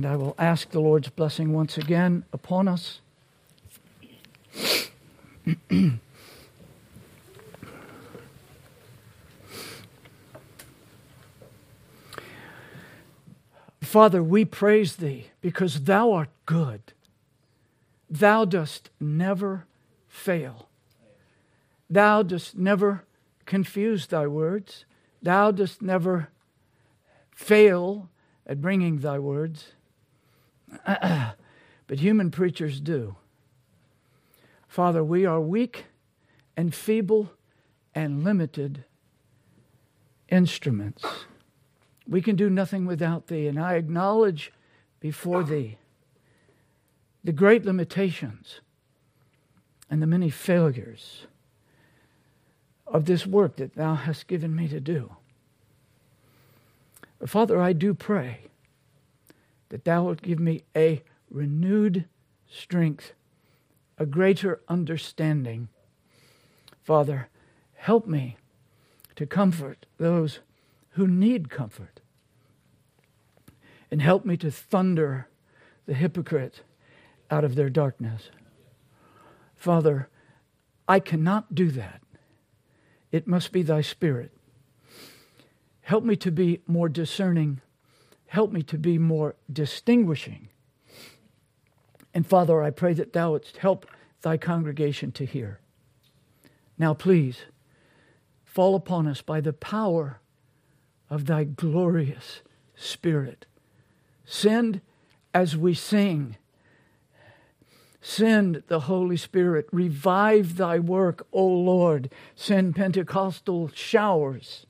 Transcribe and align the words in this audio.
And 0.00 0.06
I 0.06 0.16
will 0.16 0.34
ask 0.38 0.70
the 0.70 0.80
Lord's 0.80 1.10
blessing 1.10 1.52
once 1.52 1.76
again 1.76 2.24
upon 2.32 2.68
us. 2.68 3.02
Father, 13.82 14.22
we 14.22 14.46
praise 14.46 14.96
thee 14.96 15.26
because 15.42 15.82
thou 15.82 16.12
art 16.12 16.30
good. 16.46 16.80
Thou 18.08 18.46
dost 18.46 18.88
never 18.98 19.66
fail. 20.08 20.70
Thou 21.90 22.22
dost 22.22 22.56
never 22.56 23.04
confuse 23.44 24.06
thy 24.06 24.26
words. 24.26 24.86
Thou 25.20 25.50
dost 25.50 25.82
never 25.82 26.30
fail 27.30 28.08
at 28.46 28.62
bringing 28.62 29.00
thy 29.00 29.18
words. 29.18 29.74
but 30.86 31.98
human 31.98 32.30
preachers 32.30 32.80
do. 32.80 33.16
Father, 34.68 35.02
we 35.02 35.26
are 35.26 35.40
weak 35.40 35.86
and 36.56 36.74
feeble 36.74 37.32
and 37.94 38.22
limited 38.22 38.84
instruments. 40.28 41.04
We 42.06 42.22
can 42.22 42.36
do 42.36 42.48
nothing 42.48 42.86
without 42.86 43.26
thee, 43.26 43.46
and 43.46 43.58
I 43.58 43.74
acknowledge 43.74 44.52
before 45.00 45.42
thee 45.42 45.78
the 47.24 47.32
great 47.32 47.64
limitations 47.64 48.60
and 49.90 50.00
the 50.00 50.06
many 50.06 50.30
failures 50.30 51.26
of 52.86 53.04
this 53.04 53.26
work 53.26 53.56
that 53.56 53.74
thou 53.74 53.94
hast 53.94 54.26
given 54.26 54.54
me 54.54 54.68
to 54.68 54.80
do. 54.80 55.16
Father, 57.26 57.60
I 57.60 57.72
do 57.72 57.92
pray 57.92 58.49
that 59.70 59.84
thou 59.84 60.04
wilt 60.04 60.22
give 60.22 60.38
me 60.38 60.62
a 60.76 61.02
renewed 61.30 62.04
strength, 62.48 63.14
a 63.98 64.06
greater 64.06 64.60
understanding. 64.68 65.68
Father, 66.82 67.28
help 67.74 68.06
me 68.06 68.36
to 69.16 69.26
comfort 69.26 69.86
those 69.98 70.40
who 70.90 71.06
need 71.06 71.50
comfort. 71.50 72.00
And 73.90 74.02
help 74.02 74.24
me 74.24 74.36
to 74.38 74.50
thunder 74.50 75.28
the 75.86 75.94
hypocrite 75.94 76.62
out 77.30 77.44
of 77.44 77.54
their 77.54 77.70
darkness. 77.70 78.30
Father, 79.56 80.08
I 80.88 81.00
cannot 81.00 81.54
do 81.54 81.70
that. 81.72 82.00
It 83.12 83.26
must 83.26 83.52
be 83.52 83.62
thy 83.62 83.80
Spirit. 83.80 84.32
Help 85.82 86.04
me 86.04 86.16
to 86.16 86.30
be 86.30 86.60
more 86.66 86.88
discerning. 86.88 87.60
Help 88.30 88.52
me 88.52 88.62
to 88.62 88.78
be 88.78 88.96
more 88.96 89.34
distinguishing. 89.52 90.48
And 92.14 92.24
Father, 92.24 92.62
I 92.62 92.70
pray 92.70 92.92
that 92.92 93.12
thou 93.12 93.32
wouldst 93.32 93.56
help 93.56 93.86
thy 94.22 94.36
congregation 94.36 95.10
to 95.12 95.26
hear. 95.26 95.58
Now, 96.78 96.94
please, 96.94 97.38
fall 98.44 98.76
upon 98.76 99.08
us 99.08 99.20
by 99.20 99.40
the 99.40 99.52
power 99.52 100.20
of 101.08 101.26
thy 101.26 101.42
glorious 101.42 102.42
Spirit. 102.76 103.46
Send 104.24 104.80
as 105.34 105.56
we 105.56 105.74
sing 105.74 106.36
Send 108.00 108.62
the 108.68 108.80
Holy 108.80 109.16
Spirit. 109.16 109.66
Revive 109.72 110.56
thy 110.56 110.78
work, 110.78 111.26
O 111.32 111.46
Lord. 111.46 112.10
Send 112.34 112.74
Pentecostal 112.76 113.70
showers. 113.74 114.66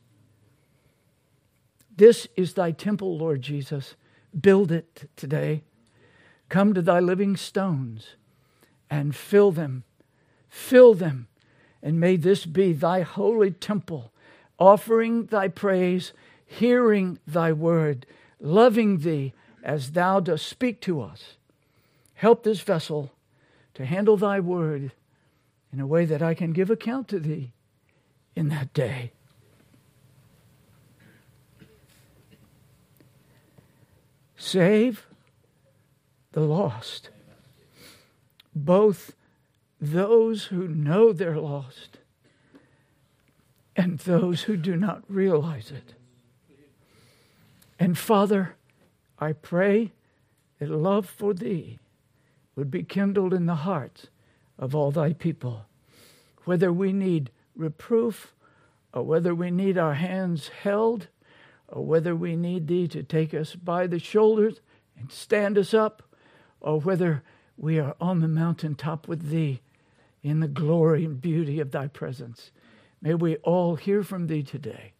This 2.00 2.26
is 2.34 2.54
thy 2.54 2.70
temple, 2.70 3.18
Lord 3.18 3.42
Jesus. 3.42 3.94
Build 4.40 4.72
it 4.72 5.10
today. 5.16 5.64
Come 6.48 6.72
to 6.72 6.80
thy 6.80 6.98
living 6.98 7.36
stones 7.36 8.16
and 8.88 9.14
fill 9.14 9.52
them. 9.52 9.84
Fill 10.48 10.94
them. 10.94 11.28
And 11.82 12.00
may 12.00 12.16
this 12.16 12.46
be 12.46 12.72
thy 12.72 13.02
holy 13.02 13.50
temple, 13.50 14.14
offering 14.58 15.26
thy 15.26 15.48
praise, 15.48 16.14
hearing 16.46 17.18
thy 17.26 17.52
word, 17.52 18.06
loving 18.40 19.00
thee 19.00 19.34
as 19.62 19.92
thou 19.92 20.20
dost 20.20 20.48
speak 20.48 20.80
to 20.80 21.02
us. 21.02 21.36
Help 22.14 22.44
this 22.44 22.62
vessel 22.62 23.12
to 23.74 23.84
handle 23.84 24.16
thy 24.16 24.40
word 24.40 24.92
in 25.70 25.80
a 25.80 25.86
way 25.86 26.06
that 26.06 26.22
I 26.22 26.32
can 26.32 26.54
give 26.54 26.70
account 26.70 27.08
to 27.08 27.20
thee 27.20 27.52
in 28.34 28.48
that 28.48 28.72
day. 28.72 29.12
Save 34.40 35.06
the 36.32 36.40
lost, 36.40 37.10
both 38.54 39.14
those 39.78 40.44
who 40.44 40.66
know 40.66 41.12
they're 41.12 41.38
lost 41.38 41.98
and 43.76 43.98
those 43.98 44.44
who 44.44 44.56
do 44.56 44.76
not 44.76 45.04
realize 45.08 45.70
it. 45.70 45.92
And 47.78 47.98
Father, 47.98 48.56
I 49.18 49.34
pray 49.34 49.92
that 50.58 50.70
love 50.70 51.04
for 51.04 51.34
thee 51.34 51.78
would 52.56 52.70
be 52.70 52.82
kindled 52.82 53.34
in 53.34 53.44
the 53.44 53.56
hearts 53.56 54.06
of 54.58 54.74
all 54.74 54.90
thy 54.90 55.12
people. 55.12 55.66
Whether 56.46 56.72
we 56.72 56.94
need 56.94 57.30
reproof, 57.54 58.32
or 58.94 59.02
whether 59.02 59.34
we 59.34 59.50
need 59.50 59.76
our 59.76 59.94
hands 59.94 60.48
held, 60.48 61.08
or 61.70 61.84
whether 61.84 62.14
we 62.14 62.36
need 62.36 62.66
thee 62.66 62.88
to 62.88 63.02
take 63.02 63.32
us 63.32 63.54
by 63.54 63.86
the 63.86 63.98
shoulders 63.98 64.60
and 64.98 65.10
stand 65.10 65.56
us 65.56 65.72
up, 65.72 66.02
or 66.60 66.80
whether 66.80 67.22
we 67.56 67.78
are 67.78 67.96
on 68.00 68.20
the 68.20 68.28
mountaintop 68.28 69.08
with 69.08 69.30
thee 69.30 69.60
in 70.22 70.40
the 70.40 70.48
glory 70.48 71.04
and 71.04 71.20
beauty 71.20 71.60
of 71.60 71.70
thy 71.70 71.86
presence. 71.86 72.50
May 73.00 73.14
we 73.14 73.36
all 73.36 73.76
hear 73.76 74.02
from 74.02 74.26
thee 74.26 74.42
today. 74.42 74.92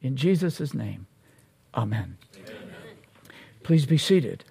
In 0.00 0.16
Jesus' 0.16 0.74
name, 0.74 1.06
amen. 1.74 2.18
amen. 2.36 2.56
Please 3.62 3.86
be 3.86 3.98
seated. 3.98 4.44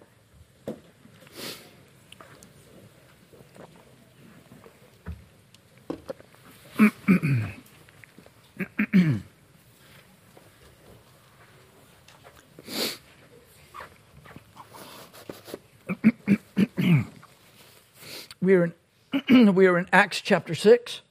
we 18.42 18.56
are 18.56 18.74
in, 19.30 19.56
we 19.56 19.68
are 19.68 19.78
in 19.78 19.88
Acts 19.92 20.22
chapter 20.22 20.56
6. 20.56 21.02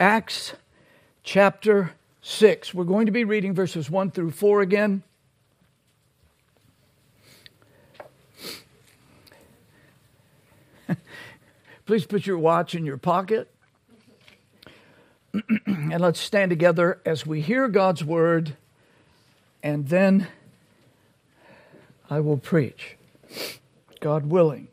Acts 0.00 0.54
chapter 1.24 1.92
6. 2.22 2.72
We're 2.72 2.84
going 2.84 3.06
to 3.06 3.12
be 3.12 3.24
reading 3.24 3.52
verses 3.52 3.90
1 3.90 4.12
through 4.12 4.30
4 4.30 4.60
again. 4.60 5.02
Please 11.86 12.06
put 12.06 12.26
your 12.26 12.38
watch 12.38 12.76
in 12.76 12.84
your 12.84 12.96
pocket. 12.96 13.50
and 15.66 16.00
let's 16.00 16.20
stand 16.20 16.50
together 16.50 17.00
as 17.04 17.26
we 17.26 17.40
hear 17.40 17.68
God's 17.68 18.04
word, 18.04 18.56
and 19.62 19.88
then 19.88 20.28
I 22.08 22.20
will 22.20 22.38
preach, 22.38 22.96
God 24.00 24.26
willing. 24.26 24.68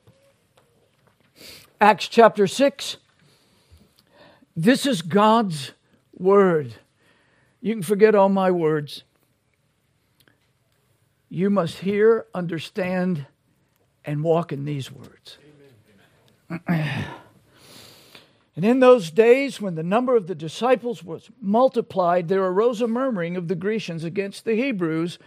Acts 1.81 2.07
chapter 2.07 2.47
6. 2.47 2.97
This 4.55 4.85
is 4.85 5.01
God's 5.01 5.71
word. 6.17 6.75
You 7.61 7.73
can 7.73 7.83
forget 7.83 8.15
all 8.15 8.29
my 8.29 8.51
words. 8.51 9.03
You 11.29 11.49
must 11.49 11.79
hear, 11.79 12.27
understand, 12.33 13.25
and 14.05 14.23
walk 14.23 14.53
in 14.53 14.63
these 14.63 14.89
words. 14.91 15.37
And 18.55 18.63
in 18.63 18.79
those 18.79 19.11
days, 19.11 19.59
when 19.59 19.75
the 19.75 19.83
number 19.83 20.15
of 20.15 20.27
the 20.27 20.35
disciples 20.35 21.03
was 21.03 21.29
multiplied, 21.41 22.29
there 22.29 22.43
arose 22.43 22.81
a 22.81 22.87
murmuring 22.87 23.35
of 23.35 23.49
the 23.49 23.55
Grecians 23.55 24.05
against 24.05 24.45
the 24.45 24.55
Hebrews 24.55 25.19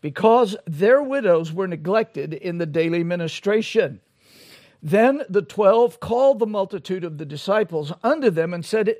because 0.00 0.56
their 0.66 1.02
widows 1.02 1.52
were 1.52 1.66
neglected 1.66 2.32
in 2.32 2.58
the 2.58 2.66
daily 2.66 3.02
ministration. 3.02 4.00
Then 4.80 5.22
the 5.28 5.42
twelve 5.42 5.98
called 5.98 6.38
the 6.38 6.46
multitude 6.46 7.02
of 7.02 7.18
the 7.18 7.24
disciples 7.24 7.92
unto 8.04 8.30
them 8.30 8.54
and 8.54 8.64
said, 8.64 8.94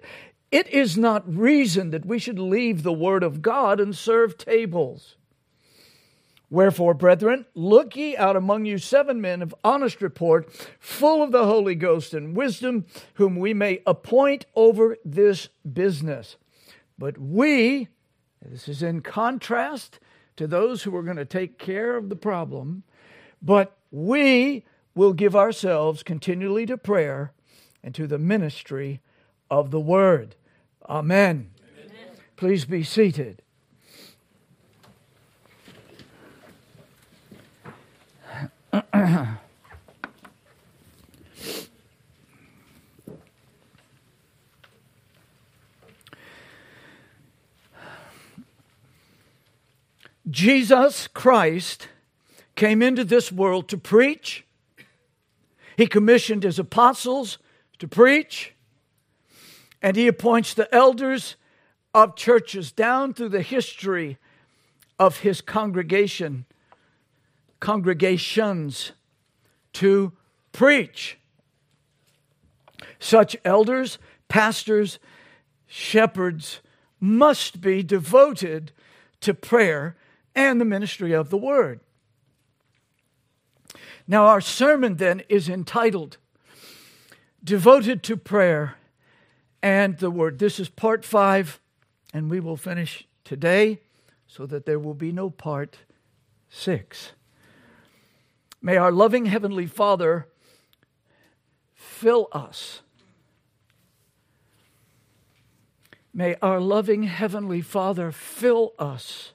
It 0.51 0.69
is 0.69 0.99
not 0.99 1.33
reason 1.33 1.91
that 1.91 2.07
we 2.07 2.19
should 2.19 2.41
leave 2.41 2.83
the 2.83 2.93
word 2.93 3.23
of 3.23 3.41
God 3.41 3.79
and 3.79 3.95
serve 3.95 4.37
tables. 4.37 5.15
Wherefore, 6.49 6.95
brethren, 6.95 7.47
look 7.55 7.97
ye 7.97 8.17
out 8.17 8.37
among 8.37 8.67
you 8.67 8.79
seven 8.79 9.21
men 9.21 9.43
of 9.43 9.55
honest 9.65 10.01
report, 10.01 10.53
full 10.79 11.23
of 11.23 11.33
the 11.33 11.45
Holy 11.45 11.75
Ghost 11.75 12.15
and 12.15 12.37
wisdom, 12.37 12.87
whom 13.15 13.37
we 13.37 13.53
may 13.53 13.83
appoint 13.87 14.47
over 14.55 14.97
this 15.05 15.49
business. 15.71 16.37
But 16.99 17.19
we, 17.19 17.89
this 18.41 18.69
is 18.69 18.83
in 18.83 19.01
contrast 19.01 19.99
to 20.37 20.47
those 20.47 20.85
who 20.85 20.95
are 20.95 21.03
going 21.03 21.17
to 21.17 21.25
take 21.25 21.59
care 21.59 21.97
of 21.97 22.09
the 22.09 22.17
problem, 22.17 22.85
but 23.43 23.77
we 23.91 24.65
will 24.95 25.13
give 25.13 25.35
ourselves 25.35 26.03
continually 26.03 26.65
to 26.67 26.79
prayer 26.79 27.33
and 27.83 27.95
to 27.95 28.07
the 28.07 28.19
ministry 28.19 29.01
of 29.51 29.71
the 29.71 29.81
word. 29.81 30.37
Amen. 30.89 31.51
Amen. 31.85 32.09
Please 32.37 32.65
be 32.65 32.83
seated. 32.83 33.43
Jesus 50.29 51.09
Christ 51.09 51.89
came 52.55 52.83
into 52.83 53.05
this 53.05 53.31
world 53.31 53.69
to 53.69 53.79
preach. 53.79 54.45
He 55.77 55.87
commissioned 55.87 56.43
his 56.43 56.59
apostles 56.59 57.39
to 57.79 57.87
preach. 57.87 58.55
And 59.81 59.97
he 59.97 60.09
appoints 60.09 60.55
the 60.55 60.75
elders 60.75 61.37
of 61.95 62.17
churches 62.17 62.73
down 62.73 63.15
through 63.15 63.29
the 63.29 63.43
history 63.43 64.19
of 64.99 65.19
his 65.19 65.41
congregation 65.41 66.47
congregations 67.61 68.93
to 69.75 70.13
preach. 70.53 71.19
Such 72.99 73.37
elders, 73.45 73.99
pastors, 74.29 74.99
shepherds 75.67 76.61
must 77.01 77.61
be 77.61 77.83
devoted 77.83 78.73
to 79.21 79.35
prayer 79.35 79.97
and 80.35 80.61
the 80.61 80.65
ministry 80.65 81.13
of 81.13 81.31
the 81.31 81.37
word. 81.37 81.81
Now, 84.07 84.27
our 84.27 84.41
sermon 84.41 84.97
then 84.97 85.23
is 85.29 85.49
entitled 85.49 86.19
Devoted 87.43 88.03
to 88.05 88.17
Prayer 88.17 88.77
and 89.63 89.99
the 89.99 90.11
Word. 90.11 90.39
This 90.39 90.61
is 90.61 90.69
part 90.69 91.05
five, 91.05 91.61
and 92.13 92.31
we 92.31 92.41
will 92.41 92.57
finish 92.57 93.07
today 93.25 93.81
so 94.27 94.47
that 94.47 94.67
there 94.67 94.79
will 94.79 94.95
be 94.95 95.13
no 95.13 95.31
part 95.31 95.79
six. 96.49 97.13
May 98.61 98.77
our 98.77 98.91
loving 98.91 99.27
Heavenly 99.27 99.67
Father 99.67 100.29
fill 101.75 102.29
us. 102.33 102.83
May 106.13 106.37
our 106.41 106.61
loving 106.61 107.05
Heavenly 107.05 107.61
Father 107.61 108.11
fill 108.11 108.73
us 108.79 109.33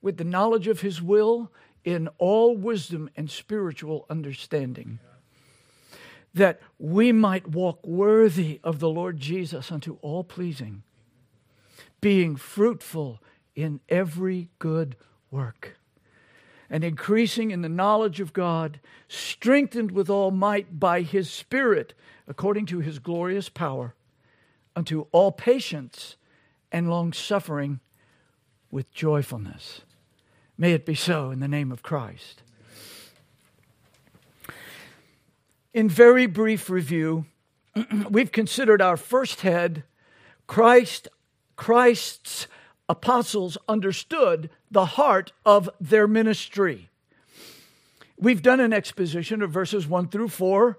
with 0.00 0.16
the 0.16 0.24
knowledge 0.24 0.68
of 0.68 0.80
His 0.80 1.02
will 1.02 1.50
in 1.84 2.08
all 2.18 2.56
wisdom 2.56 3.10
and 3.16 3.30
spiritual 3.30 4.06
understanding, 4.08 5.00
that 6.32 6.60
we 6.78 7.12
might 7.12 7.48
walk 7.48 7.84
worthy 7.86 8.60
of 8.64 8.78
the 8.78 8.88
Lord 8.88 9.18
Jesus 9.18 9.70
unto 9.70 9.98
all 10.00 10.24
pleasing, 10.24 10.82
being 12.00 12.36
fruitful 12.36 13.20
in 13.54 13.80
every 13.88 14.50
good 14.58 14.96
work 15.30 15.76
and 16.70 16.82
increasing 16.84 17.50
in 17.50 17.62
the 17.62 17.68
knowledge 17.68 18.20
of 18.20 18.32
God, 18.32 18.80
strengthened 19.08 19.90
with 19.92 20.08
all 20.08 20.30
might 20.30 20.78
by 20.80 21.02
his 21.02 21.30
Spirit, 21.30 21.94
according 22.26 22.66
to 22.66 22.80
his 22.80 22.98
glorious 22.98 23.48
power, 23.48 23.94
unto 24.74 25.06
all 25.12 25.30
patience 25.32 26.16
and 26.72 26.90
long 26.90 27.12
suffering 27.12 27.80
with 28.70 28.90
joyfulness. 28.92 29.82
May 30.56 30.72
it 30.72 30.86
be 30.86 30.94
so 30.94 31.30
in 31.30 31.40
the 31.40 31.48
name 31.48 31.70
of 31.70 31.82
Christ. 31.82 32.42
In 35.72 35.88
very 35.88 36.26
brief 36.26 36.70
review, 36.70 37.26
we've 38.10 38.32
considered 38.32 38.80
our 38.80 38.96
first 38.96 39.40
head 39.40 39.84
Christ, 40.46 41.08
Christ's 41.56 42.46
apostles 42.88 43.56
understood 43.68 44.50
the 44.70 44.86
heart 44.86 45.32
of 45.44 45.70
their 45.80 46.06
ministry. 46.06 46.90
We've 48.18 48.42
done 48.42 48.60
an 48.60 48.72
exposition 48.72 49.42
of 49.42 49.50
verses 49.50 49.86
1 49.86 50.08
through 50.08 50.28
4. 50.28 50.78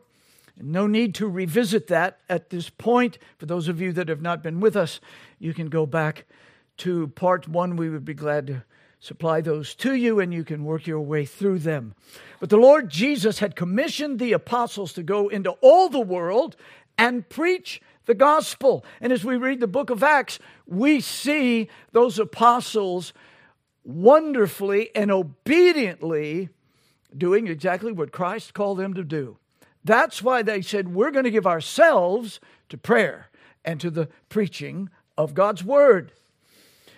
No 0.61 0.87
need 0.87 1.13
to 1.15 1.27
revisit 1.27 1.87
that 1.87 2.19
at 2.29 2.49
this 2.49 2.69
point. 2.69 3.17
For 3.37 3.45
those 3.45 3.67
of 3.67 3.81
you 3.81 3.91
that 3.93 4.07
have 4.07 4.21
not 4.21 4.41
been 4.41 4.59
with 4.59 4.75
us, 4.75 5.01
you 5.37 5.53
can 5.53 5.67
go 5.67 5.85
back 5.85 6.25
to 6.77 7.07
part 7.09 7.47
1. 7.47 7.75
We 7.75 7.89
would 7.89 8.05
be 8.05 8.13
glad 8.13 8.47
to 8.47 8.63
supply 8.99 9.41
those 9.41 9.75
to 9.75 9.93
you 9.93 10.19
and 10.19 10.33
you 10.33 10.43
can 10.43 10.63
work 10.63 10.87
your 10.87 11.01
way 11.01 11.25
through 11.25 11.59
them. 11.59 11.93
But 12.39 12.49
the 12.49 12.57
Lord 12.57 12.89
Jesus 12.89 13.39
had 13.39 13.55
commissioned 13.55 14.17
the 14.17 14.33
apostles 14.33 14.93
to 14.93 15.03
go 15.03 15.27
into 15.27 15.51
all 15.61 15.89
the 15.89 15.99
world 15.99 16.55
and 16.97 17.27
preach 17.27 17.81
the 18.05 18.15
gospel. 18.15 18.85
And 19.01 19.11
as 19.11 19.23
we 19.23 19.37
read 19.37 19.59
the 19.59 19.67
book 19.67 19.89
of 19.89 20.03
Acts, 20.03 20.39
we 20.65 21.01
see 21.01 21.69
those 21.91 22.19
apostles 22.19 23.13
wonderfully 23.83 24.89
and 24.95 25.11
obediently 25.11 26.49
doing 27.15 27.47
exactly 27.47 27.91
what 27.91 28.11
Christ 28.11 28.53
called 28.53 28.79
them 28.79 28.93
to 28.95 29.03
do. 29.03 29.37
That's 29.83 30.21
why 30.21 30.41
they 30.41 30.61
said, 30.61 30.93
We're 30.93 31.11
going 31.11 31.25
to 31.25 31.31
give 31.31 31.47
ourselves 31.47 32.39
to 32.69 32.77
prayer 32.77 33.29
and 33.63 33.79
to 33.79 33.89
the 33.89 34.09
preaching 34.29 34.89
of 35.17 35.33
God's 35.33 35.63
word. 35.63 36.11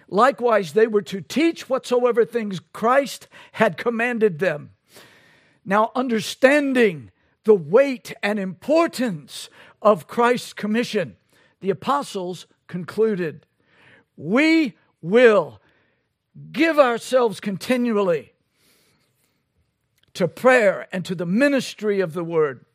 Likewise, 0.09 0.71
they 0.71 0.88
were 0.88 1.01
to 1.04 1.19
teach 1.19 1.69
whatsoever 1.69 2.24
things 2.24 2.62
Christ 2.71 3.27
had 3.54 3.77
commanded 3.77 4.39
them. 4.39 4.71
Now, 5.65 5.92
understanding 5.95 7.12
the 7.44 7.54
weight 7.54 8.13
and 8.24 8.39
importance 8.39 9.50
of 9.82 10.08
Christ's 10.08 10.54
commission, 10.54 11.16
the 11.60 11.70
apostles 11.70 12.48
concluded 12.68 13.46
We 14.16 14.76
will 15.02 15.62
give 16.52 16.80
ourselves 16.80 17.40
continually 17.40 18.34
to 20.14 20.28
prayer 20.28 20.88
and 20.92 21.06
to 21.06 21.14
the 21.14 21.26
ministry 21.26 22.00
of 22.00 22.14
the 22.14 22.24
word. 22.24 22.66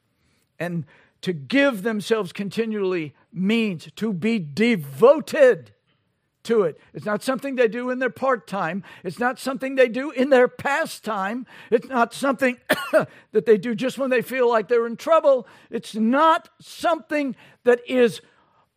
And 0.59 0.85
to 1.23 1.33
give 1.33 1.83
themselves 1.83 2.33
continually 2.33 3.15
means 3.33 3.89
to 3.97 4.13
be 4.13 4.39
devoted 4.39 5.73
to 6.45 6.63
it. 6.63 6.79
It's 6.93 7.07
not 7.07 7.23
something 7.23 7.57
they 7.57 7.69
do 7.69 7.91
in 7.91 7.99
their 7.99 8.11
part 8.11 8.47
time. 8.47 8.83
It's 9.05 9.19
not 9.19 9.39
something 9.39 9.75
they 9.75 9.89
do 9.89 10.11
in 10.11 10.31
their 10.31 10.49
pastime. 10.49 11.47
It's 11.71 11.89
not 11.89 12.15
something 12.15 12.59
that 13.33 13.47
they 13.47 13.57
do 13.57 13.75
just 13.75 13.99
when 13.99 14.11
they 14.11 14.23
feel 14.23 14.49
like 14.49 14.69
they're 14.69 14.87
in 14.87 14.97
trouble. 14.97 15.47
It's 15.71 15.95
not 15.95 16.49
something 16.61 17.37
that 17.65 17.81
is 17.89 18.21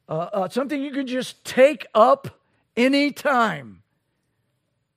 uh, 0.07 0.29
uh, 0.33 0.49
something 0.49 0.81
you 0.81 0.91
can 0.91 1.07
just 1.07 1.43
take 1.43 1.85
up 1.95 2.39
anytime. 2.77 3.81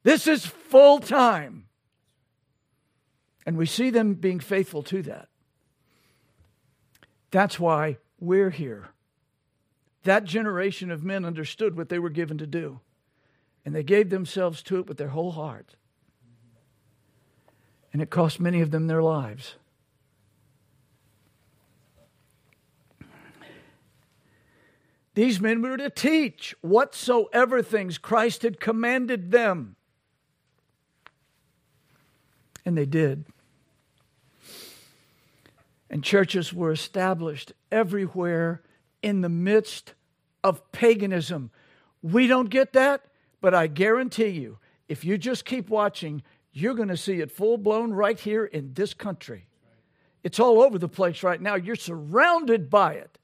This 0.03 0.27
is 0.27 0.45
full 0.45 1.01
time. 1.01 1.65
And 3.47 3.57
we 3.57 3.67
see 3.67 3.91
them 3.91 4.15
being 4.15 4.41
faithful 4.41 4.83
to 4.85 5.03
that. 5.03 5.29
That's 7.31 7.59
why 7.59 7.99
we're 8.21 8.51
here. 8.51 8.89
That 10.09 10.25
generation 10.25 10.91
of 10.91 11.05
men 11.05 11.27
understood 11.27 11.77
what 11.77 11.91
they 11.91 11.99
were 11.99 12.09
given 12.09 12.39
to 12.39 12.47
do, 12.47 12.81
and 13.67 13.75
they 13.75 13.83
gave 13.83 14.09
themselves 14.09 14.63
to 14.63 14.79
it 14.79 14.87
with 14.87 14.97
their 14.97 15.09
whole 15.09 15.33
heart. 15.33 15.77
And 17.93 18.01
it 18.01 18.09
cost 18.09 18.41
many 18.41 18.63
of 18.63 18.71
them 18.71 18.87
their 18.87 19.03
lives. 19.03 19.57
These 25.13 25.43
men 25.43 25.61
were 25.61 25.77
to 25.77 25.91
teach 25.91 26.55
whatsoever 26.63 27.61
things 27.63 27.99
Christ 27.99 28.41
had 28.41 28.59
commanded 28.59 29.31
them. 29.31 29.77
And 32.65 32.79
they 32.79 32.87
did. 32.87 33.27
And 35.91 36.03
churches 36.03 36.55
were 36.55 36.73
established 36.73 37.53
everywhere 37.71 38.63
in 39.03 39.21
the 39.21 39.29
midst 39.29 39.93
of 40.43 40.71
paganism. 40.73 41.51
We 42.03 42.27
don't 42.27 42.51
get 42.51 42.73
that, 42.75 43.03
but 43.41 43.55
I 43.55 43.67
guarantee 43.67 44.29
you, 44.29 44.59
if 44.89 45.05
you 45.05 45.19
just 45.19 45.45
keep 45.45 45.69
watching, 45.69 46.23
you're 46.53 46.75
going 46.75 46.89
to 46.89 46.97
see 46.97 47.21
it 47.21 47.31
full 47.31 47.59
blown 47.59 47.93
right 47.93 48.19
here 48.19 48.45
in 48.45 48.73
this 48.75 48.95
country. 48.95 49.47
It's 50.25 50.41
all 50.41 50.61
over 50.63 50.79
the 50.79 50.89
place 50.89 51.23
right 51.23 51.41
now. 51.41 51.55
You're 51.55 51.77
surrounded 51.77 52.69
by 52.71 52.95
it. 52.95 53.19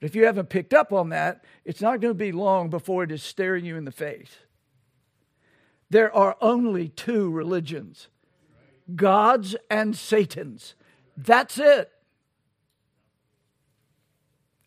But 0.00 0.06
if 0.06 0.14
you 0.14 0.26
haven't 0.26 0.50
picked 0.50 0.74
up 0.74 0.92
on 0.92 1.08
that, 1.10 1.44
it's 1.64 1.80
not 1.80 2.00
going 2.00 2.12
to 2.12 2.18
be 2.18 2.32
long 2.32 2.68
before 2.68 3.04
it 3.04 3.12
is 3.12 3.22
staring 3.22 3.64
you 3.64 3.76
in 3.76 3.84
the 3.84 3.92
face. 3.92 4.36
there 5.90 6.14
are 6.14 6.36
only 6.40 6.88
two 6.88 7.30
religions 7.30 8.08
God's 8.96 9.56
and 9.70 9.96
Satan's. 9.96 10.74
That's 11.16 11.58
it. 11.58 11.90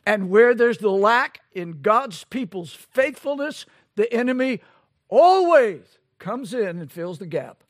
And 0.08 0.30
where 0.30 0.56
there's 0.56 0.78
the 0.78 0.90
lack 0.90 1.42
in 1.52 1.82
God's 1.82 2.24
people's 2.24 2.72
faithfulness, 2.72 3.66
the 3.98 4.12
enemy 4.14 4.62
always 5.10 5.82
comes 6.18 6.54
in 6.54 6.80
and 6.80 6.90
fills 6.90 7.20
the 7.20 7.26
gap. 7.26 7.62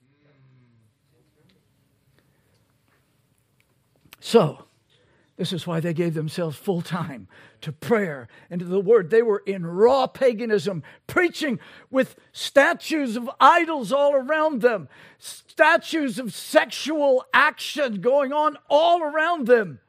So, 4.20 4.65
this 5.36 5.51
is 5.51 5.65
why 5.65 5.79
they 5.79 5.96
gave 5.96 6.13
themselves 6.13 6.56
full 6.56 6.84
time 6.84 7.27
to 7.62 7.72
prayer 7.72 8.27
and 8.51 8.60
to 8.60 8.67
the 8.67 8.79
word. 8.79 9.10
They 9.10 9.24
were 9.24 9.41
in 9.48 9.65
raw 9.65 10.06
paganism, 10.06 10.84
preaching 11.08 11.60
with 11.89 12.17
statues 12.34 13.15
of 13.15 13.32
idols 13.39 13.91
all 13.91 14.13
around 14.13 14.62
them, 14.62 14.89
statues 15.17 16.20
of 16.20 16.36
sexual 16.36 17.25
action 17.34 18.00
going 18.00 18.32
on 18.32 18.60
all 18.70 19.01
around 19.01 19.48
them. 19.48 19.79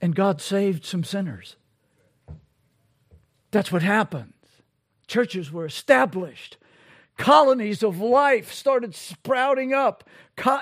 And 0.00 0.14
God 0.14 0.40
saved 0.40 0.84
some 0.84 1.04
sinners. 1.04 1.56
That's 3.50 3.72
what 3.72 3.82
happened. 3.82 4.34
Churches 5.06 5.50
were 5.50 5.66
established 5.66 6.58
colonies 7.18 7.82
of 7.82 8.00
life 8.00 8.50
started 8.52 8.94
sprouting 8.94 9.74
up 9.74 10.04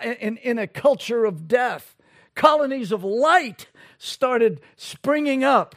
in, 0.02 0.59
a 0.59 0.66
culture 0.66 1.25
of 1.25 1.47
death. 1.47 1.95
Colonies 2.35 2.90
of 2.90 3.05
light 3.05 3.69
started 3.99 4.61
springing 4.75 5.45
up 5.45 5.76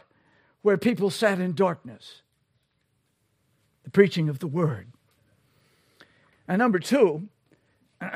where 0.62 0.78
people 0.78 1.10
sat 1.10 1.40
in 1.40 1.54
darkness. 1.54 2.24
The 3.84 3.92
preaching 3.92 4.30
of 4.30 4.40
the 4.40 4.48
word. 4.48 4.88
And 6.48 6.58
number 6.58 6.80
two, 6.80 7.28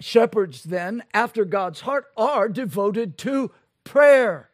shepherds 0.00 0.62
then, 0.62 1.02
after 1.12 1.44
God's 1.44 1.80
heart, 1.80 2.06
are 2.16 2.48
devoted 2.48 3.18
to 3.18 3.50
prayer. 3.86 4.50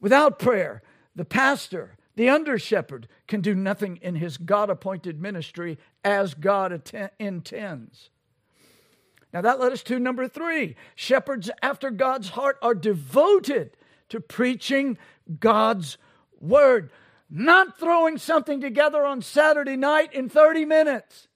Without 0.00 0.38
prayer, 0.38 0.82
the 1.16 1.24
pastor, 1.24 1.96
the 2.14 2.28
under 2.28 2.58
shepherd, 2.58 3.08
can 3.26 3.40
do 3.40 3.54
nothing 3.54 3.96
in 3.96 4.14
his 4.14 4.36
God 4.36 4.70
appointed 4.70 5.20
ministry 5.20 5.78
as 6.04 6.34
God 6.34 6.72
att- 6.72 7.12
intends. 7.18 8.10
Now 9.32 9.40
that 9.40 9.58
led 9.58 9.72
us 9.72 9.82
to 9.84 9.98
number 9.98 10.28
three. 10.28 10.76
Shepherds 10.94 11.50
after 11.60 11.90
God's 11.90 12.30
heart 12.30 12.58
are 12.62 12.74
devoted 12.74 13.76
to 14.08 14.20
preaching 14.20 14.96
God's 15.40 15.98
word, 16.40 16.90
not 17.28 17.78
throwing 17.78 18.16
something 18.16 18.60
together 18.60 19.04
on 19.04 19.20
Saturday 19.20 19.76
night 19.76 20.14
in 20.14 20.28
30 20.28 20.64
minutes. 20.64 21.28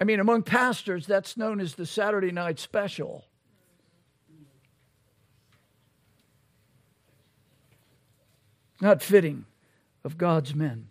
I 0.00 0.04
mean, 0.04 0.20
among 0.20 0.42
pastors, 0.42 1.06
that's 1.06 1.36
known 1.36 1.60
as 1.60 1.74
the 1.74 1.86
Saturday 1.86 2.30
night 2.30 2.58
special. 2.58 3.27
Not 8.80 9.02
fitting 9.02 9.46
of 10.04 10.18
God's 10.18 10.54
men. 10.54 10.90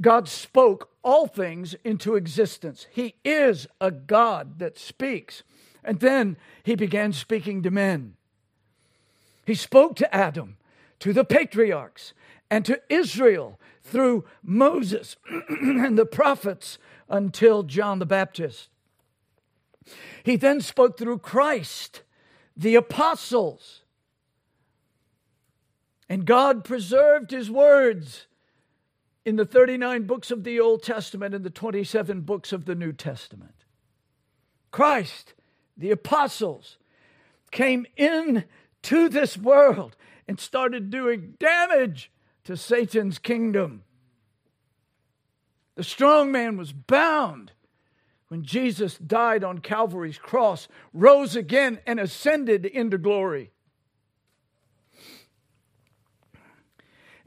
God 0.00 0.28
spoke 0.28 0.90
all 1.02 1.26
things 1.26 1.74
into 1.84 2.14
existence. 2.14 2.86
He 2.90 3.16
is 3.24 3.66
a 3.80 3.90
God 3.90 4.58
that 4.58 4.78
speaks. 4.78 5.42
And 5.82 6.00
then 6.00 6.36
he 6.62 6.74
began 6.74 7.12
speaking 7.12 7.62
to 7.62 7.70
men. 7.70 8.14
He 9.44 9.54
spoke 9.54 9.96
to 9.96 10.14
Adam, 10.14 10.58
to 11.00 11.12
the 11.12 11.24
patriarchs, 11.24 12.12
and 12.50 12.64
to 12.64 12.80
Israel 12.88 13.58
through 13.82 14.24
Moses 14.42 15.16
and 15.48 15.98
the 15.98 16.06
prophets 16.06 16.78
until 17.08 17.62
John 17.62 17.98
the 17.98 18.06
Baptist. 18.06 18.68
He 20.22 20.36
then 20.36 20.60
spoke 20.60 20.98
through 20.98 21.18
Christ, 21.18 22.02
the 22.56 22.74
apostles. 22.74 23.82
And 26.08 26.24
God 26.24 26.64
preserved 26.64 27.30
his 27.30 27.50
words 27.50 28.26
in 29.24 29.36
the 29.36 29.44
39 29.44 30.04
books 30.04 30.30
of 30.30 30.42
the 30.42 30.58
Old 30.58 30.82
Testament 30.82 31.34
and 31.34 31.44
the 31.44 31.50
27 31.50 32.22
books 32.22 32.52
of 32.52 32.64
the 32.64 32.74
New 32.74 32.92
Testament. 32.92 33.64
Christ, 34.70 35.34
the 35.76 35.90
apostles, 35.90 36.78
came 37.50 37.86
in 37.96 38.44
to 38.82 39.08
this 39.08 39.36
world 39.36 39.96
and 40.26 40.40
started 40.40 40.90
doing 40.90 41.34
damage 41.38 42.10
to 42.44 42.56
Satan's 42.56 43.18
kingdom. 43.18 43.82
The 45.74 45.84
strong 45.84 46.32
man 46.32 46.56
was 46.56 46.72
bound 46.72 47.52
when 48.28 48.42
Jesus 48.42 48.98
died 48.98 49.42
on 49.42 49.58
Calvary's 49.58 50.18
cross, 50.18 50.68
rose 50.92 51.36
again, 51.36 51.80
and 51.86 51.98
ascended 51.98 52.66
into 52.66 52.98
glory. 52.98 53.52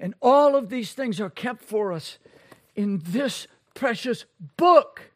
And 0.01 0.15
all 0.19 0.55
of 0.55 0.69
these 0.69 0.93
things 0.93 1.21
are 1.21 1.29
kept 1.29 1.63
for 1.63 1.93
us 1.93 2.17
in 2.75 3.03
this 3.05 3.45
precious 3.75 4.25
book. 4.57 5.11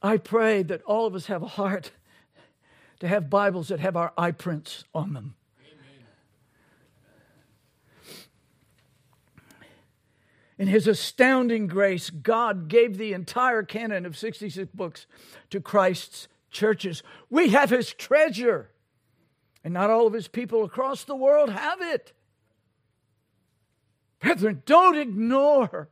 I 0.00 0.16
pray 0.16 0.62
that 0.62 0.80
all 0.82 1.06
of 1.06 1.16
us 1.16 1.26
have 1.26 1.42
a 1.42 1.48
heart 1.48 1.90
to 3.00 3.08
have 3.08 3.28
Bibles 3.28 3.68
that 3.68 3.80
have 3.80 3.96
our 3.96 4.12
eye 4.16 4.30
prints 4.30 4.84
on 4.94 5.12
them. 5.12 5.34
In 10.56 10.68
his 10.68 10.86
astounding 10.86 11.66
grace, 11.66 12.10
God 12.10 12.68
gave 12.68 12.96
the 12.96 13.12
entire 13.12 13.64
canon 13.64 14.06
of 14.06 14.16
66 14.16 14.70
books 14.72 15.06
to 15.50 15.60
Christ's 15.60 16.28
churches. 16.52 17.02
We 17.28 17.48
have 17.48 17.70
his 17.70 17.92
treasure. 17.92 18.71
And 19.64 19.74
not 19.74 19.90
all 19.90 20.06
of 20.06 20.12
his 20.12 20.28
people 20.28 20.64
across 20.64 21.04
the 21.04 21.14
world 21.14 21.50
have 21.50 21.80
it. 21.80 22.12
Brethren, 24.20 24.62
don't 24.66 24.96
ignore 24.96 25.88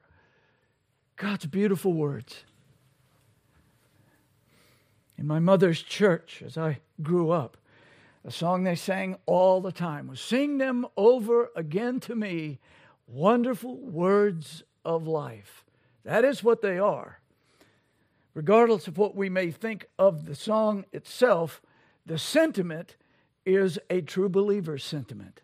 God's 1.17 1.47
beautiful 1.47 1.93
words. 1.93 2.45
In 5.19 5.27
my 5.27 5.39
mother's 5.39 5.83
church, 5.83 6.43
as 6.45 6.57
I 6.57 6.79
grew 7.03 7.31
up, 7.31 7.57
a 8.25 8.31
song 8.31 8.65
they 8.65 8.75
sang 8.75 9.17
all 9.27 9.61
the 9.61 9.73
time 9.73 10.09
was 10.09 10.21
Sing 10.21 10.59
them 10.59 10.87
over 10.97 11.51
again 11.57 12.01
to 12.01 12.15
me, 12.15 12.59
wonderful 13.07 13.77
words 13.77 14.63
of 14.85 15.07
life. 15.07 15.65
That 16.05 16.25
is 16.25 16.43
what 16.45 16.63
they 16.63 16.79
are. 16.79 17.21
Regardless 18.35 18.87
of 18.89 18.97
what 18.97 19.17
we 19.17 19.29
may 19.29 19.51
think 19.51 19.87
of 19.99 20.27
the 20.27 20.35
song 20.35 20.85
itself, 20.93 21.61
the 22.07 22.19
sentiment 22.19 22.97
is 23.45 23.79
a 23.89 24.01
true 24.01 24.29
believer's 24.29 24.85
sentiment. 24.85 25.41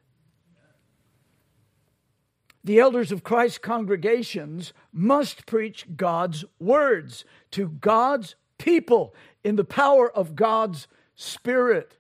The 2.65 2.81
elders 2.81 3.13
of 3.13 3.23
Christ's 3.23 3.59
congregations 3.59 4.73
must 4.93 5.47
preach 5.47 5.87
God's 5.97 6.45
words 6.59 7.25
to 7.53 7.69
God's 7.69 8.35
people 8.59 9.15
in 9.45 9.55
the 9.55 9.65
power 9.65 10.11
of 10.11 10.35
God's 10.35 10.89
Spirit. 11.15 11.97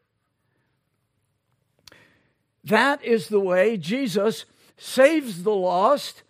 That 2.64 3.04
is 3.04 3.28
the 3.28 3.40
way 3.40 3.76
Jesus 3.76 4.44
saves 4.76 5.44
the 5.44 5.54
lost, 5.54 6.24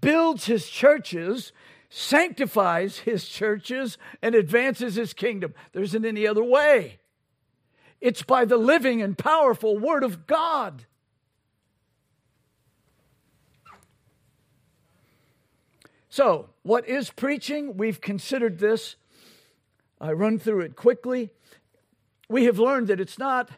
builds 0.00 0.44
his 0.44 0.68
churches, 0.68 1.52
sanctifies 1.88 2.98
his 2.98 3.26
churches, 3.26 3.96
and 4.20 4.34
advances 4.34 4.96
his 4.96 5.14
kingdom. 5.14 5.54
There 5.72 5.82
isn't 5.82 6.04
any 6.04 6.26
other 6.26 6.44
way. 6.44 6.98
It's 8.00 8.22
by 8.22 8.44
the 8.44 8.56
living 8.56 9.02
and 9.02 9.16
powerful 9.18 9.78
Word 9.78 10.04
of 10.04 10.26
God. 10.26 10.84
So, 16.08 16.50
what 16.62 16.88
is 16.88 17.10
preaching? 17.10 17.76
We've 17.76 18.00
considered 18.00 18.58
this. 18.58 18.96
I 20.00 20.12
run 20.12 20.38
through 20.38 20.60
it 20.60 20.76
quickly. 20.76 21.30
We 22.28 22.44
have 22.44 22.58
learned 22.58 22.88
that 22.88 23.00
it's 23.00 23.18
not 23.18 23.50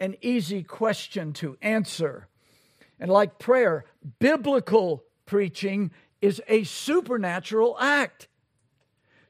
an 0.00 0.16
easy 0.20 0.62
question 0.62 1.32
to 1.34 1.56
answer. 1.62 2.28
And 2.98 3.10
like 3.10 3.38
prayer, 3.38 3.84
biblical 4.18 5.04
preaching 5.26 5.90
is 6.20 6.40
a 6.48 6.64
supernatural 6.64 7.76
act. 7.80 8.28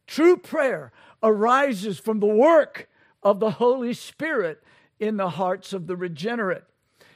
True 0.06 0.37
prayer 0.37 0.92
arises 1.23 1.99
from 1.99 2.20
the 2.20 2.26
work 2.26 2.88
of 3.23 3.40
the 3.40 3.52
Holy 3.52 3.92
Spirit 3.92 4.62
in 4.99 5.16
the 5.16 5.30
hearts 5.30 5.73
of 5.73 5.87
the 5.87 5.96
regenerate. 5.96 6.64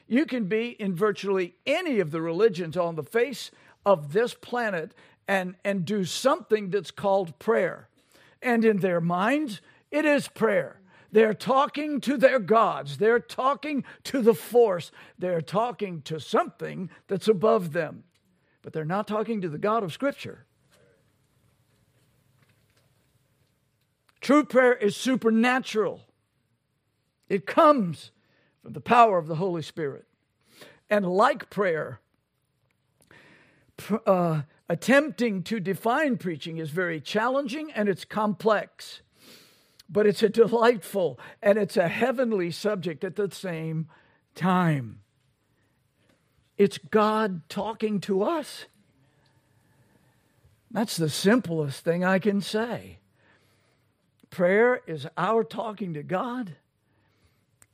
You 0.06 0.26
can 0.26 0.46
be 0.46 0.70
in 0.70 0.94
virtually 0.94 1.54
any 1.66 2.00
of 2.00 2.10
the 2.10 2.20
religions 2.20 2.76
on 2.76 2.96
the 2.96 3.02
face 3.02 3.50
of 3.86 4.12
this 4.12 4.34
planet 4.34 4.92
and, 5.28 5.54
and 5.64 5.84
do 5.84 6.04
something 6.04 6.70
that's 6.70 6.90
called 6.90 7.38
prayer. 7.38 7.88
And 8.42 8.64
in 8.64 8.78
their 8.78 9.00
minds, 9.00 9.60
it 9.90 10.04
is 10.04 10.28
prayer. 10.28 10.80
They're 11.12 11.34
talking 11.34 12.00
to 12.02 12.16
their 12.16 12.38
gods. 12.38 12.98
They're 12.98 13.20
talking 13.20 13.84
to 14.04 14.20
the 14.20 14.34
force. 14.34 14.90
They're 15.18 15.40
talking 15.40 16.02
to 16.02 16.20
something 16.20 16.90
that's 17.08 17.28
above 17.28 17.72
them. 17.72 18.04
But 18.62 18.72
they're 18.72 18.84
not 18.84 19.08
talking 19.08 19.40
to 19.40 19.48
the 19.48 19.58
God 19.58 19.82
of 19.82 19.92
Scripture. 19.92 20.46
True 24.20 24.44
prayer 24.44 24.74
is 24.74 24.96
supernatural, 24.96 26.02
it 27.28 27.46
comes 27.46 28.10
from 28.62 28.72
the 28.72 28.80
power 28.80 29.18
of 29.18 29.26
the 29.26 29.36
Holy 29.36 29.62
Spirit. 29.62 30.06
And 30.90 31.06
like 31.06 31.50
prayer, 31.50 32.00
uh, 34.06 34.42
attempting 34.68 35.42
to 35.44 35.60
define 35.60 36.16
preaching 36.16 36.58
is 36.58 36.70
very 36.70 37.00
challenging 37.00 37.72
and 37.72 37.88
it's 37.88 38.04
complex, 38.04 39.00
but 39.88 40.06
it's 40.06 40.22
a 40.22 40.28
delightful 40.28 41.18
and 41.42 41.58
it's 41.58 41.76
a 41.76 41.88
heavenly 41.88 42.50
subject 42.50 43.04
at 43.04 43.16
the 43.16 43.30
same 43.30 43.88
time. 44.34 45.00
It's 46.58 46.78
God 46.78 47.48
talking 47.48 48.00
to 48.02 48.22
us. 48.22 48.66
That's 50.70 50.96
the 50.96 51.08
simplest 51.08 51.84
thing 51.84 52.04
I 52.04 52.18
can 52.18 52.40
say. 52.40 52.99
Prayer 54.30 54.80
is 54.86 55.06
our 55.16 55.42
talking 55.42 55.92
to 55.94 56.02
God, 56.02 56.56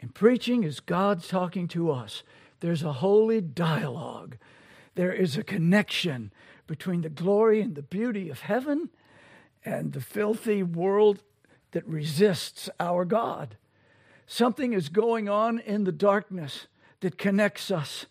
and 0.01 0.15
preaching 0.15 0.65
is 0.65 0.81
God 0.81 1.23
talking 1.23 1.69
to 1.69 1.91
us. 1.91 2.23
There's 2.61 2.83
a 2.83 2.95
holy 2.95 3.41
dialogue, 3.43 4.39
there 4.95 5.13
is 5.13 5.37
a 5.37 5.45
connection 5.45 6.33
between 6.67 7.03
the 7.03 7.11
glory 7.11 7.61
and 7.61 7.75
the 7.75 7.83
beauty 7.83 8.31
of 8.31 8.41
heaven 8.41 8.89
and 9.65 9.93
the 9.93 10.01
filthy 10.01 10.63
world 10.63 11.23
that 11.73 11.87
resists 11.87 12.71
our 12.81 13.05
God. 13.05 13.57
Something 14.27 14.73
is 14.73 14.89
going 14.89 15.29
on 15.29 15.59
in 15.59 15.85
the 15.85 15.93
darkness 15.93 16.67
that 17.01 17.19
connects 17.19 17.71
us. 17.71 18.07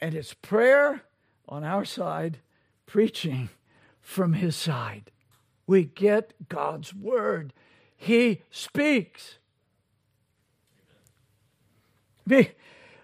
And 0.00 0.14
it's 0.14 0.34
prayer 0.34 1.02
on 1.48 1.64
our 1.64 1.84
side, 1.84 2.38
preaching 2.86 3.50
from 4.00 4.32
his 4.32 4.56
side. 4.56 5.10
We 5.68 5.84
get 5.84 6.32
God's 6.48 6.94
word. 6.94 7.52
He 7.94 8.42
speaks. 8.50 9.38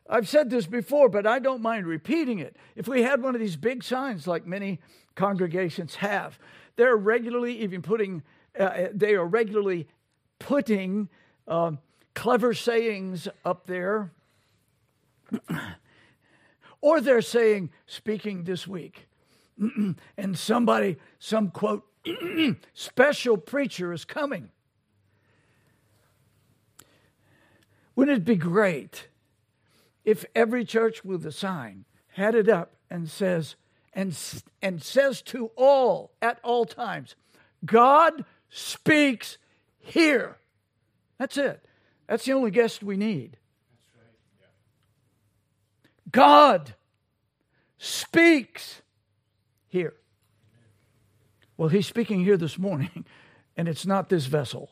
I've 0.09 0.29
said 0.29 0.49
this 0.49 0.67
before, 0.67 1.11
but 1.11 1.27
I 1.27 1.39
don't 1.41 1.61
mind 1.61 1.87
repeating 1.87 2.39
it. 2.39 2.57
If 2.75 2.89
we 2.89 3.03
had 3.03 3.23
one 3.23 3.35
of 3.35 3.41
these 3.41 3.57
big 3.57 3.85
signs 3.85 4.27
like 4.27 4.47
many 4.47 4.81
congregations 5.15 5.97
have, 5.97 6.39
they're 6.77 6.97
regularly 6.97 7.61
even 7.61 7.83
putting, 7.83 8.23
uh, 8.59 8.87
they 8.95 9.15
are 9.15 9.27
regularly 9.27 9.87
putting 10.39 11.11
uh, 11.47 11.73
clever 12.15 12.55
sayings 12.55 13.29
up 13.45 13.67
there. 13.67 14.11
or 16.81 17.03
they're 17.03 17.21
saying, 17.21 17.69
speaking 17.87 18.45
this 18.45 18.67
week. 18.67 19.07
and 20.17 20.39
somebody, 20.39 20.97
some 21.19 21.51
quote, 21.51 21.85
special 22.75 23.37
preacher 23.37 23.93
is 23.93 24.05
coming. 24.05 24.51
Wouldn't 27.97 28.19
it 28.19 28.25
be 28.25 28.37
great 28.37 29.09
if 30.05 30.25
every 30.35 30.65
church 30.65 31.05
with 31.05 31.25
a 31.25 31.33
sign 31.33 31.85
had 32.09 32.35
it 32.35 32.49
up 32.49 32.73
and 32.91 33.09
says 33.09 33.57
and 33.93 34.17
and 34.61 34.83
says 34.83 35.23
to 35.23 35.51
all 35.57 36.13
at 36.21 36.39
all 36.43 36.65
times, 36.65 37.15
God 37.65 38.25
speaks 38.51 39.39
here. 39.79 40.37
That's 41.19 41.37
it. 41.37 41.65
That's 42.09 42.25
the 42.25 42.33
only 42.33 42.51
guest 42.51 42.83
we 42.83 42.97
need. 42.97 43.39
God 46.11 46.75
speaks 47.79 48.83
here. 49.69 49.95
Well, 51.57 51.69
he's 51.69 51.87
speaking 51.87 52.25
here 52.25 52.37
this 52.37 52.59
morning, 52.59 53.05
and 53.57 53.69
it's 53.69 53.87
not 53.87 54.09
this 54.09 54.27
vessel. 54.27 54.71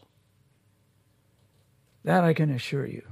That 2.05 2.25
I 2.25 2.35
can 2.35 2.51
assure 2.51 2.87
you. 2.87 3.03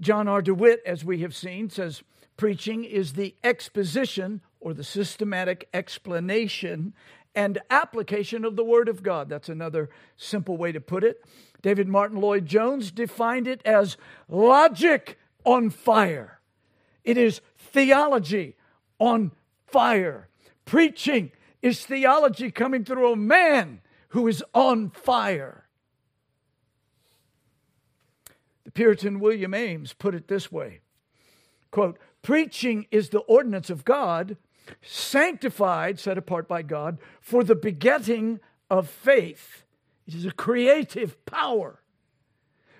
John 0.00 0.28
R. 0.28 0.42
DeWitt, 0.42 0.82
as 0.84 1.04
we 1.04 1.20
have 1.20 1.34
seen, 1.34 1.70
says 1.70 2.02
preaching 2.36 2.84
is 2.84 3.14
the 3.14 3.34
exposition 3.42 4.42
or 4.60 4.74
the 4.74 4.84
systematic 4.84 5.68
explanation 5.72 6.94
and 7.34 7.58
application 7.70 8.44
of 8.44 8.56
the 8.56 8.64
Word 8.64 8.88
of 8.88 9.02
God. 9.02 9.28
That's 9.28 9.48
another 9.48 9.88
simple 10.16 10.56
way 10.56 10.72
to 10.72 10.80
put 10.80 11.04
it. 11.04 11.24
David 11.62 11.88
Martyn 11.88 12.20
Lloyd 12.20 12.46
Jones 12.46 12.90
defined 12.90 13.48
it 13.48 13.62
as 13.64 13.96
logic 14.28 15.18
on 15.44 15.70
fire, 15.70 16.40
it 17.04 17.18
is 17.18 17.40
theology 17.58 18.56
on 18.98 19.32
fire. 19.66 20.28
Preaching 20.64 21.30
is 21.64 21.86
theology 21.86 22.50
coming 22.50 22.84
through 22.84 23.10
a 23.10 23.16
man 23.16 23.80
who 24.08 24.28
is 24.28 24.44
on 24.52 24.90
fire. 24.90 25.66
The 28.64 28.70
Puritan 28.70 29.18
William 29.18 29.54
Ames 29.54 29.94
put 29.94 30.14
it 30.14 30.28
this 30.28 30.52
way 30.52 30.80
quote, 31.70 31.98
Preaching 32.20 32.86
is 32.90 33.08
the 33.08 33.20
ordinance 33.20 33.70
of 33.70 33.84
God, 33.84 34.36
sanctified, 34.82 35.98
set 35.98 36.18
apart 36.18 36.46
by 36.46 36.60
God, 36.60 36.98
for 37.20 37.42
the 37.42 37.54
begetting 37.54 38.40
of 38.70 38.86
faith. 38.86 39.64
It 40.06 40.14
is 40.14 40.26
a 40.26 40.32
creative 40.32 41.24
power 41.24 41.80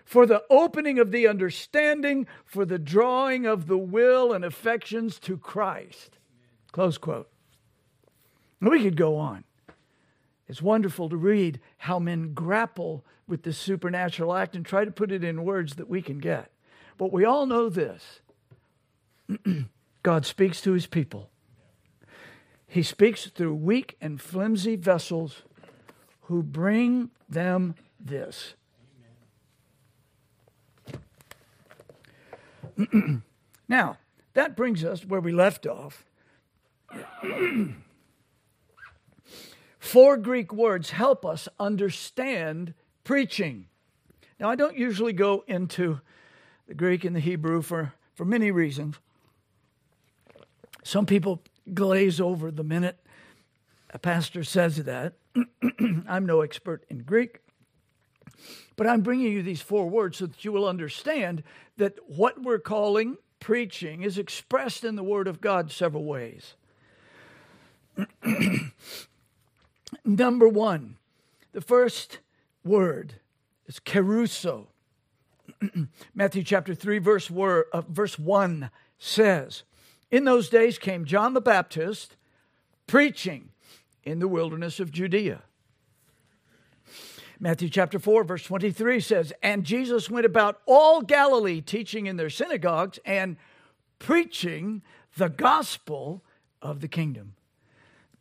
for 0.05 0.27
the 0.27 0.42
opening 0.51 0.99
of 0.99 1.11
the 1.11 1.27
understanding, 1.27 2.27
for 2.44 2.66
the 2.66 2.79
drawing 2.79 3.47
of 3.47 3.66
the 3.66 3.79
will 3.79 4.35
and 4.35 4.44
affections 4.44 5.18
to 5.20 5.38
Christ. 5.38 6.18
Close 6.70 6.99
quote. 6.99 7.31
We 8.68 8.83
could 8.83 8.96
go 8.96 9.16
on. 9.16 9.44
It's 10.48 10.62
wonderful 10.62 11.09
to 11.09 11.16
read 11.16 11.61
how 11.79 11.98
men 11.98 12.35
grapple 12.35 13.05
with 13.27 13.42
this 13.42 13.59
supernatural 13.59 14.35
act 14.35 14.55
and 14.55 14.64
try 14.64 14.85
to 14.85 14.90
put 14.90 15.11
it 15.11 15.24
in 15.24 15.44
words 15.44 15.77
that 15.77 15.88
we 15.88 16.03
can 16.03 16.18
get. 16.18 16.50
But 16.98 17.12
we 17.12 17.24
all 17.24 17.46
know 17.46 17.68
this 17.68 18.20
God 20.03 20.27
speaks 20.27 20.61
to 20.62 20.72
his 20.72 20.87
people. 20.87 21.31
He 22.66 22.83
speaks 22.83 23.27
through 23.27 23.55
weak 23.55 23.96
and 24.00 24.20
flimsy 24.20 24.77
vessels 24.77 25.42
who 26.22 26.42
bring 26.42 27.11
them 27.29 27.74
this. 27.98 28.55
now, 33.68 33.98
that 34.35 34.57
brings 34.57 34.85
us 34.85 35.05
where 35.05 35.20
we 35.20 35.33
left 35.33 35.66
off. 35.66 36.05
Four 39.85 40.16
Greek 40.16 40.51
words 40.51 40.92
help 40.92 41.27
us 41.27 41.47
understand 41.61 42.73
preaching. 43.05 43.66
Now, 44.40 44.49
I 44.49 44.57
don't 44.57 44.79
usually 44.79 45.12
go 45.12 45.44
into 45.47 46.01
the 46.66 46.73
Greek 46.73 47.05
and 47.05 47.14
the 47.14 47.20
Hebrew 47.20 47.61
for, 47.61 47.92
for 48.14 48.25
many 48.25 48.51
reasons. 48.51 48.97
Some 50.83 51.05
people 51.05 51.42
glaze 51.75 52.18
over 52.18 52.51
the 52.51 52.64
minute 52.64 52.99
a 53.90 53.99
pastor 53.99 54.42
says 54.42 54.79
that. 54.85 55.12
I'm 56.09 56.25
no 56.25 56.40
expert 56.40 56.87
in 56.88 57.01
Greek, 57.01 57.40
but 58.77 58.87
I'm 58.87 59.03
bringing 59.03 59.33
you 59.33 59.42
these 59.42 59.61
four 59.61 59.87
words 59.87 60.16
so 60.16 60.27
that 60.27 60.47
you 60.47 60.51
will 60.51 60.66
understand 60.66 61.42
that 61.77 61.99
what 62.07 62.42
we're 62.42 62.59
calling 62.59 63.18
preaching 63.38 64.03
is 64.03 64.16
expressed 64.16 64.83
in 64.83 64.97
the 64.97 65.05
Word 65.05 65.29
of 65.29 65.42
God 65.42 65.70
several 65.70 66.05
ways. 66.07 66.55
Number 70.05 70.49
one, 70.49 70.97
the 71.53 71.61
first 71.61 72.19
word 72.65 73.15
is 73.67 73.81
kerusso. 73.81 74.67
Matthew 76.15 76.43
chapter 76.43 76.75
3, 76.75 76.99
verse, 76.99 77.31
word, 77.31 77.67
uh, 77.73 77.83
verse 77.89 78.19
1 78.19 78.71
says, 78.99 79.63
In 80.11 80.25
those 80.25 80.49
days 80.49 80.79
came 80.79 81.05
John 81.05 81.35
the 81.35 81.41
Baptist 81.41 82.17
preaching 82.87 83.51
in 84.03 84.19
the 84.19 84.29
wilderness 84.29 84.81
of 84.81 84.91
Judea. 84.91 85.43
Matthew 87.41 87.69
chapter 87.69 87.99
4, 87.99 88.25
verse 88.25 88.45
23 88.45 89.01
says, 89.01 89.33
And 89.43 89.65
Jesus 89.65 90.09
went 90.09 90.27
about 90.27 90.61
all 90.67 91.03
Galilee, 91.03 91.61
teaching 91.61 92.07
in 92.07 92.17
their 92.17 92.31
synagogues 92.31 92.99
and 93.05 93.37
preaching 93.99 94.83
the 95.17 95.29
gospel 95.29 96.23
of 96.63 96.81
the 96.81 96.89
kingdom. 96.89 97.35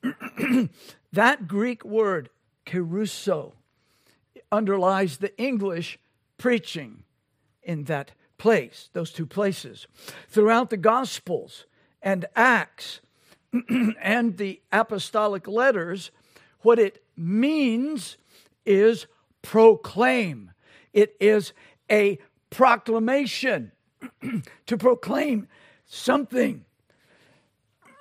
that 1.14 1.48
Greek 1.48 1.86
word, 1.86 2.30
kerusso, 2.66 3.54
underlies 4.52 5.18
the 5.18 5.36
English 5.38 6.00
preaching 6.38 7.04
in 7.62 7.86
that 7.86 8.12
place, 8.38 8.90
those 8.94 9.12
two 9.12 9.26
places. 9.26 9.88
Throughout 10.28 10.70
the 10.70 10.78
Gospels 10.78 11.66
and 12.02 12.26
Acts 12.36 13.00
and 14.02 14.38
the 14.38 14.62
apostolic 14.72 15.48
letters, 15.48 16.12
what 16.62 16.80
it 16.80 17.04
means 17.16 18.18
is 18.66 19.06
proclaim, 19.42 20.52
it 20.94 21.16
is 21.20 21.54
a 21.92 22.20
proclamation 22.50 23.72
to 24.66 24.78
proclaim 24.78 25.48
something. 25.86 26.66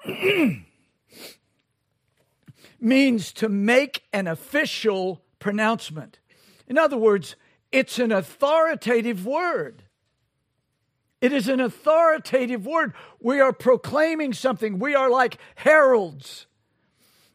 means 2.82 3.32
to 3.34 3.48
make 3.48 4.04
an 4.12 4.26
official 4.26 5.22
pronouncement. 5.38 6.18
In 6.66 6.78
other 6.78 6.96
words, 6.96 7.36
it's 7.70 7.98
an 7.98 8.12
authoritative 8.12 9.24
word. 9.24 9.84
It 11.20 11.32
is 11.32 11.48
an 11.48 11.60
authoritative 11.60 12.66
word. 12.66 12.94
We 13.20 13.40
are 13.40 13.52
proclaiming 13.52 14.32
something. 14.32 14.78
We 14.78 14.94
are 14.94 15.08
like 15.08 15.38
heralds. 15.54 16.46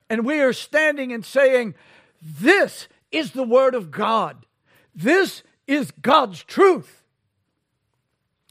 And 0.09 0.25
we 0.25 0.41
are 0.41 0.53
standing 0.53 1.13
and 1.13 1.25
saying, 1.25 1.75
This 2.21 2.87
is 3.11 3.31
the 3.31 3.43
word 3.43 3.75
of 3.75 3.91
God. 3.91 4.45
This 4.93 5.43
is 5.67 5.91
God's 6.01 6.43
truth. 6.43 7.03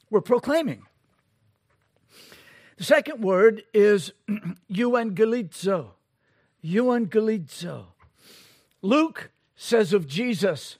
We're 0.09 0.21
proclaiming. 0.21 0.83
The 2.77 2.83
second 2.83 3.23
word 3.23 3.63
is 3.73 4.13
euangelizo. 4.71 5.91
Euangelizo. 6.63 7.85
Luke 8.81 9.31
says 9.55 9.93
of 9.93 10.07
Jesus, 10.07 10.77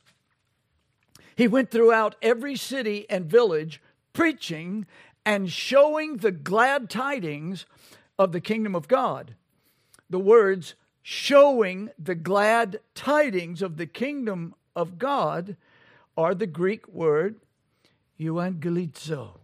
he 1.35 1.47
went 1.47 1.71
throughout 1.71 2.15
every 2.21 2.55
city 2.55 3.05
and 3.09 3.25
village 3.25 3.81
preaching 4.13 4.85
and 5.25 5.51
showing 5.51 6.17
the 6.17 6.31
glad 6.31 6.89
tidings 6.89 7.65
of 8.17 8.31
the 8.31 8.41
kingdom 8.41 8.75
of 8.75 8.87
God. 8.87 9.35
The 10.09 10.19
words 10.19 10.75
showing 11.03 11.89
the 11.99 12.15
glad 12.15 12.79
tidings 12.95 13.61
of 13.61 13.77
the 13.77 13.85
kingdom 13.85 14.55
of 14.75 14.97
God 14.97 15.57
are 16.17 16.33
the 16.33 16.47
Greek 16.47 16.87
word 16.87 17.35
euangelizo. 18.19 19.39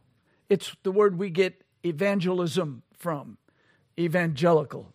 It's 0.49 0.75
the 0.83 0.91
word 0.91 1.17
we 1.17 1.29
get 1.29 1.63
evangelism 1.83 2.83
from, 2.97 3.37
evangelical. 3.99 4.92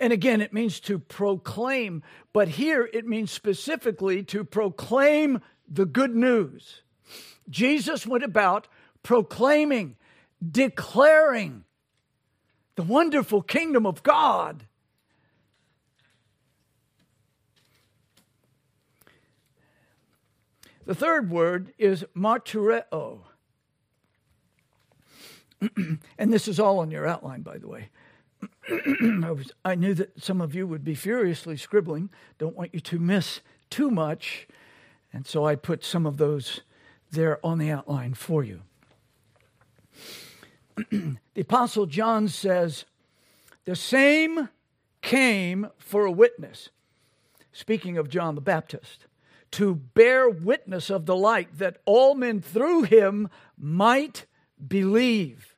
And 0.00 0.12
again, 0.12 0.40
it 0.40 0.52
means 0.52 0.80
to 0.80 0.98
proclaim, 0.98 2.02
but 2.32 2.48
here 2.48 2.88
it 2.92 3.06
means 3.06 3.30
specifically 3.30 4.22
to 4.24 4.44
proclaim 4.44 5.40
the 5.68 5.86
good 5.86 6.14
news. 6.14 6.82
Jesus 7.48 8.06
went 8.06 8.24
about 8.24 8.68
proclaiming, 9.02 9.96
declaring 10.46 11.64
the 12.76 12.82
wonderful 12.82 13.42
kingdom 13.42 13.86
of 13.86 14.02
God. 14.02 14.66
The 20.84 20.94
third 20.94 21.30
word 21.30 21.72
is 21.78 22.04
martyreo. 22.16 23.20
and 26.18 26.32
this 26.32 26.48
is 26.48 26.58
all 26.58 26.80
on 26.80 26.90
your 26.90 27.06
outline, 27.06 27.42
by 27.42 27.58
the 27.58 27.68
way. 27.68 27.88
I, 28.70 29.30
was, 29.30 29.52
I 29.64 29.74
knew 29.74 29.94
that 29.94 30.22
some 30.22 30.40
of 30.40 30.54
you 30.54 30.66
would 30.66 30.84
be 30.84 30.94
furiously 30.94 31.56
scribbling. 31.56 32.10
Don't 32.38 32.56
want 32.56 32.74
you 32.74 32.80
to 32.80 32.98
miss 32.98 33.40
too 33.70 33.90
much. 33.90 34.46
And 35.12 35.26
so 35.26 35.44
I 35.44 35.56
put 35.56 35.84
some 35.84 36.06
of 36.06 36.16
those 36.16 36.60
there 37.10 37.44
on 37.44 37.58
the 37.58 37.70
outline 37.70 38.14
for 38.14 38.42
you. 38.42 38.62
the 40.90 41.40
Apostle 41.40 41.86
John 41.86 42.28
says, 42.28 42.84
The 43.64 43.76
same 43.76 44.48
came 45.02 45.68
for 45.78 46.04
a 46.04 46.12
witness, 46.12 46.70
speaking 47.52 47.98
of 47.98 48.08
John 48.08 48.34
the 48.34 48.40
Baptist, 48.40 49.06
to 49.52 49.74
bear 49.74 50.30
witness 50.30 50.88
of 50.88 51.04
the 51.04 51.16
light, 51.16 51.58
that 51.58 51.78
all 51.84 52.14
men 52.14 52.40
through 52.40 52.84
him 52.84 53.28
might 53.58 54.24
believe. 54.66 55.54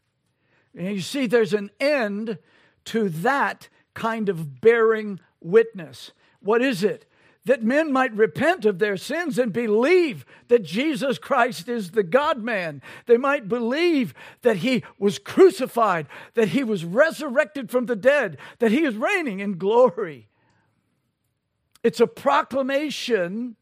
And 0.76 0.96
you 0.96 1.00
see, 1.00 1.26
there's 1.26 1.54
an 1.54 1.70
end 1.78 2.38
to 2.86 3.08
that 3.08 3.68
kind 3.94 4.28
of 4.28 4.60
bearing 4.60 5.20
witness. 5.40 6.12
What 6.40 6.62
is 6.62 6.82
it? 6.82 7.06
That 7.46 7.62
men 7.62 7.92
might 7.92 8.14
repent 8.14 8.64
of 8.64 8.78
their 8.78 8.96
sins 8.96 9.38
and 9.38 9.52
believe 9.52 10.24
that 10.48 10.64
Jesus 10.64 11.18
Christ 11.18 11.68
is 11.68 11.90
the 11.90 12.02
God 12.02 12.42
man. 12.42 12.80
They 13.04 13.18
might 13.18 13.48
believe 13.48 14.14
that 14.42 14.58
he 14.58 14.82
was 14.98 15.18
crucified, 15.18 16.06
that 16.34 16.48
he 16.48 16.64
was 16.64 16.84
resurrected 16.84 17.70
from 17.70 17.86
the 17.86 17.96
dead, 17.96 18.38
that 18.60 18.72
he 18.72 18.84
is 18.84 18.96
reigning 18.96 19.40
in 19.40 19.58
glory. 19.58 20.28
It's 21.82 22.00
a 22.00 22.06
proclamation, 22.06 23.56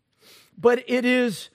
but 0.57 0.85
it 0.87 1.05
is 1.05 1.51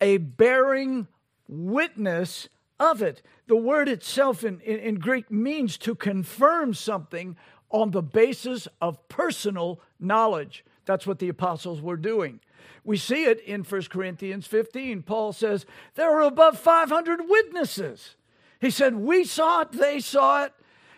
a 0.00 0.16
bearing 0.16 1.06
witness 1.48 2.48
of 2.78 3.02
it. 3.02 3.22
The 3.46 3.56
word 3.56 3.88
itself 3.88 4.44
in, 4.44 4.60
in, 4.60 4.78
in, 4.78 4.94
Greek 4.96 5.30
means 5.30 5.78
to 5.78 5.94
confirm 5.94 6.74
something 6.74 7.36
on 7.70 7.90
the 7.90 8.02
basis 8.02 8.68
of 8.80 9.08
personal 9.08 9.80
knowledge. 9.98 10.64
That's 10.84 11.06
what 11.06 11.18
the 11.18 11.28
apostles 11.28 11.80
were 11.80 11.96
doing. 11.96 12.40
We 12.84 12.96
see 12.96 13.24
it 13.24 13.40
in 13.40 13.64
1 13.64 13.82
Corinthians 13.84 14.46
15. 14.46 15.02
Paul 15.02 15.32
says, 15.32 15.66
There 15.94 16.10
were 16.10 16.22
above 16.22 16.58
500 16.58 17.20
witnesses. 17.28 18.16
He 18.60 18.70
said, 18.70 18.94
We 18.94 19.24
saw 19.24 19.62
it, 19.62 19.72
they 19.72 20.00
saw 20.00 20.44
it. 20.44 20.52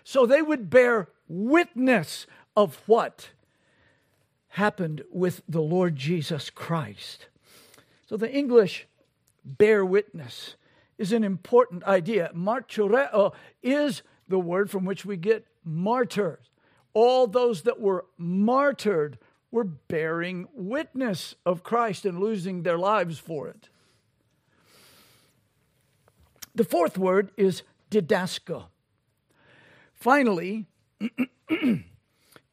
So 0.05 0.27
they 0.27 0.43
would 0.43 0.71
bear 0.71 1.09
witness 1.29 2.27
of 2.57 2.83
what 2.87 3.31
happened 4.49 5.03
with 5.11 5.43
the 5.49 5.61
Lord 5.61 5.97
Jesus 5.97 6.51
Christ. 6.51 7.27
So 8.07 8.17
the 8.17 8.33
English 8.33 8.87
bear 9.45 9.85
witness 9.85 10.57
is 10.99 11.13
an 11.13 11.25
important 11.25 11.85
idea. 11.85 12.31
Martyreo 12.35 13.33
is 13.63 14.03
the 14.27 14.39
word 14.39 14.71
from 14.71 14.85
which 14.85 15.05
we 15.05 15.17
get 15.17 15.47
martyrs. 15.65 16.51
All 16.93 17.27
those 17.27 17.63
that 17.63 17.81
were 17.81 18.05
martyred 18.19 19.19
were 19.51 19.65
bearing 19.65 20.49
witness 20.53 21.35
of 21.47 21.63
Christ 21.63 22.05
and 22.05 22.21
losing 22.21 22.63
their 22.63 22.77
lives 22.77 23.19
for 23.19 23.49
it. 23.49 23.69
The 26.55 26.65
fourth 26.65 26.99
word 26.99 27.31
is 27.37 27.63
didasko. 27.91 28.65
Finally, 29.95 30.67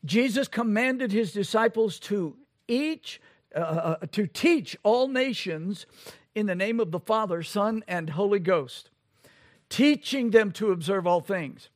Jesus 0.06 0.48
commanded 0.48 1.12
his 1.12 1.34
disciples 1.34 2.00
to 2.00 2.38
each 2.68 3.20
uh, 3.56 3.60
uh, 3.60 3.96
to 4.12 4.28
teach 4.28 4.76
all 4.84 5.08
nations 5.08 5.86
in 6.36 6.46
the 6.46 6.56
name 6.56 6.80
of 6.80 6.92
the 6.92 7.00
Father, 7.00 7.42
Son, 7.42 7.84
and 7.88 8.12
Holy 8.12 8.40
Ghost, 8.40 8.90
teaching 9.70 10.32
them 10.32 10.52
to 10.52 10.72
observe 10.72 11.08
all 11.08 11.22
things, 11.22 11.70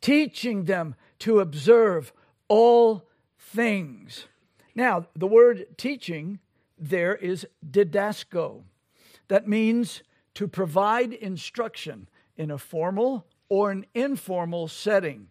teaching 0.00 0.64
them 0.64 0.96
to 1.20 1.38
observe 1.38 2.12
all 2.48 3.06
things. 3.38 4.26
Now, 4.74 5.06
the 5.14 5.26
word 5.26 5.66
teaching 5.76 6.40
there 6.78 7.14
is 7.14 7.46
didasko. 7.70 8.62
That 9.28 9.46
means 9.46 10.02
to 10.34 10.48
provide 10.48 11.12
instruction 11.12 12.08
in 12.36 12.50
a 12.50 12.58
formal 12.58 13.26
or 13.48 13.70
an 13.70 13.86
informal 13.94 14.66
setting. 14.66 15.28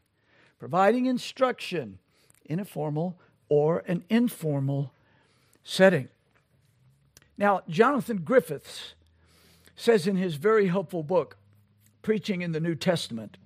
Providing 0.59 1.07
instruction 1.07 1.97
in 2.45 2.59
a 2.59 2.65
formal 2.65 3.19
or 3.49 3.83
an 3.87 4.03
informal 4.09 4.93
setting. 5.63 6.07
Now, 7.41 7.63
Jonathan 7.67 8.17
Griffiths 8.17 8.93
says 9.75 10.05
in 10.05 10.15
his 10.15 10.35
very 10.35 10.67
helpful 10.67 11.01
book, 11.01 11.37
Preaching 12.03 12.43
in 12.43 12.51
the 12.51 12.59
New 12.59 12.75
Testament, 12.75 13.37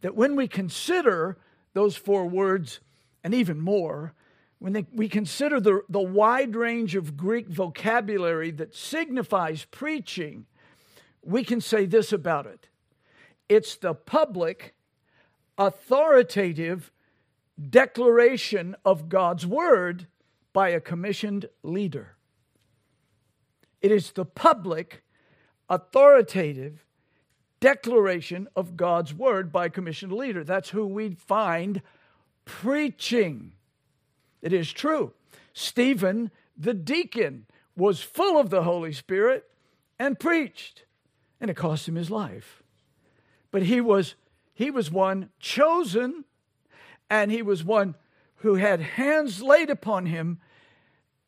that 0.00 0.16
when 0.16 0.34
we 0.34 0.48
consider 0.48 1.38
those 1.72 1.94
four 1.94 2.26
words 2.26 2.80
and 3.22 3.32
even 3.32 3.60
more, 3.60 4.12
when 4.58 4.72
they, 4.72 4.86
we 4.92 5.08
consider 5.08 5.60
the, 5.60 5.82
the 5.88 6.00
wide 6.00 6.56
range 6.56 6.96
of 6.96 7.16
Greek 7.16 7.46
vocabulary 7.46 8.50
that 8.50 8.74
signifies 8.74 9.66
preaching, 9.66 10.46
we 11.22 11.44
can 11.44 11.60
say 11.60 11.86
this 11.86 12.12
about 12.12 12.46
it 12.46 12.66
it's 13.48 13.76
the 13.76 13.94
public, 13.94 14.74
authoritative 15.56 16.90
declaration 17.70 18.74
of 18.84 19.08
God's 19.08 19.46
word 19.46 20.08
by 20.52 20.70
a 20.70 20.80
commissioned 20.80 21.48
leader. 21.62 22.16
It 23.82 23.90
is 23.90 24.12
the 24.12 24.24
public, 24.24 25.02
authoritative 25.68 26.86
declaration 27.60 28.48
of 28.56 28.76
God's 28.76 29.12
word 29.12 29.52
by 29.52 29.66
a 29.66 29.70
commissioned 29.70 30.12
leader. 30.12 30.44
That's 30.44 30.70
who 30.70 30.86
we 30.86 31.10
find 31.10 31.82
preaching. 32.44 33.52
It 34.40 34.52
is 34.52 34.72
true. 34.72 35.12
Stephen, 35.52 36.30
the 36.56 36.74
deacon, 36.74 37.46
was 37.76 38.02
full 38.02 38.38
of 38.38 38.50
the 38.50 38.62
Holy 38.62 38.92
Spirit 38.92 39.48
and 39.98 40.18
preached, 40.18 40.84
and 41.40 41.50
it 41.50 41.54
cost 41.54 41.88
him 41.88 41.94
his 41.96 42.10
life. 42.10 42.62
But 43.50 43.64
he 43.64 43.80
was 43.80 44.14
he 44.54 44.70
was 44.70 44.90
one 44.90 45.30
chosen, 45.40 46.24
and 47.08 47.30
he 47.30 47.42
was 47.42 47.64
one 47.64 47.94
who 48.36 48.56
had 48.56 48.80
hands 48.80 49.42
laid 49.42 49.70
upon 49.70 50.06
him 50.06 50.40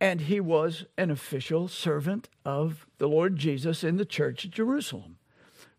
and 0.04 0.20
he 0.20 0.38
was 0.38 0.84
an 0.98 1.10
official 1.10 1.66
servant 1.66 2.28
of 2.44 2.86
the 2.98 3.08
Lord 3.08 3.36
Jesus 3.36 3.82
in 3.82 3.96
the 3.96 4.04
church 4.04 4.44
at 4.44 4.50
Jerusalem. 4.50 5.16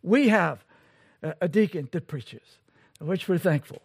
We 0.01 0.29
have 0.29 0.65
a 1.21 1.47
deacon 1.47 1.89
that 1.91 2.07
preaches, 2.07 2.57
which 2.99 3.27
we're 3.27 3.37
thankful. 3.37 3.83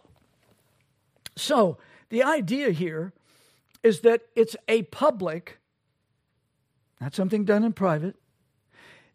So, 1.36 1.76
the 2.08 2.22
idea 2.22 2.70
here 2.70 3.12
is 3.82 4.00
that 4.00 4.22
it's 4.34 4.56
a 4.66 4.84
public, 4.84 5.58
not 7.02 7.14
something 7.14 7.44
done 7.44 7.62
in 7.62 7.74
private, 7.74 8.16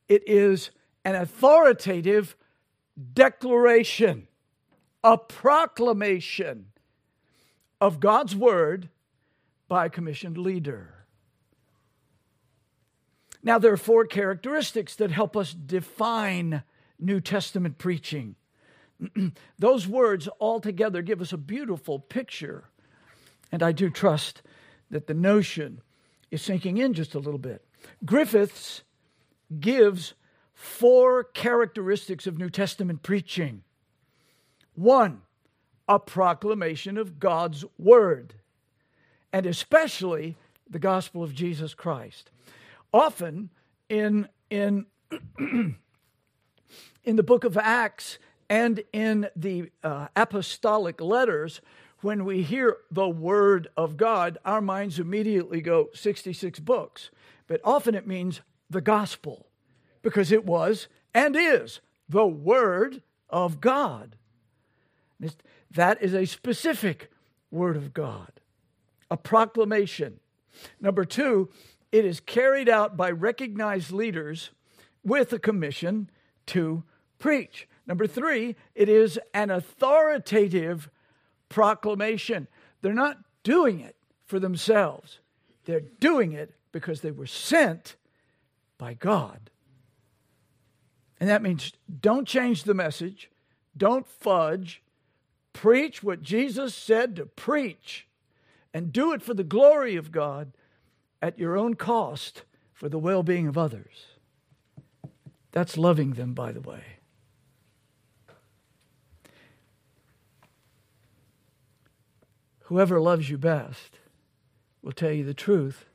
it 0.07 0.21
is 0.29 0.69
an 1.03 1.15
authoritative 1.15 2.35
declaration, 3.15 4.27
a 5.03 5.17
proclamation 5.17 6.67
of 7.81 7.99
God's 7.99 8.35
word 8.35 8.89
by 9.67 9.87
a 9.87 9.89
commissioned 9.89 10.37
leader. 10.37 10.94
Now, 13.45 13.59
there 13.59 13.71
are 13.71 13.77
four 13.77 14.05
characteristics 14.05 14.95
that 14.95 15.11
help 15.11 15.37
us 15.37 15.53
define 15.53 16.63
New 16.99 17.21
Testament 17.21 17.77
preaching. 17.77 18.35
Those 19.59 19.87
words 19.87 20.27
altogether 20.41 21.03
give 21.03 21.21
us 21.21 21.31
a 21.31 21.37
beautiful 21.37 21.99
picture, 21.99 22.63
and 23.51 23.61
I 23.61 23.71
do 23.71 23.91
trust 23.91 24.41
that 24.89 25.05
the 25.05 25.13
notion 25.13 25.81
is 26.31 26.41
sinking 26.41 26.77
in 26.77 26.95
just 26.95 27.13
a 27.13 27.19
little 27.19 27.37
bit. 27.37 27.63
Griffiths 28.03 28.81
gives 29.59 30.15
four 30.55 31.23
characteristics 31.23 32.25
of 32.25 32.39
New 32.39 32.49
Testament 32.49 33.03
preaching. 33.03 33.61
One, 34.73 35.21
a 35.87 35.99
proclamation 35.99 36.97
of 36.97 37.19
God's 37.19 37.63
Word, 37.77 38.33
and 39.31 39.45
especially 39.45 40.35
the 40.67 40.79
gospel 40.79 41.21
of 41.21 41.35
Jesus 41.35 41.75
Christ 41.75 42.31
often 42.95 43.49
in 43.89 44.27
in 44.49 44.85
in 47.03 47.15
the 47.15 47.23
book 47.23 47.43
of 47.43 47.57
Acts 47.57 48.17
and 48.49 48.83
in 48.93 49.27
the 49.35 49.69
uh, 49.83 50.07
apostolic 50.15 51.01
letters, 51.01 51.61
when 52.01 52.23
we 52.23 52.41
hear 52.41 52.77
the 52.89 53.09
word 53.09 53.67
of 53.75 53.97
God, 53.97 54.37
our 54.45 54.61
minds 54.61 54.97
immediately 54.97 55.61
go 55.61 55.89
66 55.93 56.59
books. 56.59 57.09
But 57.47 57.59
often 57.63 57.95
it 57.95 58.07
means 58.07 58.41
the 58.69 58.81
gospel 58.81 59.47
because 60.01 60.31
it 60.31 60.45
was 60.45 60.87
and 61.13 61.35
is 61.35 61.81
the 62.07 62.25
word 62.25 63.01
of 63.29 63.59
God. 63.59 64.15
That 65.71 66.01
is 66.01 66.13
a 66.13 66.25
specific 66.25 67.11
word 67.51 67.75
of 67.75 67.93
God, 67.93 68.31
a 69.11 69.17
proclamation. 69.17 70.19
Number 70.79 71.03
two, 71.03 71.49
it 71.95 72.03
is 72.03 72.19
carried 72.19 72.67
out 72.67 72.97
by 72.97 73.09
recognized 73.09 73.89
leaders 73.89 74.49
with 75.01 75.31
a 75.31 75.39
commission 75.39 76.09
to 76.45 76.83
preach. 77.19 77.69
Number 77.87 78.05
three, 78.05 78.57
it 78.75 78.89
is 78.89 79.17
an 79.33 79.49
authoritative 79.49 80.89
proclamation. 81.47 82.49
They're 82.81 82.91
not 82.91 83.19
doing 83.43 83.79
it 83.79 83.95
for 84.25 84.41
themselves, 84.41 85.19
they're 85.63 85.79
doing 86.01 86.33
it 86.33 86.53
because 86.73 86.99
they 86.99 87.11
were 87.11 87.27
sent 87.27 87.95
by 88.77 88.93
God. 88.93 89.49
And 91.21 91.29
that 91.29 91.41
means 91.41 91.71
don't 92.01 92.27
change 92.27 92.63
the 92.63 92.73
message, 92.73 93.29
don't 93.77 94.05
fudge, 94.05 94.83
preach 95.53 96.03
what 96.03 96.21
Jesus 96.21 96.75
said 96.75 97.15
to 97.15 97.25
preach, 97.25 98.05
and 98.73 98.91
do 98.91 99.13
it 99.13 99.21
for 99.21 99.33
the 99.33 99.45
glory 99.45 99.95
of 99.95 100.11
God 100.11 100.51
at 101.25 101.39
your 101.39 101.57
own 101.57 101.73
cost 101.73 102.43
for 102.71 102.87
the 102.87 102.99
well 102.99 103.23
being 103.23 103.47
of 103.47 103.57
others. 103.57 104.05
That's 105.51 105.75
loving 105.75 106.11
them, 106.11 106.35
by 106.35 106.51
the 106.51 106.61
way. 106.61 106.83
Whoever 112.65 113.01
loves 113.01 113.27
you 113.31 113.39
best 113.39 113.97
will 114.83 114.91
tell 114.91 115.11
you 115.11 115.23
the 115.23 115.33
truth, 115.33 115.85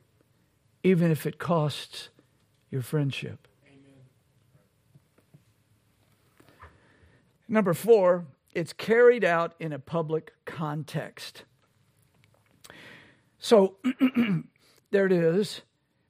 even 0.83 1.11
if 1.11 1.25
it 1.25 1.39
costs 1.39 2.09
your 2.69 2.81
friendship. 2.81 3.47
Amen. 3.65 4.01
Number 7.47 7.73
four, 7.73 8.25
it's 8.53 8.73
carried 8.73 9.23
out 9.23 9.53
in 9.61 9.71
a 9.71 9.79
public 9.79 10.33
context. 10.43 11.43
So, 13.39 13.77
there 14.91 15.05
it 15.05 15.11
is. 15.11 15.61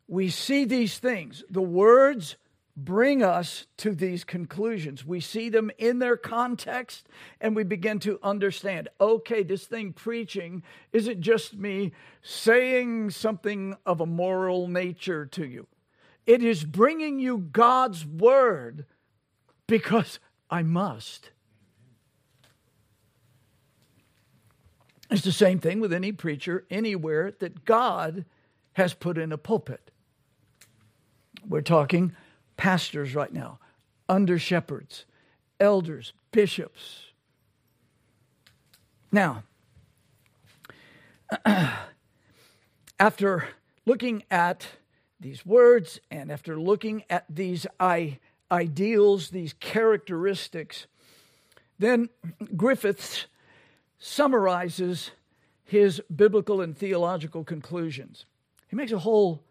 We 0.07 0.29
see 0.29 0.65
these 0.65 0.97
things. 0.97 1.43
The 1.49 1.61
words 1.61 2.35
bring 2.75 3.21
us 3.21 3.67
to 3.77 3.93
these 3.93 4.23
conclusions. 4.23 5.05
We 5.05 5.19
see 5.19 5.49
them 5.49 5.71
in 5.77 5.99
their 5.99 6.17
context 6.17 7.07
and 7.39 7.55
we 7.55 7.63
begin 7.63 7.99
to 7.99 8.19
understand 8.23 8.89
okay, 8.99 9.43
this 9.43 9.65
thing 9.65 9.93
preaching 9.93 10.63
isn't 10.91 11.21
just 11.21 11.55
me 11.55 11.91
saying 12.21 13.11
something 13.11 13.75
of 13.85 14.01
a 14.01 14.05
moral 14.05 14.67
nature 14.67 15.25
to 15.27 15.45
you, 15.45 15.67
it 16.25 16.43
is 16.43 16.63
bringing 16.63 17.19
you 17.19 17.37
God's 17.37 18.05
word 18.05 18.85
because 19.67 20.19
I 20.49 20.63
must. 20.63 21.31
It's 25.09 25.23
the 25.23 25.31
same 25.33 25.59
thing 25.59 25.81
with 25.81 25.91
any 25.91 26.13
preacher 26.13 26.65
anywhere 26.69 27.33
that 27.39 27.65
God 27.65 28.23
has 28.81 28.95
put 28.95 29.19
in 29.19 29.31
a 29.31 29.37
pulpit. 29.37 29.91
We're 31.47 31.61
talking 31.61 32.15
pastors 32.57 33.13
right 33.13 33.31
now, 33.31 33.59
under 34.09 34.39
shepherds, 34.39 35.05
elders, 35.59 36.13
bishops. 36.31 37.11
Now, 39.11 39.43
after 42.99 43.49
looking 43.85 44.23
at 44.31 44.65
these 45.19 45.45
words 45.45 45.99
and 46.09 46.31
after 46.31 46.59
looking 46.59 47.03
at 47.07 47.25
these 47.29 47.67
ideals, 48.51 49.29
these 49.29 49.53
characteristics, 49.53 50.87
then 51.77 52.09
Griffiths 52.57 53.27
summarizes 53.99 55.11
his 55.63 56.01
biblical 56.13 56.61
and 56.61 56.75
theological 56.75 57.43
conclusions. 57.43 58.25
He 58.71 58.77
makes 58.77 58.93
a 58.93 58.99
whole, 58.99 59.43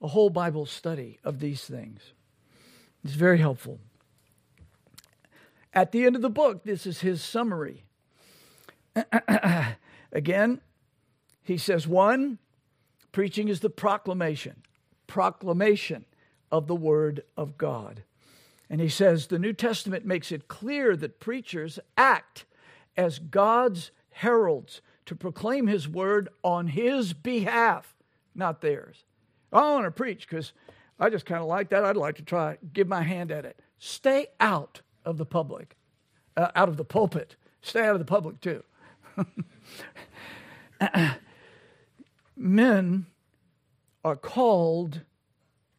a 0.00 0.06
whole 0.06 0.30
Bible 0.30 0.64
study 0.64 1.18
of 1.24 1.40
these 1.40 1.64
things. 1.64 2.00
It's 3.04 3.14
very 3.14 3.38
helpful. 3.38 3.80
At 5.74 5.90
the 5.90 6.06
end 6.06 6.14
of 6.14 6.22
the 6.22 6.30
book, 6.30 6.62
this 6.62 6.86
is 6.86 7.00
his 7.00 7.20
summary. 7.20 7.82
Again, 10.12 10.60
he 11.42 11.58
says, 11.58 11.88
one, 11.88 12.38
preaching 13.10 13.48
is 13.48 13.60
the 13.60 13.68
proclamation, 13.68 14.62
proclamation 15.08 16.04
of 16.52 16.68
the 16.68 16.76
Word 16.76 17.24
of 17.36 17.58
God. 17.58 18.04
And 18.70 18.80
he 18.80 18.88
says, 18.88 19.26
the 19.26 19.40
New 19.40 19.54
Testament 19.54 20.06
makes 20.06 20.30
it 20.30 20.46
clear 20.46 20.96
that 20.96 21.18
preachers 21.18 21.80
act 21.96 22.44
as 22.96 23.18
God's 23.18 23.90
heralds 24.10 24.82
to 25.06 25.16
proclaim 25.16 25.66
his 25.66 25.88
word 25.88 26.28
on 26.44 26.68
his 26.68 27.12
behalf 27.12 27.96
not 28.38 28.60
theirs. 28.60 29.04
I 29.52 29.60
want 29.72 29.84
to 29.84 29.90
preach 29.90 30.28
because 30.28 30.52
I 30.98 31.10
just 31.10 31.26
kind 31.26 31.40
of 31.40 31.46
like 31.46 31.70
that. 31.70 31.84
I'd 31.84 31.96
like 31.96 32.16
to 32.16 32.22
try 32.22 32.58
give 32.72 32.88
my 32.88 33.02
hand 33.02 33.30
at 33.30 33.44
it. 33.44 33.60
Stay 33.78 34.28
out 34.40 34.80
of 35.04 35.18
the 35.18 35.26
public, 35.26 35.76
uh, 36.36 36.50
out 36.54 36.68
of 36.68 36.76
the 36.76 36.84
pulpit. 36.84 37.36
Stay 37.62 37.84
out 37.84 37.94
of 37.94 37.98
the 37.98 38.04
public 38.04 38.40
too. 38.40 38.62
Men 42.36 43.06
are 44.04 44.16
called 44.16 45.02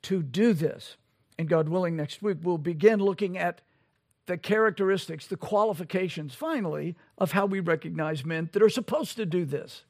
to 0.04 0.22
do 0.22 0.54
this. 0.54 0.98
And 1.38 1.48
God 1.48 1.70
willing, 1.70 1.96
next 1.96 2.22
week 2.22 2.38
we'll 2.44 2.58
begin 2.58 3.00
looking 3.00 3.38
at 3.38 3.62
the 4.26 4.38
characteristics, 4.38 5.26
the 5.26 5.38
qualifications, 5.38 6.36
finally, 6.36 6.96
of 7.18 7.32
how 7.32 7.46
we 7.46 7.60
recognize 7.60 8.24
men 8.24 8.50
that 8.54 8.62
are 8.62 8.70
supposed 8.70 9.16
to 9.16 9.26
do 9.26 9.44
this. 9.44 9.84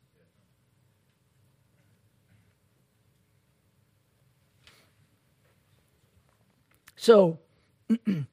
So 7.01 7.39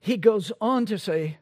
he 0.00 0.16
goes 0.16 0.52
on 0.58 0.86
to 0.86 0.98
say 0.98 1.36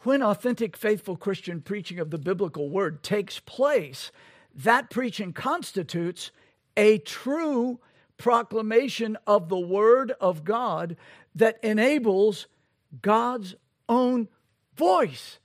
when 0.00 0.20
authentic, 0.20 0.76
faithful 0.76 1.16
Christian 1.16 1.60
preaching 1.60 2.00
of 2.00 2.10
the 2.10 2.18
biblical 2.18 2.68
word 2.68 3.04
takes 3.04 3.38
place, 3.38 4.10
that 4.52 4.90
preaching 4.90 5.32
constitutes 5.32 6.32
a 6.76 6.98
true 6.98 7.78
proclamation 8.16 9.16
of 9.28 9.48
the 9.48 9.60
word 9.60 10.12
of 10.20 10.42
God 10.42 10.96
that 11.36 11.60
enables 11.62 12.48
God's 13.02 13.54
own 13.88 14.26
voice 14.74 15.38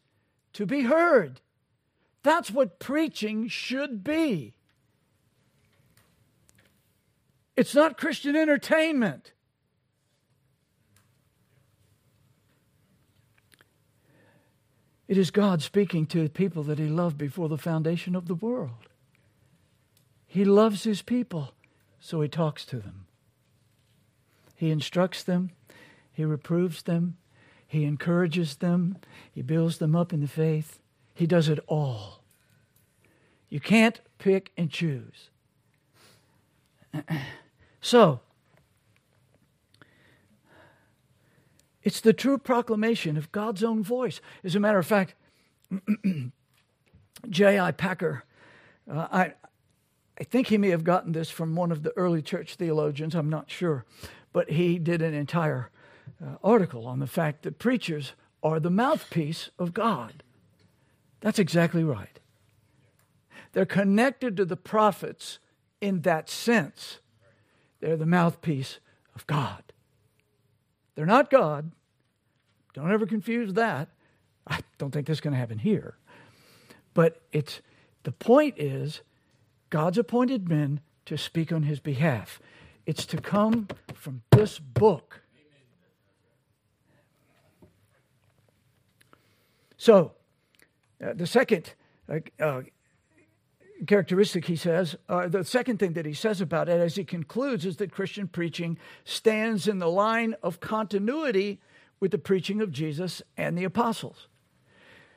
to 0.53 0.65
be 0.65 0.81
heard. 0.81 1.39
That's 2.23 2.49
what 2.49 2.79
preaching 2.79 3.47
should 3.47 4.03
be. 4.03 4.55
It's 7.55 7.73
not 7.73 7.97
Christian 7.97 8.35
entertainment. 8.35 9.31
It 15.07 15.17
is 15.17 15.31
God 15.31 15.61
speaking 15.61 16.05
to 16.07 16.27
people 16.29 16.63
that 16.63 16.79
He 16.79 16.87
loved 16.87 17.17
before 17.17 17.47
the 17.47 17.57
foundation 17.57 18.15
of 18.15 18.27
the 18.27 18.35
world. 18.35 18.89
He 20.25 20.43
loves 20.43 20.83
His 20.83 21.01
people, 21.01 21.53
so 21.99 22.21
He 22.21 22.27
talks 22.27 22.65
to 22.65 22.79
them. 22.79 23.05
He 24.55 24.71
instructs 24.71 25.23
them, 25.23 25.51
He 26.11 26.25
reproves 26.25 26.83
them, 26.83 27.17
He 27.67 27.83
encourages 27.83 28.57
them, 28.57 28.97
He 29.31 29.41
builds 29.41 29.77
them 29.77 29.95
up 29.95 30.11
in 30.11 30.21
the 30.21 30.27
faith. 30.27 30.79
He 31.13 31.27
does 31.27 31.47
it 31.47 31.59
all. 31.67 32.23
You 33.47 33.59
can't 33.61 34.01
pick 34.17 34.51
and 34.57 34.69
choose. 34.69 35.29
so, 37.85 38.19
it's 41.83 42.01
the 42.01 42.13
true 42.13 42.39
proclamation 42.39 43.15
of 43.15 43.31
God's 43.31 43.63
own 43.63 43.83
voice. 43.83 44.21
As 44.43 44.55
a 44.55 44.59
matter 44.59 44.79
of 44.79 44.87
fact, 44.87 45.13
J.I. 47.29 47.71
Packer, 47.73 48.23
uh, 48.91 49.07
I, 49.11 49.33
I 50.19 50.23
think 50.23 50.47
he 50.47 50.57
may 50.57 50.69
have 50.69 50.83
gotten 50.83 51.11
this 51.11 51.29
from 51.29 51.55
one 51.55 51.71
of 51.71 51.83
the 51.83 51.95
early 51.95 52.23
church 52.23 52.55
theologians, 52.55 53.13
I'm 53.13 53.29
not 53.29 53.51
sure, 53.51 53.85
but 54.33 54.49
he 54.49 54.79
did 54.79 55.03
an 55.03 55.13
entire 55.13 55.69
uh, 56.19 56.37
article 56.43 56.87
on 56.87 56.97
the 56.97 57.05
fact 57.05 57.43
that 57.43 57.59
preachers 57.59 58.13
are 58.41 58.59
the 58.59 58.71
mouthpiece 58.71 59.51
of 59.59 59.75
God. 59.75 60.23
That's 61.21 61.37
exactly 61.37 61.83
right. 61.83 62.19
They're 63.51 63.63
connected 63.63 64.35
to 64.37 64.45
the 64.45 64.57
prophets 64.57 65.37
in 65.81 66.01
that 66.01 66.31
sense. 66.31 66.97
They're 67.85 67.95
the 67.95 68.07
mouthpiece 68.07 68.79
of 69.13 69.27
God. 69.27 69.61
They're 70.95 71.05
not 71.05 71.29
God. 71.29 71.71
Don't 72.73 72.91
ever 72.91 73.05
confuse 73.05 73.53
that. 73.53 73.89
I 74.47 74.61
don't 74.79 74.89
think 74.89 75.05
that's 75.05 75.19
going 75.21 75.33
to 75.33 75.39
happen 75.39 75.59
here. 75.59 75.95
But 76.95 77.21
it's 77.31 77.61
the 78.01 78.11
point 78.11 78.55
is 78.57 79.01
God's 79.69 79.99
appointed 79.99 80.49
men 80.49 80.79
to 81.05 81.15
speak 81.15 81.51
on 81.51 81.61
his 81.61 81.79
behalf. 81.79 82.39
It's 82.87 83.05
to 83.05 83.21
come 83.21 83.67
from 83.93 84.23
this 84.31 84.57
book. 84.57 85.21
So, 89.77 90.13
uh, 91.05 91.13
the 91.13 91.27
second 91.27 91.75
uh, 92.09 92.21
uh, 92.39 92.61
characteristic 93.87 94.45
he 94.45 94.55
says, 94.55 94.95
uh, 95.09 95.27
the 95.27 95.43
second 95.43 95.79
thing 95.79 95.93
that 95.93 96.05
he 96.05 96.13
says 96.13 96.41
about 96.41 96.69
it 96.69 96.79
as 96.79 96.95
he 96.95 97.03
concludes 97.03 97.65
is 97.65 97.77
that 97.77 97.91
Christian 97.91 98.27
preaching 98.27 98.77
stands 99.03 99.67
in 99.67 99.79
the 99.79 99.89
line 99.89 100.35
of 100.41 100.59
continuity 100.59 101.59
with 101.99 102.11
the 102.11 102.17
preaching 102.17 102.61
of 102.61 102.71
Jesus 102.71 103.21
and 103.37 103.57
the 103.57 103.63
apostles. 103.63 104.27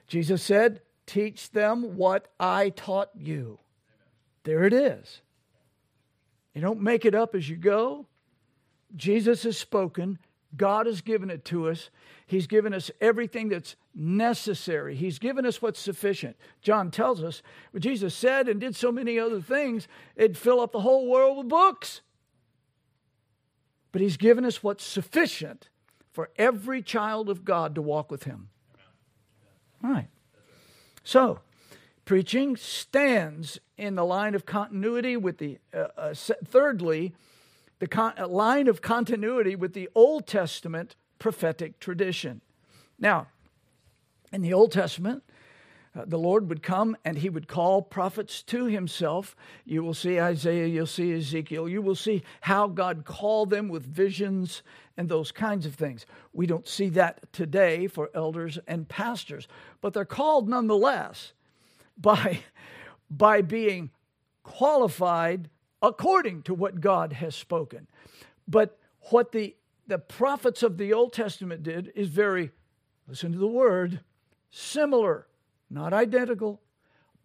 Jesus 0.06 0.42
said, 0.42 0.80
Teach 1.06 1.50
them 1.52 1.96
what 1.96 2.28
I 2.38 2.70
taught 2.70 3.10
you. 3.14 3.58
There 4.44 4.64
it 4.64 4.72
is. 4.72 5.22
You 6.54 6.60
don't 6.60 6.82
make 6.82 7.04
it 7.04 7.14
up 7.14 7.34
as 7.34 7.48
you 7.48 7.56
go. 7.56 8.06
Jesus 8.94 9.44
has 9.44 9.56
spoken, 9.56 10.18
God 10.56 10.86
has 10.86 11.00
given 11.00 11.30
it 11.30 11.44
to 11.46 11.68
us. 11.68 11.90
He's 12.26 12.46
given 12.46 12.72
us 12.72 12.90
everything 13.00 13.48
that's 13.48 13.76
necessary. 13.94 14.94
He's 14.94 15.18
given 15.18 15.44
us 15.44 15.60
what's 15.60 15.80
sufficient. 15.80 16.36
John 16.62 16.90
tells 16.90 17.22
us 17.22 17.42
what 17.70 17.82
Jesus 17.82 18.14
said 18.14 18.48
and 18.48 18.60
did 18.60 18.74
so 18.74 18.90
many 18.90 19.18
other 19.18 19.40
things, 19.40 19.88
it'd 20.16 20.38
fill 20.38 20.60
up 20.60 20.72
the 20.72 20.80
whole 20.80 21.08
world 21.08 21.38
with 21.38 21.48
books. 21.48 22.00
But 23.92 24.00
He's 24.00 24.16
given 24.16 24.44
us 24.44 24.62
what's 24.62 24.84
sufficient 24.84 25.68
for 26.12 26.30
every 26.36 26.82
child 26.82 27.28
of 27.28 27.44
God 27.44 27.74
to 27.74 27.82
walk 27.82 28.10
with 28.10 28.24
Him. 28.24 28.48
All 29.84 29.90
right. 29.90 30.08
So, 31.04 31.40
preaching 32.04 32.56
stands 32.56 33.60
in 33.76 33.94
the 33.94 34.04
line 34.04 34.34
of 34.34 34.44
continuity 34.44 35.16
with 35.16 35.38
the, 35.38 35.58
uh, 35.72 35.86
uh, 35.96 36.14
thirdly, 36.14 37.14
the 37.78 37.86
con- 37.86 38.14
line 38.28 38.68
of 38.68 38.82
continuity 38.82 39.54
with 39.54 39.72
the 39.72 39.88
Old 39.94 40.26
Testament 40.26 40.96
prophetic 41.18 41.80
tradition. 41.80 42.40
Now, 42.98 43.28
in 44.32 44.42
the 44.42 44.52
Old 44.52 44.72
Testament, 44.72 45.22
uh, 45.96 46.04
the 46.06 46.18
Lord 46.18 46.48
would 46.48 46.62
come 46.62 46.96
and 47.04 47.18
he 47.18 47.30
would 47.30 47.48
call 47.48 47.82
prophets 47.82 48.42
to 48.42 48.66
himself. 48.66 49.34
You 49.64 49.82
will 49.82 49.94
see 49.94 50.20
Isaiah, 50.20 50.66
you'll 50.66 50.86
see 50.86 51.12
Ezekiel, 51.14 51.68
you 51.68 51.80
will 51.82 51.94
see 51.94 52.22
how 52.42 52.68
God 52.68 53.04
called 53.04 53.50
them 53.50 53.68
with 53.68 53.84
visions 53.84 54.62
and 54.96 55.08
those 55.08 55.32
kinds 55.32 55.64
of 55.64 55.74
things. 55.74 56.06
We 56.32 56.46
don't 56.46 56.68
see 56.68 56.88
that 56.90 57.32
today 57.32 57.86
for 57.86 58.10
elders 58.14 58.58
and 58.66 58.88
pastors, 58.88 59.48
but 59.80 59.92
they're 59.92 60.04
called 60.04 60.48
nonetheless 60.48 61.32
by, 61.96 62.40
by 63.10 63.42
being 63.42 63.90
qualified 64.42 65.48
according 65.82 66.42
to 66.42 66.54
what 66.54 66.80
God 66.80 67.12
has 67.14 67.34
spoken. 67.34 67.86
But 68.46 68.78
what 69.10 69.32
the, 69.32 69.54
the 69.86 69.98
prophets 69.98 70.62
of 70.62 70.78
the 70.78 70.92
Old 70.92 71.12
Testament 71.12 71.62
did 71.62 71.92
is 71.94 72.08
very, 72.08 72.50
listen 73.06 73.32
to 73.32 73.38
the 73.38 73.46
word, 73.46 74.00
similar, 74.50 75.26
not 75.70 75.92
identical, 75.92 76.60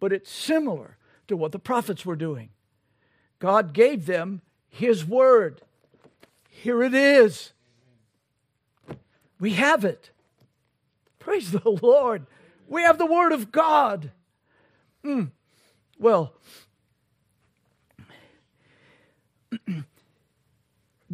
but 0.00 0.12
it's 0.12 0.30
similar 0.30 0.96
to 1.28 1.36
what 1.36 1.52
the 1.52 1.58
prophets 1.58 2.04
were 2.04 2.16
doing. 2.16 2.50
God 3.38 3.72
gave 3.72 4.06
them 4.06 4.42
His 4.68 5.04
word. 5.04 5.62
Here 6.48 6.82
it 6.82 6.94
is. 6.94 7.52
We 9.40 9.54
have 9.54 9.84
it. 9.84 10.10
Praise 11.18 11.50
the 11.50 11.70
Lord. 11.82 12.26
We 12.68 12.82
have 12.82 12.98
the 12.98 13.06
word 13.06 13.32
of 13.32 13.52
God. 13.52 14.10
Mm. 15.04 15.30
Well, 15.98 16.34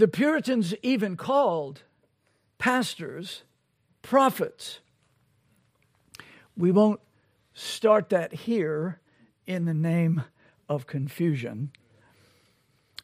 the 0.01 0.09
Puritans 0.09 0.75
even 0.83 1.15
called 1.15 1.83
pastors 2.57 3.43
prophets. 4.01 4.81
We 6.57 6.73
won't 6.73 7.01
start 7.53 8.09
that 8.09 8.33
here 8.33 8.99
in 9.47 9.67
the 9.67 9.75
name 9.75 10.25
of 10.71 10.87
confusion, 10.87 11.71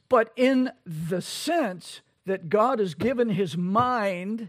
but 0.09 0.33
in 0.37 0.71
the 0.87 1.21
sense 1.21 2.01
that 2.25 2.49
God 2.49 2.79
has 2.79 2.95
given 2.95 3.29
his 3.29 3.59
mind 3.59 4.49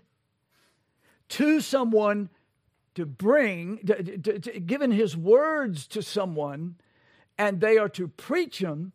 to 1.27 1.59
someone 1.59 2.29
to 2.95 3.05
bring, 3.05 3.79
to, 3.85 4.17
to, 4.19 4.39
to, 4.39 4.59
given 4.61 4.91
his 4.91 5.17
words 5.17 5.85
to 5.87 6.01
someone, 6.01 6.77
and 7.37 7.59
they 7.59 7.77
are 7.77 7.89
to 7.89 8.07
preach 8.07 8.59
them 8.59 8.93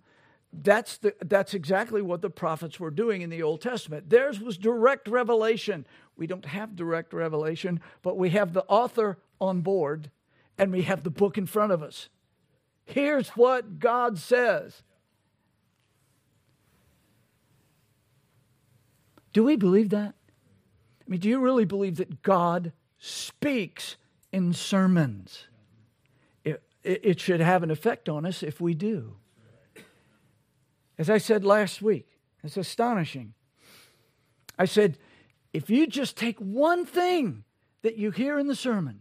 that's, 0.53 0.99
the, 0.99 1.15
that's 1.25 1.55
exactly 1.55 2.03
what 2.03 2.21
the 2.21 2.31
prophets 2.31 2.79
were 2.79 2.91
doing 2.91 3.23
in 3.23 3.31
the 3.31 3.43
Old 3.43 3.63
Testament. 3.63 4.11
Theirs 4.11 4.39
was 4.39 4.59
direct 4.59 5.09
revelation. 5.09 5.87
We 6.17 6.27
don't 6.27 6.45
have 6.45 6.77
direct 6.77 7.13
revelation, 7.15 7.81
but 8.03 8.19
we 8.19 8.31
have 8.31 8.53
the 8.53 8.65
author 8.65 9.19
on 9.41 9.63
board 9.63 10.11
and 10.59 10.71
we 10.71 10.83
have 10.83 11.03
the 11.03 11.11
book 11.11 11.39
in 11.39 11.47
front 11.47 11.73
of 11.73 11.83
us. 11.83 12.11
Here's 12.85 13.31
what 13.31 13.79
God 13.79 14.19
says. 14.19 14.83
Do 19.33 19.45
we 19.45 19.57
believe 19.57 19.89
that? 19.91 20.15
I 21.01 21.11
mean, 21.11 21.21
do 21.21 21.29
you 21.29 21.41
really 21.41 21.65
believe 21.65 21.97
that 21.97 22.23
God 22.23 22.73
speaks 22.99 23.97
in 24.31 24.53
sermons? 24.53 25.47
It, 26.45 26.63
it, 27.05 27.21
should 27.21 27.39
have 27.41 27.63
an 27.63 27.71
effect 27.71 28.09
on 28.09 28.27
us 28.27 28.43
if 28.43 28.61
we 28.61 28.75
do. 28.75 29.15
As 30.99 31.09
I 31.11 31.19
said 31.19 31.45
last 31.45 31.83
week, 31.83 32.19
it's 32.43 32.57
astonishing. 32.57 33.35
I 34.59 34.65
said, 34.65 34.99
if 35.53 35.71
you 35.71 35.87
just 35.87 36.17
take 36.17 36.39
one 36.39 36.85
thing 36.85 37.45
that 37.83 37.97
you 37.97 38.11
hear 38.11 38.39
in 38.39 38.47
the 38.47 38.55
sermon, 38.55 39.01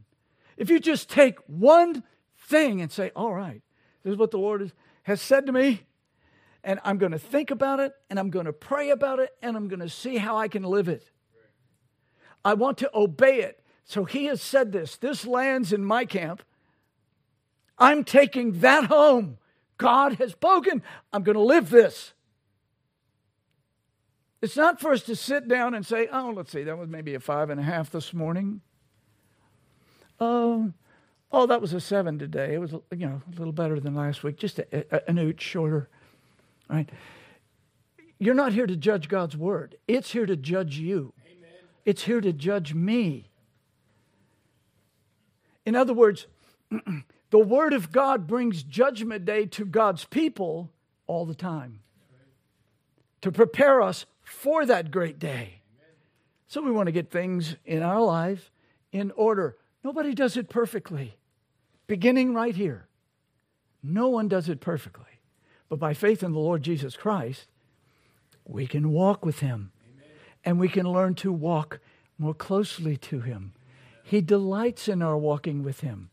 if 0.57 0.69
you 0.69 0.79
just 0.79 1.09
take 1.09 1.37
one 1.47 2.03
thing 2.37 2.81
and 2.81 2.91
say, 2.91 3.11
all 3.15 3.33
right, 3.33 3.61
this 4.03 4.11
is 4.11 4.17
what 4.17 4.31
the 4.31 4.37
Lord 4.37 4.71
has 5.03 5.21
said 5.21 5.45
to 5.45 5.51
me, 5.51 5.81
and 6.63 6.79
I'm 6.83 6.97
going 6.97 7.11
to 7.11 7.19
think 7.19 7.51
about 7.51 7.79
it, 7.79 7.93
and 8.09 8.19
I'm 8.19 8.29
going 8.29 8.45
to 8.45 8.53
pray 8.53 8.91
about 8.91 9.19
it, 9.19 9.31
and 9.41 9.55
I'm 9.57 9.67
going 9.67 9.79
to 9.79 9.89
see 9.89 10.17
how 10.17 10.37
I 10.37 10.47
can 10.47 10.63
live 10.63 10.87
it. 10.87 11.09
I 12.43 12.53
want 12.53 12.77
to 12.79 12.91
obey 12.93 13.41
it. 13.41 13.63
So 13.85 14.05
he 14.05 14.25
has 14.25 14.41
said 14.41 14.71
this 14.71 14.97
this 14.97 15.25
lands 15.25 15.73
in 15.73 15.83
my 15.83 16.05
camp. 16.05 16.43
I'm 17.77 18.03
taking 18.03 18.59
that 18.59 18.85
home. 18.85 19.37
God 19.81 20.13
has 20.13 20.33
spoken. 20.33 20.83
I'm 21.11 21.23
going 21.23 21.35
to 21.35 21.41
live 21.41 21.71
this. 21.71 22.13
It's 24.39 24.55
not 24.55 24.79
for 24.79 24.91
us 24.91 25.01
to 25.03 25.15
sit 25.15 25.47
down 25.47 25.73
and 25.73 25.83
say, 25.83 26.07
oh, 26.11 26.31
let's 26.35 26.51
see, 26.51 26.63
that 26.63 26.77
was 26.77 26.87
maybe 26.87 27.15
a 27.15 27.19
five 27.19 27.49
and 27.49 27.59
a 27.59 27.63
half 27.63 27.89
this 27.89 28.13
morning. 28.13 28.61
Oh, 30.19 30.71
oh, 31.31 31.47
that 31.47 31.61
was 31.61 31.73
a 31.73 31.79
seven 31.79 32.19
today. 32.19 32.53
It 32.53 32.59
was, 32.59 32.73
you 32.91 33.07
know, 33.07 33.23
a 33.27 33.39
little 33.39 33.53
better 33.53 33.79
than 33.79 33.95
last 33.95 34.23
week, 34.23 34.37
just 34.37 34.59
a, 34.59 34.85
a, 34.95 35.09
an 35.09 35.17
oot 35.17 35.41
shorter. 35.41 35.89
Right? 36.69 36.87
You're 38.19 38.35
not 38.35 38.53
here 38.53 38.67
to 38.67 38.75
judge 38.75 39.09
God's 39.09 39.35
word, 39.35 39.77
it's 39.87 40.11
here 40.11 40.27
to 40.27 40.35
judge 40.35 40.77
you, 40.77 41.13
Amen. 41.25 41.49
it's 41.85 42.03
here 42.03 42.21
to 42.21 42.31
judge 42.31 42.75
me. 42.75 43.29
In 45.65 45.75
other 45.75 45.93
words, 45.93 46.27
the 47.31 47.39
word 47.39 47.73
of 47.73 47.91
God 47.91 48.27
brings 48.27 48.61
judgment 48.61 49.25
day 49.25 49.45
to 49.47 49.65
God's 49.65 50.05
people 50.05 50.69
all 51.07 51.25
the 51.25 51.35
time 51.35 51.79
to 53.21 53.31
prepare 53.31 53.81
us 53.81 54.05
for 54.21 54.65
that 54.65 54.91
great 54.91 55.17
day. 55.17 55.61
So 56.47 56.61
we 56.61 56.71
want 56.71 56.87
to 56.87 56.91
get 56.91 57.09
things 57.09 57.55
in 57.65 57.81
our 57.81 58.01
life 58.01 58.51
in 58.91 59.11
order. 59.11 59.57
Nobody 59.83 60.13
does 60.13 60.35
it 60.35 60.49
perfectly, 60.49 61.15
beginning 61.87 62.33
right 62.33 62.55
here. 62.55 62.87
No 63.81 64.09
one 64.09 64.27
does 64.27 64.49
it 64.49 64.59
perfectly. 64.59 65.05
But 65.69 65.79
by 65.79 65.93
faith 65.93 66.21
in 66.23 66.33
the 66.33 66.39
Lord 66.39 66.63
Jesus 66.63 66.97
Christ, 66.97 67.47
we 68.45 68.67
can 68.67 68.91
walk 68.91 69.25
with 69.25 69.39
Him 69.39 69.71
and 70.43 70.59
we 70.59 70.67
can 70.67 70.85
learn 70.85 71.15
to 71.15 71.31
walk 71.31 71.79
more 72.17 72.33
closely 72.33 72.97
to 72.97 73.21
Him. 73.21 73.53
He 74.03 74.19
delights 74.19 74.89
in 74.89 75.01
our 75.01 75.17
walking 75.17 75.63
with 75.63 75.79
Him. 75.79 76.09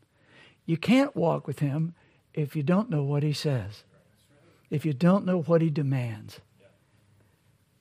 You 0.69 0.77
can't 0.77 1.15
walk 1.15 1.47
with 1.47 1.57
Him 1.61 1.95
if 2.35 2.55
you 2.55 2.61
don't 2.61 2.91
know 2.91 3.01
what 3.01 3.23
He 3.23 3.33
says, 3.33 3.83
if 4.69 4.85
you 4.85 4.93
don't 4.93 5.25
know 5.25 5.41
what 5.41 5.63
He 5.63 5.71
demands. 5.71 6.41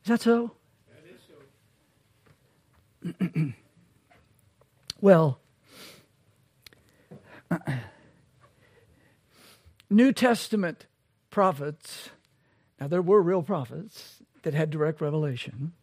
Is 0.05 0.09
that 0.09 0.23
so? 0.23 0.53
That 0.89 1.05
is 3.13 3.21
so. 3.35 3.53
well, 5.03 5.39
New 9.91 10.11
Testament 10.15 10.87
prophets, 11.29 12.09
now 12.81 12.89
there 12.89 13.03
were 13.03 13.21
real 13.21 13.43
prophets 13.43 14.23
that 14.45 14.55
had 14.55 14.71
direct 14.71 15.03
revelation, 15.03 15.75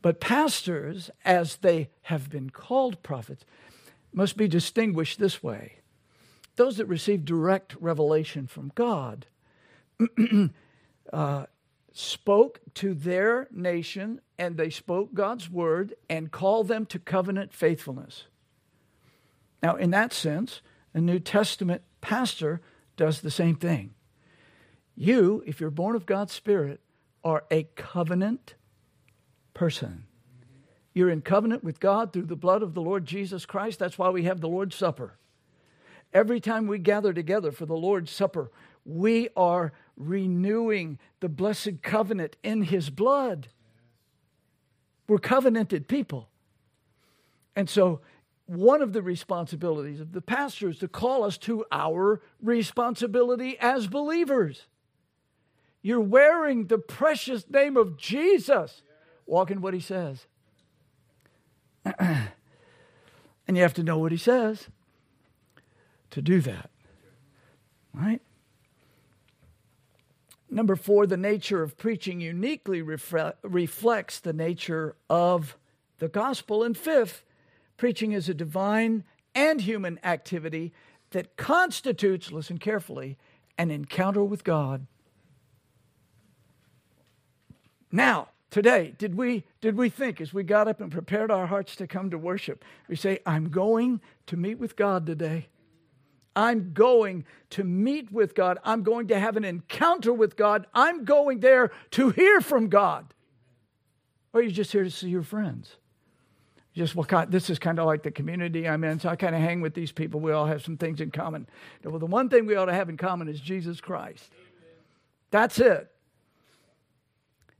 but 0.00 0.20
pastors, 0.20 1.10
as 1.22 1.56
they 1.56 1.90
have 2.04 2.30
been 2.30 2.48
called 2.48 3.02
prophets, 3.02 3.44
must 4.14 4.38
be 4.38 4.48
distinguished 4.48 5.18
this 5.18 5.42
way. 5.42 5.80
Those 6.56 6.76
that 6.76 6.86
received 6.86 7.24
direct 7.24 7.74
revelation 7.80 8.46
from 8.46 8.72
God 8.74 9.26
uh, 11.12 11.46
spoke 11.92 12.60
to 12.74 12.94
their 12.94 13.48
nation 13.50 14.20
and 14.38 14.56
they 14.56 14.70
spoke 14.70 15.14
God's 15.14 15.50
word 15.50 15.94
and 16.08 16.30
called 16.30 16.68
them 16.68 16.86
to 16.86 16.98
covenant 16.98 17.52
faithfulness. 17.52 18.24
Now, 19.62 19.76
in 19.76 19.90
that 19.90 20.12
sense, 20.12 20.60
a 20.94 21.00
New 21.00 21.20
Testament 21.20 21.82
pastor 22.00 22.60
does 22.96 23.20
the 23.20 23.30
same 23.30 23.56
thing. 23.56 23.94
You, 24.94 25.42
if 25.46 25.60
you're 25.60 25.70
born 25.70 25.96
of 25.96 26.06
God's 26.06 26.32
Spirit, 26.32 26.80
are 27.24 27.44
a 27.50 27.64
covenant 27.76 28.54
person. 29.54 30.04
You're 30.92 31.10
in 31.10 31.22
covenant 31.22 31.64
with 31.64 31.80
God 31.80 32.12
through 32.12 32.26
the 32.26 32.36
blood 32.36 32.62
of 32.62 32.74
the 32.74 32.82
Lord 32.82 33.06
Jesus 33.06 33.46
Christ. 33.46 33.78
That's 33.78 33.96
why 33.96 34.10
we 34.10 34.24
have 34.24 34.40
the 34.40 34.48
Lord's 34.48 34.76
Supper. 34.76 35.14
Every 36.12 36.40
time 36.40 36.66
we 36.66 36.78
gather 36.78 37.12
together 37.12 37.52
for 37.52 37.64
the 37.64 37.76
Lord's 37.76 38.10
Supper, 38.10 38.50
we 38.84 39.28
are 39.36 39.72
renewing 39.96 40.98
the 41.20 41.28
blessed 41.28 41.82
covenant 41.82 42.36
in 42.42 42.62
His 42.62 42.90
blood. 42.90 43.48
We're 45.08 45.18
covenanted 45.18 45.88
people. 45.88 46.28
And 47.56 47.68
so, 47.68 48.00
one 48.46 48.82
of 48.82 48.92
the 48.92 49.02
responsibilities 49.02 50.00
of 50.00 50.12
the 50.12 50.20
pastor 50.20 50.68
is 50.68 50.78
to 50.78 50.88
call 50.88 51.24
us 51.24 51.38
to 51.38 51.64
our 51.72 52.20
responsibility 52.42 53.56
as 53.58 53.86
believers. 53.86 54.66
You're 55.80 56.00
wearing 56.00 56.66
the 56.66 56.78
precious 56.78 57.48
name 57.48 57.76
of 57.76 57.96
Jesus. 57.96 58.82
Walk 59.26 59.50
in 59.50 59.62
what 59.62 59.72
He 59.74 59.80
says. 59.80 60.26
and 61.98 62.28
you 63.48 63.62
have 63.62 63.74
to 63.74 63.82
know 63.82 63.98
what 63.98 64.12
He 64.12 64.18
says 64.18 64.68
to 66.12 66.22
do 66.22 66.40
that. 66.40 66.70
Right? 67.92 68.22
Number 70.48 70.76
four, 70.76 71.06
the 71.06 71.16
nature 71.16 71.62
of 71.62 71.76
preaching 71.76 72.20
uniquely 72.20 72.82
refre- 72.82 73.34
reflects 73.42 74.20
the 74.20 74.32
nature 74.32 74.94
of 75.10 75.56
the 75.98 76.08
gospel. 76.08 76.62
And 76.62 76.76
fifth, 76.76 77.24
preaching 77.76 78.12
is 78.12 78.28
a 78.28 78.34
divine 78.34 79.04
and 79.34 79.62
human 79.62 79.98
activity 80.04 80.72
that 81.10 81.36
constitutes, 81.36 82.30
listen 82.30 82.58
carefully, 82.58 83.16
an 83.56 83.70
encounter 83.70 84.22
with 84.24 84.44
God. 84.44 84.86
Now, 87.90 88.28
today, 88.50 88.94
did 88.98 89.14
we, 89.14 89.44
did 89.60 89.76
we 89.76 89.88
think 89.88 90.20
as 90.20 90.34
we 90.34 90.42
got 90.42 90.68
up 90.68 90.80
and 90.80 90.90
prepared 90.90 91.30
our 91.30 91.46
hearts 91.46 91.76
to 91.76 91.86
come 91.86 92.10
to 92.10 92.18
worship, 92.18 92.64
we 92.88 92.96
say, 92.96 93.20
I'm 93.24 93.48
going 93.48 94.00
to 94.26 94.36
meet 94.36 94.58
with 94.58 94.76
God 94.76 95.06
today? 95.06 95.48
I'm 96.34 96.72
going 96.72 97.24
to 97.50 97.64
meet 97.64 98.10
with 98.10 98.34
God. 98.34 98.58
I'm 98.64 98.82
going 98.82 99.08
to 99.08 99.18
have 99.18 99.36
an 99.36 99.44
encounter 99.44 100.12
with 100.12 100.36
God. 100.36 100.66
I'm 100.74 101.04
going 101.04 101.40
there 101.40 101.70
to 101.92 102.10
hear 102.10 102.40
from 102.40 102.68
God. 102.68 103.12
Or 104.32 104.40
are 104.40 104.42
you 104.42 104.50
just 104.50 104.72
here 104.72 104.84
to 104.84 104.90
see 104.90 105.08
your 105.08 105.22
friends? 105.22 105.76
Just 106.74 106.96
what 106.96 107.08
kind, 107.08 107.30
this 107.30 107.50
is 107.50 107.58
kind 107.58 107.78
of 107.78 107.84
like 107.84 108.02
the 108.02 108.10
community 108.10 108.66
I'm 108.66 108.82
in, 108.82 108.98
so 108.98 109.10
I 109.10 109.16
kind 109.16 109.34
of 109.34 109.42
hang 109.42 109.60
with 109.60 109.74
these 109.74 109.92
people. 109.92 110.20
We 110.20 110.32
all 110.32 110.46
have 110.46 110.64
some 110.64 110.78
things 110.78 111.02
in 111.02 111.10
common. 111.10 111.46
Well, 111.84 111.98
the 111.98 112.06
one 112.06 112.30
thing 112.30 112.46
we 112.46 112.56
ought 112.56 112.66
to 112.66 112.72
have 112.72 112.88
in 112.88 112.96
common 112.96 113.28
is 113.28 113.38
Jesus 113.38 113.80
Christ. 113.82 114.32
That's 115.30 115.58
it. 115.58 115.90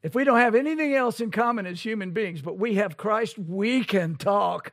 If 0.02 0.14
we 0.14 0.24
don't 0.24 0.38
have 0.38 0.54
anything 0.54 0.94
else 0.94 1.20
in 1.20 1.30
common 1.30 1.66
as 1.66 1.84
human 1.84 2.12
beings, 2.12 2.40
but 2.40 2.58
we 2.58 2.76
have 2.76 2.96
Christ, 2.96 3.38
we 3.38 3.84
can 3.84 4.16
talk. 4.16 4.72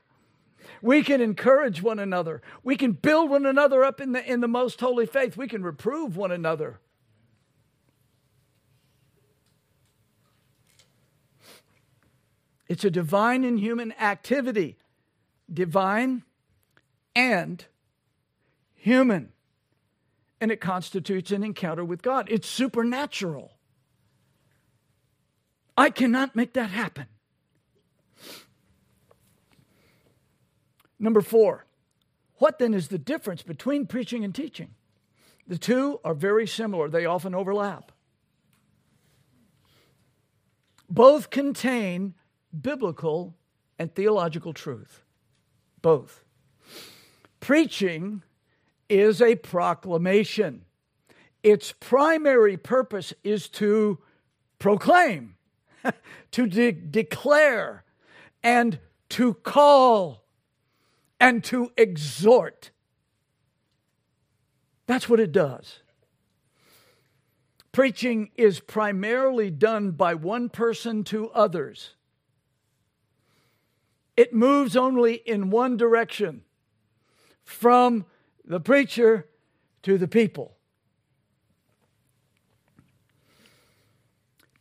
We 0.82 1.04
can 1.04 1.22
encourage 1.22 1.82
one 1.82 2.00
another. 2.00 2.42
We 2.64 2.78
can 2.78 2.94
build 2.94 3.30
one 3.30 3.46
another 3.46 3.84
up 3.84 4.00
in 4.00 4.14
the, 4.14 4.32
in 4.32 4.42
the 4.42 4.48
most 4.48 4.80
holy 4.80 5.06
faith. 5.06 5.36
We 5.36 5.48
can 5.48 5.64
reprove 5.64 6.16
one 6.16 6.32
another. 6.32 6.80
It's 12.68 12.86
a 12.86 12.92
divine 12.92 13.44
and 13.44 13.60
human 13.60 13.92
activity, 13.94 14.78
divine 15.52 16.24
and 17.16 17.66
human. 18.76 19.34
And 20.40 20.52
it 20.52 20.62
constitutes 20.62 21.32
an 21.32 21.44
encounter 21.44 21.84
with 21.84 22.02
God. 22.02 22.28
It's 22.32 22.48
supernatural. 22.48 23.52
I 25.76 25.90
cannot 25.90 26.36
make 26.36 26.54
that 26.54 26.70
happen. 26.70 27.08
Number 31.00 31.22
four, 31.22 31.66
what 32.36 32.60
then 32.60 32.74
is 32.74 32.90
the 32.90 32.98
difference 32.98 33.42
between 33.42 33.86
preaching 33.86 34.24
and 34.24 34.34
teaching? 34.34 34.76
The 35.48 35.58
two 35.58 36.00
are 36.04 36.14
very 36.14 36.46
similar, 36.46 36.90
they 36.90 37.06
often 37.06 37.34
overlap. 37.34 37.92
Both 40.90 41.30
contain 41.30 42.16
biblical 42.60 43.36
and 43.78 43.94
theological 43.94 44.54
truth. 44.54 45.04
Both. 45.82 46.24
Preaching 47.40 48.24
is 48.90 49.22
a 49.22 49.36
proclamation. 49.36 50.66
Its 51.44 51.74
primary 51.80 52.58
purpose 52.58 53.14
is 53.24 53.48
to 53.50 54.00
proclaim, 54.58 55.36
to 56.32 56.48
de- 56.48 56.72
declare, 56.72 57.86
and 58.44 58.80
to 59.10 59.36
call 59.36 60.26
and 61.20 61.44
to 61.46 61.72
exhort. 61.78 62.72
That's 64.88 65.10
what 65.10 65.20
it 65.20 65.32
does. 65.32 65.80
Preaching 67.72 68.32
is 68.36 68.60
primarily 68.60 69.52
done 69.52 69.92
by 69.92 70.16
one 70.16 70.50
person 70.50 71.04
to 71.06 71.30
others. 71.32 71.96
It 74.18 74.34
moves 74.34 74.76
only 74.76 75.14
in 75.14 75.50
one 75.50 75.78
direction 75.78 76.42
from 77.44 78.06
the 78.44 78.60
preacher 78.60 79.28
to 79.84 79.98
the 79.98 80.08
people. 80.08 80.58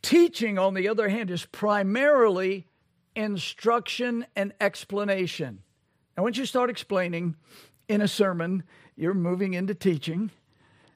Teaching, 0.01 0.57
on 0.57 0.75
the 0.75 0.87
other 0.87 1.09
hand, 1.09 1.29
is 1.29 1.45
primarily 1.45 2.67
instruction 3.15 4.25
and 4.35 4.53
explanation. 4.61 5.61
And 6.19 6.25
once 6.25 6.35
you 6.35 6.45
start 6.45 6.69
explaining 6.69 7.37
in 7.87 8.01
a 8.01 8.07
sermon, 8.09 8.63
you're 8.97 9.13
moving 9.13 9.53
into 9.53 9.73
teaching, 9.73 10.31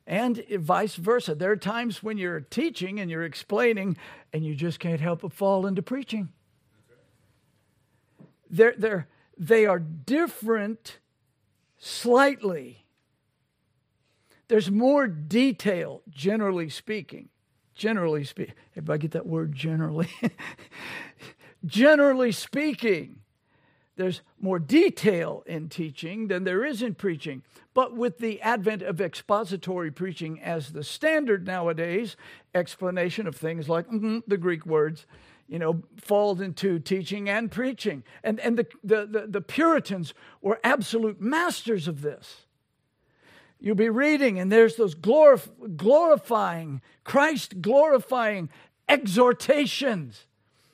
and 0.06 0.44
vice 0.50 0.96
versa. 0.96 1.34
There 1.34 1.50
are 1.50 1.56
times 1.56 2.04
when 2.04 2.18
you're 2.18 2.42
teaching 2.42 3.00
and 3.00 3.10
you're 3.10 3.24
explaining, 3.24 3.96
and 4.34 4.46
you 4.46 4.54
just 4.54 4.82
can't 4.82 5.00
help 5.00 5.22
but 5.22 5.32
fall 5.32 5.66
into 5.66 5.82
preaching. 5.82 6.34
They're, 8.50 8.76
they're, 8.78 9.08
they 9.38 9.66
are 9.66 9.80
different 9.80 11.00
slightly. 11.78 12.86
There's 14.50 14.70
more 14.70 15.08
detail, 15.08 16.02
generally 16.10 16.68
speaking, 16.68 17.30
generally 17.74 18.26
speaking, 18.26 18.56
if 18.76 18.90
I 18.90 18.98
get 18.98 19.12
that 19.12 19.26
word 19.26 19.54
generally, 19.54 20.10
generally 21.66 22.34
speaking, 22.34 23.22
there's 23.96 24.22
more 24.40 24.60
detail 24.60 25.44
in 25.46 25.70
teaching 25.70 26.28
than 26.28 26.44
there 26.44 26.66
is 26.66 26.82
in 26.82 26.96
preaching. 26.96 27.44
But 27.74 27.96
with 27.96 28.18
the 28.18 28.42
advent 28.42 28.82
of 28.82 29.00
expository 29.00 29.92
preaching 29.92 30.42
as 30.42 30.72
the 30.72 30.84
standard 30.84 31.46
nowadays, 31.46 32.16
explanation 32.56 33.28
of 33.28 33.36
things 33.36 33.70
like 33.70 33.88
mm-hmm, 33.88 34.20
the 34.28 34.38
Greek 34.38 34.66
words, 34.66 35.06
you 35.48 35.60
know, 35.60 35.84
falls 35.98 36.42
into 36.42 36.80
teaching 36.80 37.30
and 37.30 37.52
preaching. 37.52 38.04
And, 38.24 38.40
and 38.40 38.58
the, 38.58 38.68
the, 38.84 39.06
the, 39.06 39.28
the 39.28 39.42
Puritans 39.42 40.14
were 40.42 40.60
absolute 40.64 41.22
masters 41.22 41.88
of 41.88 42.02
this. 42.02 42.46
You'll 43.60 43.76
be 43.76 43.90
reading, 43.90 44.40
and 44.40 44.52
there's 44.52 44.76
those 44.76 44.96
glorif- 44.96 45.78
glorifying, 45.78 46.82
Christ 47.04 47.62
glorifying 47.62 48.50
exhortations. 48.90 50.26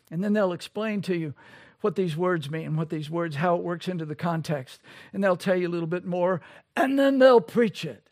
And 0.09 0.23
then 0.23 0.33
they'll 0.33 0.53
explain 0.53 1.01
to 1.03 1.15
you 1.15 1.33
what 1.81 1.95
these 1.95 2.17
words 2.17 2.49
mean, 2.49 2.75
what 2.75 2.89
these 2.89 3.09
words, 3.09 3.37
how 3.37 3.55
it 3.55 3.63
works 3.63 3.87
into 3.87 4.05
the 4.05 4.15
context. 4.15 4.81
And 5.13 5.23
they'll 5.23 5.37
tell 5.37 5.55
you 5.55 5.67
a 5.67 5.69
little 5.69 5.87
bit 5.87 6.05
more, 6.05 6.41
and 6.75 6.99
then 6.99 7.19
they'll 7.19 7.41
preach 7.41 7.85
it. 7.85 8.09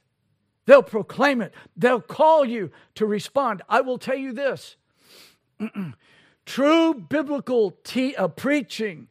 They'll 0.65 0.83
proclaim 0.83 1.41
it. 1.41 1.53
They'll 1.75 2.01
call 2.01 2.45
you 2.45 2.71
to 2.95 3.05
respond. 3.05 3.61
I 3.69 3.81
will 3.81 3.97
tell 3.97 4.17
you 4.17 4.33
this 4.33 4.75
true 6.45 6.93
biblical 6.93 7.71
te- 7.83 8.15
uh, 8.15 8.27
preaching, 8.27 9.07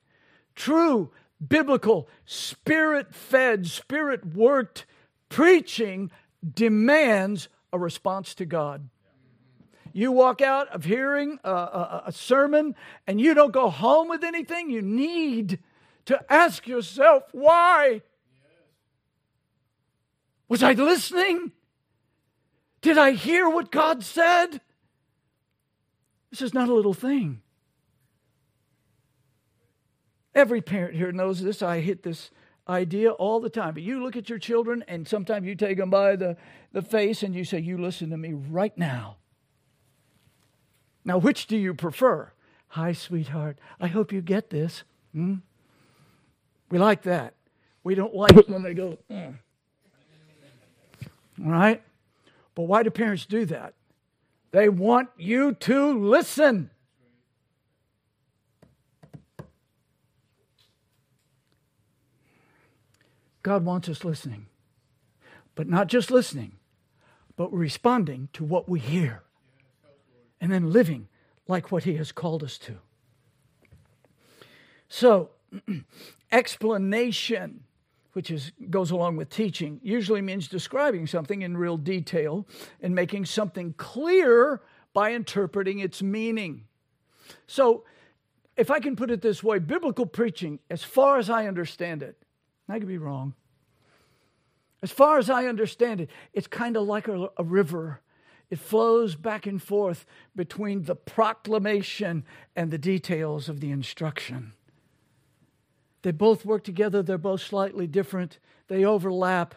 true 0.55 1.11
biblical, 1.47 2.09
spirit 2.25 3.15
fed, 3.15 3.67
spirit 3.67 4.35
worked 4.35 4.87
preaching 5.29 6.11
demands 6.55 7.49
a 7.73 7.79
response 7.79 8.35
to 8.35 8.45
God. 8.45 8.89
You 9.97 10.13
walk 10.13 10.43
out 10.43 10.69
of 10.75 10.85
hearing 10.85 11.41
a, 11.43 11.51
a, 11.51 12.03
a, 12.09 12.13
sermon 12.13 12.75
and 13.07 13.19
you 13.19 13.33
don't 13.33 13.51
go 13.51 13.71
home 13.71 14.11
with 14.11 14.25
anything, 14.25 14.69
you 14.69 14.83
need 14.83 15.59
to 16.05 16.23
ask 16.31 16.67
yourself, 16.67 17.23
why? 17.33 18.03
Was 20.51 20.63
I 20.63 20.73
listening? 20.73 21.53
Did 22.83 22.99
I 22.99 23.13
hear 23.13 23.49
what 23.49 23.71
God 23.71 24.05
said? 24.05 24.61
This 26.31 26.43
is 26.43 26.53
not 26.53 26.69
a 26.69 26.75
little 26.75 26.93
thing. 26.93 27.41
Every 30.35 30.61
parent 30.61 30.95
here 30.95 31.11
knows 31.11 31.41
this. 31.41 31.63
I 31.63 31.81
hit 31.81 32.03
this 32.03 32.31
idea 32.69 33.13
all 33.13 33.41
the 33.41 33.49
time. 33.49 33.73
But 33.73 33.83
you 33.83 34.03
look 34.03 34.15
at 34.15 34.29
your 34.29 34.39
children 34.39 34.85
and 34.89 35.09
sometimes 35.09 35.47
you 35.47 35.55
take 35.55 35.79
them 35.79 35.89
by 35.89 36.17
the, 36.17 36.37
the 36.73 36.83
face 36.83 37.23
and 37.23 37.35
you 37.35 37.45
say, 37.45 37.61
You 37.61 37.79
listen 37.79 38.11
to 38.11 38.19
me 38.19 38.35
right 38.35 38.77
now. 38.77 39.17
Now, 41.07 41.19
which 41.19 41.47
do 41.47 41.57
you 41.57 41.73
prefer? 41.73 42.33
Hi, 42.71 42.93
sweetheart. 42.93 43.59
I 43.81 43.87
hope 43.87 44.13
you 44.13 44.21
get 44.21 44.51
this. 44.51 44.83
Hmm? 45.15 45.37
We 46.69 46.79
like 46.81 47.03
that. 47.03 47.35
We 47.85 47.95
don't 47.95 48.13
like 48.13 48.35
when 48.49 48.65
they 48.65 48.75
go, 48.75 48.99
mm. 49.09 49.37
All 51.45 51.53
right? 51.53 51.81
But 52.57 52.63
why 52.63 52.83
do 52.83 52.91
parents 52.91 53.25
do 53.25 53.45
that? 53.47 53.75
They 54.51 54.69
want 54.69 55.11
you 55.17 55.53
to 55.53 55.97
listen. 55.97 56.71
God 63.45 63.65
wants 63.65 63.89
us 63.89 64.05
listening, 64.05 64.47
but 65.55 65.69
not 65.69 65.87
just 65.87 66.11
listening, 66.11 66.57
but 67.37 67.53
responding 67.53 68.29
to 68.33 68.43
what 68.43 68.69
we 68.69 68.81
hear 68.81 69.23
and 70.41 70.53
then 70.53 70.73
living 70.73 71.09
like 71.49 71.71
what 71.71 71.85
He 71.85 71.97
has 71.97 72.13
called 72.13 72.43
us 72.43 72.59
to. 72.59 72.77
So, 74.89 75.31
explanation, 76.33 77.65
which 78.13 78.31
is, 78.31 78.53
goes 78.71 78.91
along 78.91 79.17
with 79.17 79.31
teaching, 79.31 79.81
usually 79.83 80.23
means 80.23 80.49
describing 80.49 81.07
something 81.07 81.43
in 81.43 81.57
real 81.57 81.77
detail 81.77 82.47
and 82.81 82.95
making 82.95 83.25
something 83.27 83.75
clear 83.77 84.63
by 84.93 85.13
interpreting 85.13 85.81
its 85.81 86.03
meaning. 86.03 86.65
So, 87.47 87.85
if 88.57 88.71
I 88.71 88.81
can 88.81 88.97
put 88.97 89.11
it 89.11 89.21
this 89.21 89.43
way, 89.43 89.59
biblical 89.59 90.07
preaching, 90.07 90.59
as 90.71 90.83
far 90.83 91.19
as 91.19 91.29
I 91.29 91.47
understand 91.47 92.03
it, 92.03 92.17
I 92.69 92.79
could 92.79 92.89
be 92.89 92.99
wrong. 92.99 93.35
As 94.83 94.91
far 94.91 95.19
as 95.19 95.31
I 95.31 95.47
understand 95.47 96.01
it, 96.01 96.11
it's 96.33 96.47
kind 96.47 96.77
of 96.77 96.87
like 96.87 97.09
a, 97.09 97.29
a 97.37 97.45
river. 97.45 98.01
It 98.51 98.59
flows 98.59 99.17
back 99.17 99.47
and 99.47 99.61
forth 99.61 100.07
between 100.35 100.85
the 100.85 100.95
proclamation 100.95 102.25
and 102.55 102.71
the 102.71 102.79
details 102.79 103.49
of 103.49 103.61
the 103.61 103.71
instruction. 103.71 104.53
They 106.03 106.13
both 106.13 106.45
work 106.45 106.63
together, 106.63 107.03
they're 107.03 107.19
both 107.19 107.41
slightly 107.41 107.87
different, 107.87 108.39
they 108.69 108.85
overlap, 108.85 109.57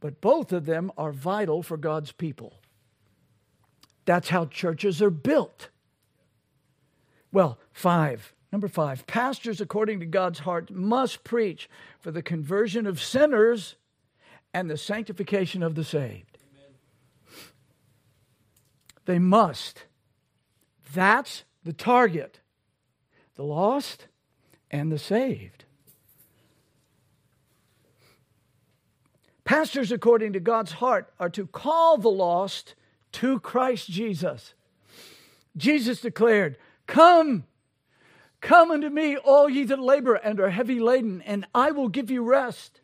but 0.00 0.20
both 0.20 0.52
of 0.52 0.66
them 0.66 0.90
are 0.98 1.12
vital 1.12 1.62
for 1.62 1.76
God's 1.76 2.10
people. 2.10 2.54
That's 4.04 4.30
how 4.30 4.46
churches 4.46 5.00
are 5.00 5.10
built. 5.10 5.68
Well, 7.30 7.58
five. 7.72 8.34
Number 8.50 8.68
five, 8.68 9.06
pastors, 9.06 9.60
according 9.60 10.00
to 10.00 10.06
God's 10.06 10.38
heart, 10.40 10.70
must 10.70 11.22
preach 11.22 11.68
for 12.00 12.10
the 12.10 12.22
conversion 12.22 12.86
of 12.86 13.02
sinners 13.02 13.76
and 14.54 14.70
the 14.70 14.78
sanctification 14.78 15.62
of 15.62 15.74
the 15.74 15.84
saved. 15.84 16.27
They 19.08 19.18
must. 19.18 19.84
That's 20.92 21.44
the 21.64 21.72
target 21.72 22.40
the 23.36 23.42
lost 23.42 24.06
and 24.70 24.92
the 24.92 24.98
saved. 24.98 25.64
Pastors, 29.44 29.90
according 29.92 30.34
to 30.34 30.40
God's 30.40 30.72
heart, 30.72 31.10
are 31.18 31.30
to 31.30 31.46
call 31.46 31.96
the 31.96 32.10
lost 32.10 32.74
to 33.12 33.40
Christ 33.40 33.88
Jesus. 33.88 34.52
Jesus 35.56 36.02
declared, 36.02 36.58
Come, 36.86 37.44
Come 38.42 38.70
unto 38.70 38.90
me, 38.90 39.16
all 39.16 39.48
ye 39.48 39.64
that 39.64 39.78
labor 39.78 40.16
and 40.16 40.38
are 40.38 40.50
heavy 40.50 40.80
laden, 40.80 41.22
and 41.22 41.46
I 41.54 41.70
will 41.70 41.88
give 41.88 42.10
you 42.10 42.22
rest. 42.24 42.82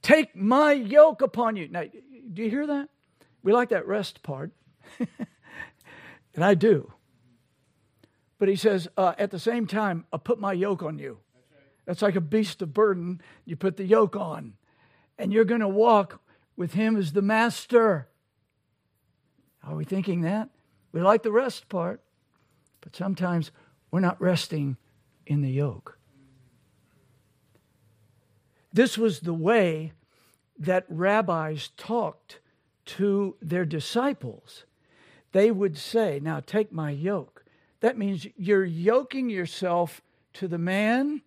Take 0.00 0.34
my 0.34 0.72
yoke 0.72 1.20
upon 1.20 1.56
you. 1.56 1.68
Now, 1.68 1.82
do 2.32 2.42
you 2.42 2.48
hear 2.48 2.66
that? 2.66 2.88
We 3.42 3.52
like 3.52 3.68
that 3.70 3.86
rest 3.86 4.22
part, 4.22 4.52
and 6.34 6.44
I 6.44 6.54
do. 6.54 6.92
But 8.38 8.48
he 8.48 8.56
says, 8.56 8.88
uh, 8.96 9.14
at 9.18 9.30
the 9.30 9.38
same 9.38 9.66
time, 9.66 10.04
I'll 10.12 10.18
put 10.18 10.38
my 10.38 10.52
yoke 10.52 10.82
on 10.82 10.98
you. 10.98 11.18
That's 11.86 12.02
like 12.02 12.16
a 12.16 12.20
beast 12.20 12.60
of 12.62 12.74
burden. 12.74 13.20
You 13.44 13.56
put 13.56 13.76
the 13.76 13.84
yoke 13.84 14.16
on, 14.16 14.54
and 15.18 15.32
you're 15.32 15.44
going 15.44 15.60
to 15.60 15.68
walk 15.68 16.20
with 16.56 16.74
him 16.74 16.96
as 16.96 17.12
the 17.12 17.22
master. 17.22 18.08
Are 19.62 19.74
we 19.74 19.84
thinking 19.84 20.22
that? 20.22 20.50
We 20.92 21.00
like 21.00 21.22
the 21.22 21.32
rest 21.32 21.68
part. 21.68 22.00
But 22.80 22.94
sometimes 22.94 23.50
we're 23.90 24.00
not 24.00 24.20
resting 24.20 24.76
in 25.26 25.42
the 25.42 25.50
yoke. 25.50 25.98
This 28.72 28.96
was 28.98 29.20
the 29.20 29.34
way 29.34 29.92
that 30.58 30.84
rabbis 30.88 31.70
talked 31.76 32.40
to 32.86 33.36
their 33.42 33.64
disciples. 33.64 34.64
They 35.32 35.50
would 35.50 35.76
say, 35.76 36.20
Now 36.22 36.40
take 36.40 36.72
my 36.72 36.90
yoke. 36.90 37.44
That 37.80 37.98
means 37.98 38.26
you're 38.36 38.64
yoking 38.64 39.28
yourself 39.28 40.00
to 40.34 40.48
the 40.48 40.58
man 40.58 41.22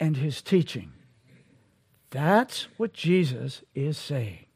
and 0.00 0.16
his 0.16 0.42
teaching. 0.42 0.92
That's 2.10 2.68
what 2.76 2.92
Jesus 2.92 3.62
is 3.74 3.96
saying. 3.96 4.46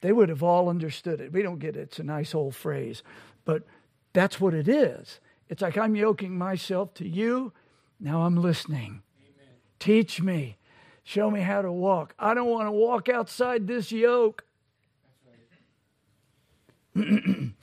They 0.00 0.12
would 0.12 0.28
have 0.28 0.42
all 0.42 0.68
understood 0.68 1.20
it. 1.20 1.32
We 1.32 1.42
don't 1.42 1.58
get 1.58 1.76
it. 1.76 1.80
It's 1.80 1.98
a 1.98 2.04
nice 2.04 2.34
old 2.34 2.54
phrase. 2.54 3.02
But 3.44 3.64
that's 4.12 4.40
what 4.40 4.54
it 4.54 4.68
is. 4.68 5.20
It's 5.48 5.62
like 5.62 5.76
I'm 5.76 5.96
yoking 5.96 6.38
myself 6.38 6.94
to 6.94 7.08
you. 7.08 7.52
Now 7.98 8.22
I'm 8.22 8.36
listening. 8.36 9.02
Amen. 9.20 9.54
Teach 9.78 10.20
me. 10.20 10.58
Show 11.02 11.30
me 11.30 11.40
how 11.40 11.62
to 11.62 11.72
walk. 11.72 12.14
I 12.18 12.34
don't 12.34 12.50
want 12.50 12.68
to 12.68 12.72
walk 12.72 13.08
outside 13.08 13.66
this 13.66 13.90
yoke. 13.90 14.44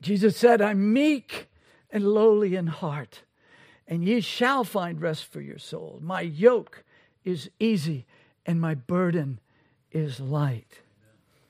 Jesus 0.00 0.36
said, 0.36 0.60
I'm 0.60 0.92
meek 0.92 1.48
and 1.90 2.06
lowly 2.06 2.56
in 2.56 2.68
heart, 2.68 3.22
and 3.86 4.04
ye 4.04 4.20
shall 4.20 4.64
find 4.64 5.00
rest 5.00 5.26
for 5.26 5.40
your 5.40 5.58
soul. 5.58 5.98
My 6.02 6.20
yoke 6.20 6.84
is 7.24 7.50
easy 7.60 8.06
and 8.46 8.60
my 8.60 8.74
burden 8.74 9.40
is 9.90 10.18
light. 10.18 10.80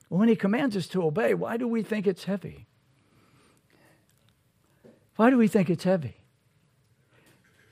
Well, 0.08 0.20
when 0.20 0.28
he 0.28 0.36
commands 0.36 0.76
us 0.76 0.86
to 0.88 1.02
obey, 1.04 1.34
why 1.34 1.56
do 1.56 1.66
we 1.66 1.82
think 1.82 2.06
it's 2.06 2.24
heavy? 2.24 2.66
Why 5.16 5.30
do 5.30 5.38
we 5.38 5.48
think 5.48 5.70
it's 5.70 5.84
heavy? 5.84 6.16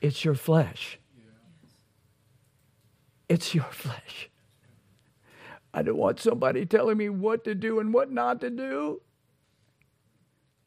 It's 0.00 0.24
your 0.24 0.34
flesh. 0.34 0.98
It's 3.28 3.54
your 3.54 3.64
flesh. 3.70 4.29
I 5.72 5.82
don't 5.82 5.96
want 5.96 6.20
somebody 6.20 6.66
telling 6.66 6.96
me 6.96 7.08
what 7.08 7.44
to 7.44 7.54
do 7.54 7.78
and 7.78 7.94
what 7.94 8.10
not 8.10 8.40
to 8.40 8.50
do. 8.50 9.00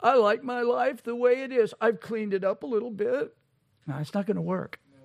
I 0.00 0.14
like 0.14 0.42
my 0.42 0.62
life 0.62 1.02
the 1.02 1.14
way 1.14 1.42
it 1.42 1.52
is. 1.52 1.74
I've 1.80 2.00
cleaned 2.00 2.34
it 2.34 2.44
up 2.44 2.62
a 2.62 2.66
little 2.66 2.90
bit. 2.90 3.34
No, 3.86 3.96
it's 3.98 4.14
not 4.14 4.26
going 4.26 4.36
to 4.36 4.42
work. 4.42 4.78
No. 4.92 5.00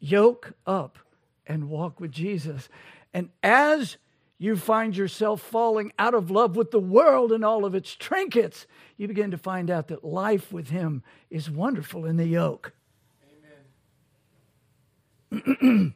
Yoke 0.00 0.52
up 0.66 0.98
and 1.46 1.68
walk 1.68 2.00
with 2.00 2.12
Jesus. 2.12 2.68
And 3.12 3.30
as 3.42 3.96
you 4.38 4.56
find 4.56 4.96
yourself 4.96 5.40
falling 5.40 5.92
out 5.98 6.14
of 6.14 6.30
love 6.30 6.56
with 6.56 6.70
the 6.70 6.80
world 6.80 7.32
and 7.32 7.44
all 7.44 7.64
of 7.64 7.74
its 7.74 7.94
trinkets, 7.94 8.66
you 8.96 9.08
begin 9.08 9.30
to 9.30 9.38
find 9.38 9.70
out 9.70 9.88
that 9.88 10.04
life 10.04 10.52
with 10.52 10.70
Him 10.70 11.02
is 11.30 11.50
wonderful 11.50 12.06
in 12.06 12.16
the 12.16 12.26
yoke. 12.26 12.72
Amen. 15.32 15.94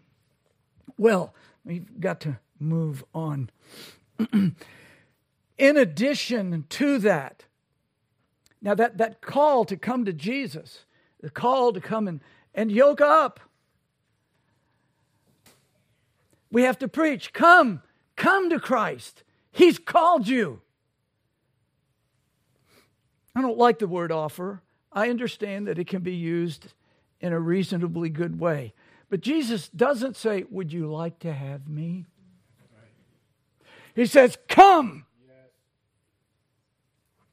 well, 0.99 1.35
we've 1.65 2.01
got 2.01 2.21
to 2.21 2.39
move 2.59 3.05
on. 3.15 3.51
in 4.33 5.77
addition 5.77 6.65
to 6.69 6.99
that, 6.99 7.45
now 8.63 8.75
that, 8.75 8.99
that 8.99 9.21
call 9.21 9.65
to 9.67 9.77
come 9.77 10.05
to 10.05 10.13
Jesus, 10.13 10.85
the 11.21 11.31
call 11.31 11.73
to 11.73 11.81
come 11.81 12.09
and, 12.09 12.21
and 12.55 12.71
yoke 12.71 13.01
up, 13.01 13.41
we 16.51 16.63
have 16.63 16.79
to 16.79 16.89
preach. 16.89 17.33
Come, 17.33 17.83
come 18.17 18.51
to 18.51 18.59
Christ. 18.59 19.23
He's 19.53 19.79
called 19.79 20.27
you. 20.27 20.61
I 23.35 23.43
don't 23.43 23.59
like 23.59 23.79
the 23.79 23.89
word 23.89 24.11
offer. 24.11 24.63
I 24.93 25.11
understand 25.11 25.67
that 25.67 25.79
it 25.79 25.87
can 25.87 26.03
be 26.03 26.15
used 26.15 26.73
in 27.21 27.33
a 27.33 27.41
reasonably 27.41 28.09
good 28.09 28.41
way. 28.41 28.73
But 29.11 29.21
Jesus 29.21 29.69
doesn't 29.69 30.17
say, 30.17 30.45
Would 30.51 30.73
you 30.73 30.91
like 30.91 31.19
to 31.21 31.33
have 31.33 31.69
me? 31.69 32.07
He 33.97 34.05
says, 34.05 34.37
Come. 34.47 35.07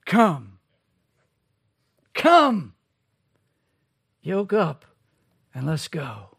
Come. 0.05 0.59
Come. 2.13 2.73
Yoke 4.21 4.53
up 4.53 4.85
and 5.53 5.67
let's 5.67 5.89
go. 5.89 6.37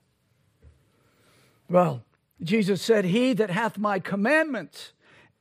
Well, 1.68 2.04
Jesus 2.42 2.80
said, 2.80 3.04
He 3.04 3.34
that 3.34 3.50
hath 3.50 3.76
my 3.76 3.98
commandments 3.98 4.92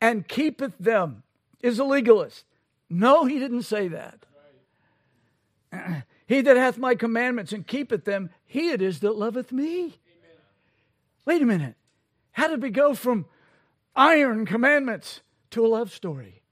and 0.01 0.27
keepeth 0.27 0.77
them 0.77 1.23
is 1.61 1.79
a 1.79 1.86
legalist. 1.86 2.43
No, 2.89 3.23
he 3.23 3.39
didn't 3.39 3.63
say 3.63 3.88
that. 3.88 4.25
he 6.27 6.41
that 6.41 6.57
hath 6.57 6.77
my 6.77 6.93
commandments 6.93 7.53
and 7.53 7.65
keepeth 7.65 8.03
them, 8.03 8.29
he 8.45 8.71
it 8.71 8.81
is 8.81 8.99
that 8.99 9.15
loveth 9.15 9.53
me. 9.53 9.79
Amen. 9.79 9.93
Wait 11.23 11.41
a 11.41 11.45
minute. 11.45 11.75
How 12.34 12.49
did 12.49 12.61
we 12.61 12.69
go 12.69 12.93
from 12.93 13.25
iron 13.95 14.45
commandments 14.45 15.21
to 15.51 15.65
a 15.65 15.67
love 15.67 15.91
story? 15.91 16.43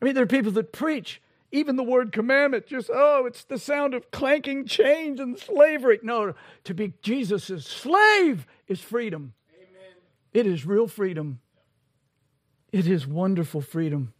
I 0.00 0.04
mean, 0.04 0.14
there 0.14 0.24
are 0.24 0.28
people 0.28 0.52
that 0.52 0.72
preach 0.72 1.20
even 1.52 1.76
the 1.76 1.82
word 1.82 2.12
commandment, 2.12 2.66
just, 2.66 2.90
oh, 2.92 3.26
it's 3.26 3.44
the 3.44 3.58
sound 3.58 3.92
of 3.94 4.10
clanking 4.10 4.66
chains 4.66 5.18
and 5.18 5.38
slavery. 5.38 5.98
No, 6.02 6.34
to 6.64 6.74
be 6.74 6.92
Jesus' 7.02 7.66
slave 7.66 8.46
is 8.68 8.80
freedom. 8.80 9.34
Amen. 9.54 9.92
It 10.32 10.46
is 10.46 10.64
real 10.64 10.86
freedom. 10.86 11.40
It 12.72 12.86
is 12.86 13.06
wonderful 13.06 13.60
freedom. 13.60 14.12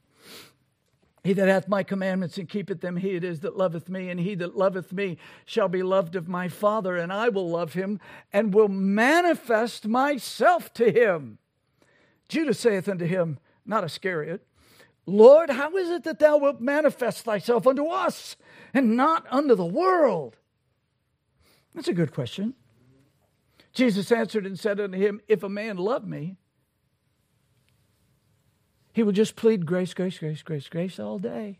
He 1.22 1.34
that 1.34 1.48
hath 1.48 1.68
my 1.68 1.82
commandments 1.82 2.38
and 2.38 2.48
keepeth 2.48 2.80
them, 2.80 2.96
he 2.96 3.10
it 3.10 3.24
is 3.24 3.40
that 3.40 3.56
loveth 3.56 3.88
me, 3.88 4.08
and 4.08 4.18
he 4.20 4.34
that 4.36 4.56
loveth 4.56 4.92
me 4.92 5.18
shall 5.44 5.68
be 5.68 5.82
loved 5.82 6.16
of 6.16 6.28
my 6.28 6.48
Father, 6.48 6.96
and 6.96 7.12
I 7.12 7.28
will 7.28 7.48
love 7.48 7.74
him, 7.74 8.00
and 8.32 8.54
will 8.54 8.68
manifest 8.68 9.86
myself 9.86 10.72
to 10.74 10.90
him. 10.90 11.38
Judas 12.28 12.58
saith 12.58 12.88
unto 12.88 13.04
him, 13.04 13.38
not 13.66 13.84
Iscariot, 13.84 14.46
Lord, 15.06 15.50
how 15.50 15.76
is 15.76 15.90
it 15.90 16.04
that 16.04 16.18
thou 16.18 16.38
wilt 16.38 16.60
manifest 16.60 17.24
thyself 17.24 17.66
unto 17.66 17.86
us 17.86 18.36
and 18.72 18.96
not 18.96 19.26
unto 19.30 19.54
the 19.54 19.64
world? 19.64 20.36
That's 21.74 21.88
a 21.88 21.94
good 21.94 22.12
question. 22.12 22.54
Jesus 23.72 24.10
answered 24.10 24.46
and 24.46 24.58
said 24.58 24.80
unto 24.80 24.98
him, 24.98 25.20
If 25.28 25.42
a 25.42 25.48
man 25.48 25.76
love 25.76 26.06
me, 26.06 26.36
he 28.92 29.02
will 29.02 29.12
just 29.12 29.36
plead 29.36 29.66
grace, 29.66 29.94
grace, 29.94 30.18
grace, 30.18 30.42
grace, 30.42 30.68
grace 30.68 30.98
all 30.98 31.18
day. 31.18 31.58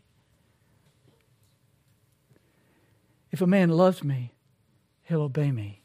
If 3.31 3.41
a 3.41 3.47
man 3.47 3.69
loves 3.69 4.03
me, 4.03 4.33
he'll 5.03 5.21
obey 5.21 5.51
me. 5.51 5.81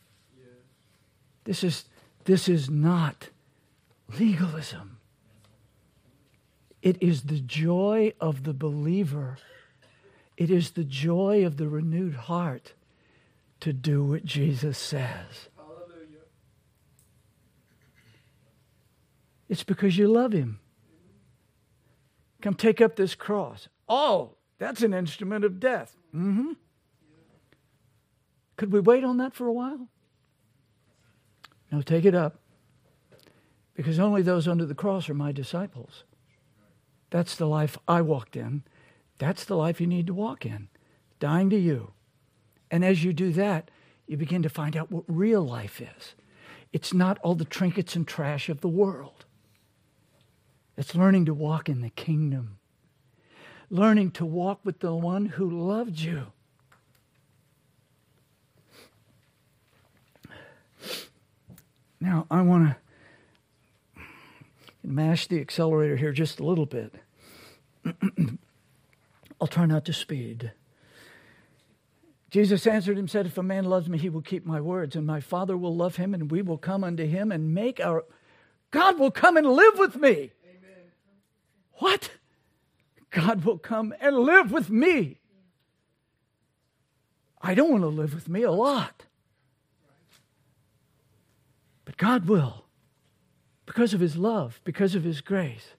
This 1.45 1.63
is, 1.63 1.85
this 2.25 2.49
is 2.49 2.69
not 2.69 3.29
legalism. 4.19 4.99
It 6.83 7.01
is 7.01 7.23
the 7.23 7.39
joy 7.39 8.13
of 8.21 8.43
the 8.43 8.53
believer. 8.53 9.39
It 10.37 10.51
is 10.51 10.73
the 10.73 10.85
joy 10.85 11.47
of 11.47 11.57
the 11.57 11.69
renewed 11.69 12.15
heart 12.15 12.73
to 13.61 13.73
do 13.73 14.05
what 14.05 14.25
Jesus 14.25 14.77
says. 14.77 15.49
Hallelujah. 15.57 16.27
It's 19.49 19.65
because 19.65 19.97
you 19.97 20.09
love 20.09 20.33
him. 20.33 20.59
Come 22.47 22.55
take 22.55 22.81
up 22.81 22.95
this 22.95 23.17
cross. 23.17 23.67
Oh, 23.89 24.37
that's 24.59 24.81
an 24.81 24.95
instrument 24.95 25.45
of 25.45 25.59
death. 25.59 25.97
Mm-hmm. 26.15 26.53
Could 28.57 28.73
we 28.73 28.79
wait 28.79 29.03
on 29.03 29.17
that 29.17 29.35
for 29.35 29.49
a 29.49 29.53
while? 29.53 29.89
No, 31.73 31.83
take 31.83 32.05
it 32.05 32.15
up. 32.15 32.39
Because 33.75 33.99
only 33.99 34.23
those 34.23 34.47
under 34.47 34.65
the 34.65 34.77
cross 34.77 35.09
are 35.09 35.15
my 35.15 35.33
disciples. 35.33 36.05
That's 37.11 37.35
the 37.35 37.49
life 37.49 37.79
I 37.89 38.01
walked 38.01 38.37
in. 38.37 38.63
That's 39.19 39.45
the 39.45 39.57
life 39.57 39.81
you 39.81 39.89
need 39.89 40.07
to 40.07 40.15
walk 40.15 40.47
in, 40.47 40.69
dying 41.19 41.51
to 41.51 41.59
you. 41.59 41.95
And 42.71 42.85
as 42.85 43.03
you 43.03 43.13
do 43.13 43.33
that, 43.33 43.73
you 44.07 44.17
begin 44.17 44.45
to 44.45 44.49
find 44.49 44.77
out 44.77 44.93
what 44.93 45.03
real 45.09 45.43
life 45.43 45.81
is. 45.81 46.15
It's 46.73 46.95
not 46.95 47.19
all 47.25 47.35
the 47.35 47.45
trinkets 47.45 47.97
and 47.97 48.07
trash 48.07 48.49
of 48.49 48.61
the 48.61 48.69
world. 48.69 49.26
It's 50.77 50.95
learning 50.95 51.25
to 51.27 51.35
walk 51.35 51.69
in 51.69 51.81
the 51.81 51.91
kingdom, 51.91 52.59
learning 53.71 54.11
to 54.13 54.27
walk 54.27 54.61
with 54.65 54.81
the 54.81 54.95
one 54.95 55.27
who 55.27 55.49
loved 55.49 55.99
you. 55.99 56.27
Now, 61.99 62.27
I 62.31 62.43
want 62.43 62.69
to 62.69 64.03
mash 64.85 65.27
the 65.27 65.41
accelerator 65.41 65.97
here 65.97 66.13
just 66.13 66.41
a 66.41 66.45
little 66.45 66.67
bit. 66.67 66.95
I'll 69.41 69.49
try 69.49 69.67
not 69.67 69.85
to 69.87 69.93
speed. 69.93 70.53
Jesus 72.31 72.67
answered 72.67 72.99
him, 72.99 73.09
said, 73.09 73.27
If 73.27 73.39
a 73.39 73.43
man 73.43 73.65
loves 73.65 73.89
me, 73.89 73.99
he 73.99 74.11
will 74.11 74.23
keep 74.23 74.45
my 74.45 74.61
words, 74.61 74.95
and 74.95 75.07
my 75.07 75.21
Father 75.21 75.57
will 75.57 75.75
love 75.75 75.97
him, 75.97 76.13
and 76.13 76.31
we 76.31 76.43
will 76.43 76.59
come 76.59 76.85
unto 76.85 77.07
him 77.07 77.33
and 77.33 77.55
make 77.55 77.81
our. 77.81 78.05
God 78.71 78.99
will 78.99 79.11
come 79.11 79.37
and 79.37 79.47
live 79.47 79.79
with 79.79 79.97
me. 79.97 80.33
What? 81.79 82.11
God 83.11 83.45
will 83.45 83.59
come 83.59 83.95
and 84.01 84.17
live 84.19 84.53
with 84.53 84.71
me. 84.71 85.21
I 87.41 87.55
don't 87.55 87.71
want 87.71 87.83
to 87.83 87.89
live 87.89 88.15
with 88.15 88.29
me 88.29 88.43
a 88.43 88.51
lot. 88.51 89.05
But 91.85 91.97
God 91.97 92.27
will 92.29 92.67
because 93.67 93.93
of 93.93 94.01
his 94.01 94.17
love, 94.17 94.61
because 94.65 94.95
of 94.95 95.05
his 95.05 95.21
grace. 95.21 95.75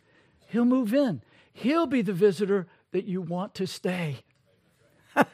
He'll 0.48 0.66
move 0.66 0.94
in. 0.94 1.22
He'll 1.52 1.88
be 1.88 2.02
the 2.02 2.14
visitor 2.14 2.68
that 2.92 3.06
you 3.06 3.22
want 3.22 3.56
to 3.56 3.66
stay. 3.66 4.24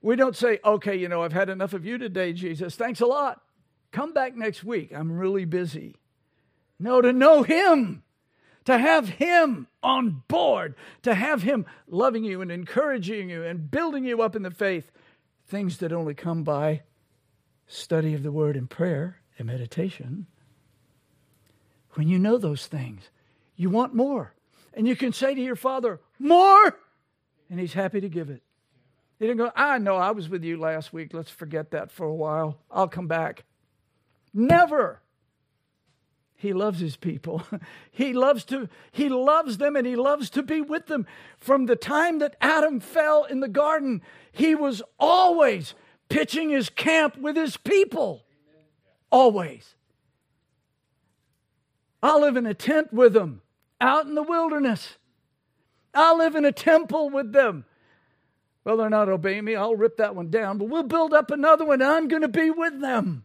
we 0.00 0.16
don't 0.16 0.36
say, 0.36 0.58
okay, 0.64 0.96
you 0.96 1.08
know, 1.08 1.22
I've 1.22 1.32
had 1.32 1.48
enough 1.50 1.74
of 1.74 1.84
you 1.84 1.98
today, 1.98 2.32
Jesus. 2.32 2.76
Thanks 2.76 3.00
a 3.00 3.06
lot. 3.06 3.42
Come 3.92 4.12
back 4.12 4.34
next 4.34 4.64
week. 4.64 4.92
I'm 4.94 5.12
really 5.12 5.44
busy. 5.44 5.96
No, 6.78 7.00
to 7.00 7.12
know 7.12 7.42
him, 7.42 8.02
to 8.66 8.78
have 8.78 9.08
him 9.08 9.68
on 9.82 10.22
board, 10.28 10.74
to 11.02 11.14
have 11.14 11.42
him 11.42 11.64
loving 11.88 12.24
you 12.24 12.42
and 12.42 12.52
encouraging 12.52 13.30
you 13.30 13.44
and 13.44 13.70
building 13.70 14.04
you 14.04 14.20
up 14.20 14.36
in 14.36 14.42
the 14.42 14.50
faith. 14.50 14.90
Things 15.46 15.78
that 15.78 15.92
only 15.92 16.14
come 16.14 16.42
by 16.42 16.82
study 17.66 18.14
of 18.14 18.22
the 18.22 18.32
word 18.32 18.56
and 18.56 18.68
prayer 18.68 19.20
and 19.38 19.46
meditation. 19.46 20.26
When 21.92 22.08
you 22.08 22.18
know 22.18 22.36
those 22.36 22.66
things, 22.66 23.10
you 23.54 23.70
want 23.70 23.94
more. 23.94 24.34
And 24.74 24.86
you 24.86 24.96
can 24.96 25.12
say 25.12 25.34
to 25.34 25.40
your 25.40 25.56
father, 25.56 26.00
More! 26.18 26.78
And 27.48 27.60
he's 27.60 27.72
happy 27.72 28.00
to 28.00 28.08
give 28.08 28.28
it. 28.28 28.42
He 29.18 29.26
didn't 29.26 29.38
go, 29.38 29.52
I 29.54 29.78
know 29.78 29.96
I 29.96 30.10
was 30.10 30.28
with 30.28 30.44
you 30.44 30.58
last 30.58 30.92
week. 30.92 31.14
Let's 31.14 31.30
forget 31.30 31.70
that 31.70 31.90
for 31.90 32.04
a 32.04 32.14
while. 32.14 32.58
I'll 32.70 32.88
come 32.88 33.06
back. 33.06 33.44
Never. 34.34 35.00
He 36.36 36.52
loves 36.52 36.80
his 36.80 36.96
people. 36.96 37.42
he 37.90 38.12
loves 38.12 38.44
to 38.46 38.68
he 38.92 39.08
loves 39.08 39.58
them 39.58 39.74
and 39.74 39.86
he 39.86 39.96
loves 39.96 40.28
to 40.30 40.42
be 40.42 40.60
with 40.60 40.86
them. 40.86 41.06
From 41.38 41.66
the 41.66 41.76
time 41.76 42.18
that 42.18 42.36
Adam 42.40 42.78
fell 42.78 43.24
in 43.24 43.40
the 43.40 43.48
garden, 43.48 44.02
he 44.32 44.54
was 44.54 44.82
always 45.00 45.74
pitching 46.08 46.50
his 46.50 46.68
camp 46.68 47.16
with 47.16 47.36
his 47.36 47.56
people. 47.56 48.24
Always. 49.10 49.74
I'll 52.02 52.20
live 52.20 52.36
in 52.36 52.46
a 52.46 52.54
tent 52.54 52.92
with 52.92 53.14
them 53.14 53.40
out 53.80 54.06
in 54.06 54.14
the 54.14 54.22
wilderness. 54.22 54.96
I'll 55.94 56.18
live 56.18 56.36
in 56.36 56.44
a 56.44 56.52
temple 56.52 57.10
with 57.10 57.32
them. 57.32 57.64
Well, 58.64 58.76
they're 58.76 58.90
not 58.90 59.08
obeying 59.08 59.44
me. 59.44 59.54
I'll 59.54 59.76
rip 59.76 59.96
that 59.98 60.14
one 60.16 60.28
down, 60.28 60.58
but 60.58 60.68
we'll 60.68 60.82
build 60.82 61.14
up 61.14 61.30
another 61.30 61.64
one. 61.64 61.80
I'm 61.80 62.08
going 62.08 62.22
to 62.22 62.28
be 62.28 62.50
with 62.50 62.80
them. 62.80 63.24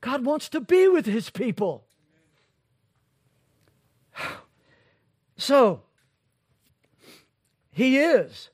God 0.00 0.24
wants 0.24 0.48
to 0.50 0.60
be 0.60 0.88
with 0.88 1.06
his 1.06 1.30
people. 1.30 1.84
So, 5.40 5.82
he 7.70 7.98
is, 7.98 8.50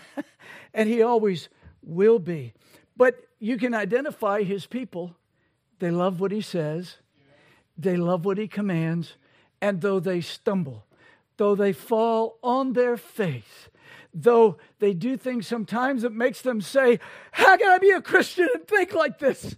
and 0.72 0.88
he 0.88 1.02
always 1.02 1.48
will 1.82 2.20
be. 2.20 2.52
But 2.96 3.16
you 3.40 3.56
can 3.56 3.74
identify 3.74 4.44
his 4.44 4.64
people. 4.64 5.16
They 5.80 5.90
love 5.90 6.20
what 6.20 6.30
he 6.30 6.40
says, 6.40 6.98
they 7.76 7.96
love 7.96 8.24
what 8.24 8.38
he 8.38 8.46
commands, 8.46 9.16
and 9.60 9.80
though 9.80 9.98
they 9.98 10.20
stumble, 10.20 10.86
though 11.36 11.56
they 11.56 11.72
fall 11.72 12.38
on 12.44 12.74
their 12.74 12.96
face, 12.96 13.68
though 14.14 14.56
they 14.78 14.94
do 14.94 15.16
things 15.16 15.48
sometimes 15.48 16.02
that 16.02 16.12
makes 16.12 16.42
them 16.42 16.60
say, 16.60 17.00
How 17.32 17.56
can 17.56 17.72
I 17.72 17.78
be 17.78 17.90
a 17.90 18.00
Christian 18.00 18.48
and 18.54 18.68
think 18.68 18.92
like 18.92 19.18
this? 19.18 19.56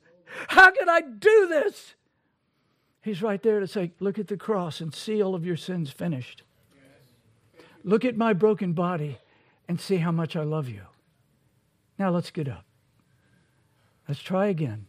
How 0.49 0.71
can 0.71 0.89
I 0.89 1.01
do 1.01 1.47
this? 1.49 1.95
He's 3.03 3.23
right 3.23 3.43
there 3.43 3.61
to 3.61 3.67
say, 3.67 3.93
Look 4.01 4.19
at 4.19 4.29
the 4.29 4.37
cross 4.37 4.81
and 4.81 4.95
see 4.95 5.23
all 5.23 5.35
of 5.35 5.45
your 5.45 5.57
sins 5.57 5.91
finished. 5.91 6.43
Look 7.85 8.05
at 8.05 8.17
my 8.17 8.33
broken 8.33 8.73
body 8.73 9.19
and 9.69 9.81
see 9.81 9.97
how 9.97 10.13
much 10.13 10.37
I 10.37 10.45
love 10.45 10.69
you. 10.69 10.83
Now 11.99 12.11
let's 12.11 12.31
get 12.31 12.49
up. 12.49 12.65
Let's 14.09 14.21
try 14.21 14.47
again. 14.47 14.87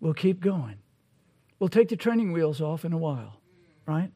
We'll 0.00 0.14
keep 0.14 0.40
going. 0.40 0.76
We'll 1.58 1.68
take 1.68 1.88
the 1.88 1.96
training 1.96 2.32
wheels 2.32 2.60
off 2.60 2.84
in 2.84 2.92
a 2.92 2.98
while, 2.98 3.40
right? 3.86 4.12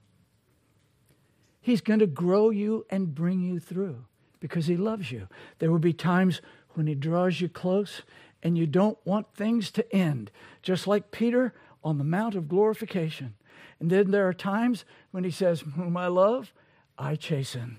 He's 1.61 1.81
going 1.81 2.01
to 2.01 2.07
grow 2.07 2.51
you 2.51 2.87
and 2.91 3.15
bring 3.15 3.41
you 3.41 3.61
through 3.61 4.05
because 4.41 4.67
He 4.67 4.77
loves 4.77 5.11
you. 5.11 5.29
There 5.59 5.71
will 5.71 5.79
be 5.79 5.93
times 5.93 6.41
when 6.71 6.87
He 6.87 6.95
draws 6.95 7.41
you 7.41 7.49
close 7.49 8.03
and 8.43 8.59
you 8.59 8.67
don't 8.67 8.99
want 9.05 9.35
things 9.35 9.71
to 9.73 9.95
end, 9.95 10.31
just 10.63 10.87
like 10.87 11.11
Peter 11.11 11.55
on 11.85 11.99
the 11.99 12.05
Mount 12.05 12.35
of 12.35 12.49
Glorification. 12.49 13.35
And 13.81 13.91
then 13.91 14.11
there 14.11 14.29
are 14.29 14.35
times 14.35 14.85
when 15.11 15.25
He 15.25 15.31
says, 15.31 15.63
Whom 15.77 15.97
I 15.97 16.09
love, 16.09 16.53
I 16.99 17.17
chasten 17.17 17.79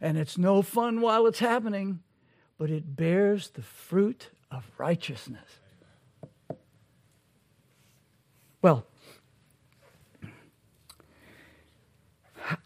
and 0.00 0.18
it's 0.18 0.36
no 0.36 0.62
fun 0.62 1.00
while 1.00 1.26
it's 1.26 1.38
happening, 1.38 2.00
but 2.58 2.70
it 2.70 2.96
bears 2.96 3.50
the 3.50 3.62
fruit 3.62 4.30
of 4.50 4.70
righteousness. 4.78 5.60
Well, 8.62 8.86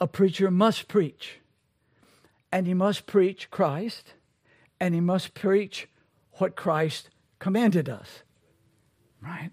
a 0.00 0.06
preacher 0.06 0.50
must 0.50 0.88
preach, 0.88 1.40
and 2.52 2.66
he 2.66 2.74
must 2.74 3.06
preach 3.06 3.50
Christ, 3.50 4.14
and 4.78 4.94
he 4.94 5.00
must 5.00 5.34
preach 5.34 5.88
what 6.34 6.56
Christ 6.56 7.10
commanded 7.40 7.88
us. 7.88 8.22
Right? 9.20 9.50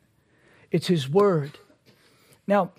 It's 0.69 0.87
his 0.87 1.09
word. 1.09 1.57
Now, 2.45 2.71